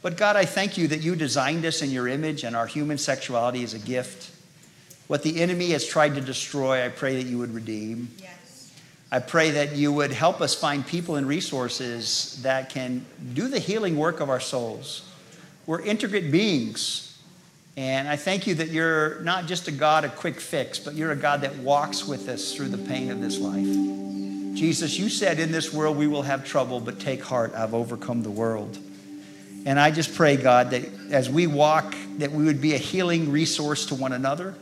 But 0.00 0.16
God, 0.16 0.36
I 0.36 0.44
thank 0.44 0.76
you 0.76 0.88
that 0.88 1.02
you 1.02 1.14
designed 1.14 1.64
us 1.64 1.80
in 1.82 1.90
your 1.90 2.08
image 2.08 2.42
and 2.44 2.56
our 2.56 2.66
human 2.66 2.98
sexuality 2.98 3.62
is 3.62 3.74
a 3.74 3.78
gift. 3.78 4.31
What 5.12 5.22
the 5.22 5.42
enemy 5.42 5.72
has 5.72 5.86
tried 5.86 6.14
to 6.14 6.22
destroy, 6.22 6.86
I 6.86 6.88
pray 6.88 7.22
that 7.22 7.28
you 7.28 7.36
would 7.36 7.52
redeem. 7.52 8.08
Yes. 8.18 8.72
I 9.10 9.18
pray 9.18 9.50
that 9.50 9.76
you 9.76 9.92
would 9.92 10.10
help 10.10 10.40
us 10.40 10.54
find 10.54 10.86
people 10.86 11.16
and 11.16 11.28
resources 11.28 12.40
that 12.44 12.70
can 12.70 13.04
do 13.34 13.48
the 13.48 13.58
healing 13.58 13.98
work 13.98 14.20
of 14.20 14.30
our 14.30 14.40
souls. 14.40 15.06
We're 15.66 15.82
integrate 15.82 16.32
beings. 16.32 17.20
And 17.76 18.08
I 18.08 18.16
thank 18.16 18.46
you 18.46 18.54
that 18.54 18.68
you're 18.68 19.20
not 19.20 19.44
just 19.44 19.68
a 19.68 19.70
God 19.70 20.06
of 20.06 20.16
quick 20.16 20.40
fix, 20.40 20.78
but 20.78 20.94
you're 20.94 21.12
a 21.12 21.16
God 21.16 21.42
that 21.42 21.58
walks 21.58 22.06
with 22.06 22.26
us 22.30 22.54
through 22.54 22.70
the 22.70 22.78
pain 22.78 23.10
of 23.10 23.20
this 23.20 23.38
life. 23.38 23.66
Jesus, 24.56 24.98
you 24.98 25.10
said 25.10 25.40
in 25.40 25.52
this 25.52 25.74
world 25.74 25.98
we 25.98 26.06
will 26.06 26.22
have 26.22 26.46
trouble, 26.46 26.80
but 26.80 26.98
take 26.98 27.22
heart, 27.22 27.52
I've 27.54 27.74
overcome 27.74 28.22
the 28.22 28.30
world. 28.30 28.78
And 29.66 29.78
I 29.78 29.90
just 29.90 30.14
pray, 30.14 30.38
God, 30.38 30.70
that 30.70 30.88
as 31.10 31.28
we 31.28 31.46
walk, 31.46 31.94
that 32.16 32.32
we 32.32 32.44
would 32.44 32.62
be 32.62 32.72
a 32.74 32.78
healing 32.78 33.30
resource 33.30 33.84
to 33.86 33.94
one 33.94 34.14
another. 34.14 34.54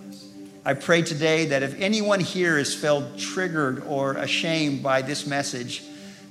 I 0.64 0.74
pray 0.74 1.00
today 1.00 1.46
that 1.46 1.62
if 1.62 1.80
anyone 1.80 2.20
here 2.20 2.58
is 2.58 2.74
felt 2.74 3.18
triggered 3.18 3.82
or 3.84 4.12
ashamed 4.12 4.82
by 4.82 5.00
this 5.00 5.26
message, 5.26 5.82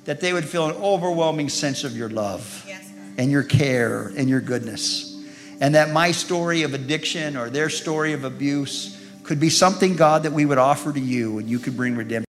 that 0.06 0.22
they 0.22 0.34
would 0.34 0.46
feel 0.46 0.70
an 0.70 0.76
overwhelming 0.76 1.50
sense 1.50 1.84
of 1.84 1.98
your 1.98 2.10
love 2.10 2.64
yes, 2.68 2.92
and 3.18 3.32
your 3.32 3.44
care 3.44 4.12
and 4.16 4.30
your 4.30 4.42
goodness. 4.42 5.24
And 5.60 5.74
that 5.74 5.92
my 5.92 6.12
story 6.12 6.62
of 6.62 6.76
addiction 6.76 7.36
or 7.38 7.50
their 7.50 7.70
story 7.70 8.14
of 8.14 8.24
abuse 8.24 9.04
could 9.24 9.40
be 9.40 9.50
something, 9.50 9.96
God, 9.96 10.24
that 10.24 10.32
we 10.32 10.46
would 10.46 10.60
offer 10.60 10.94
to 10.94 11.00
you 11.00 11.40
and 11.40 11.50
you 11.50 11.58
could 11.58 11.76
bring 11.76 11.96
redemption. 11.96 12.29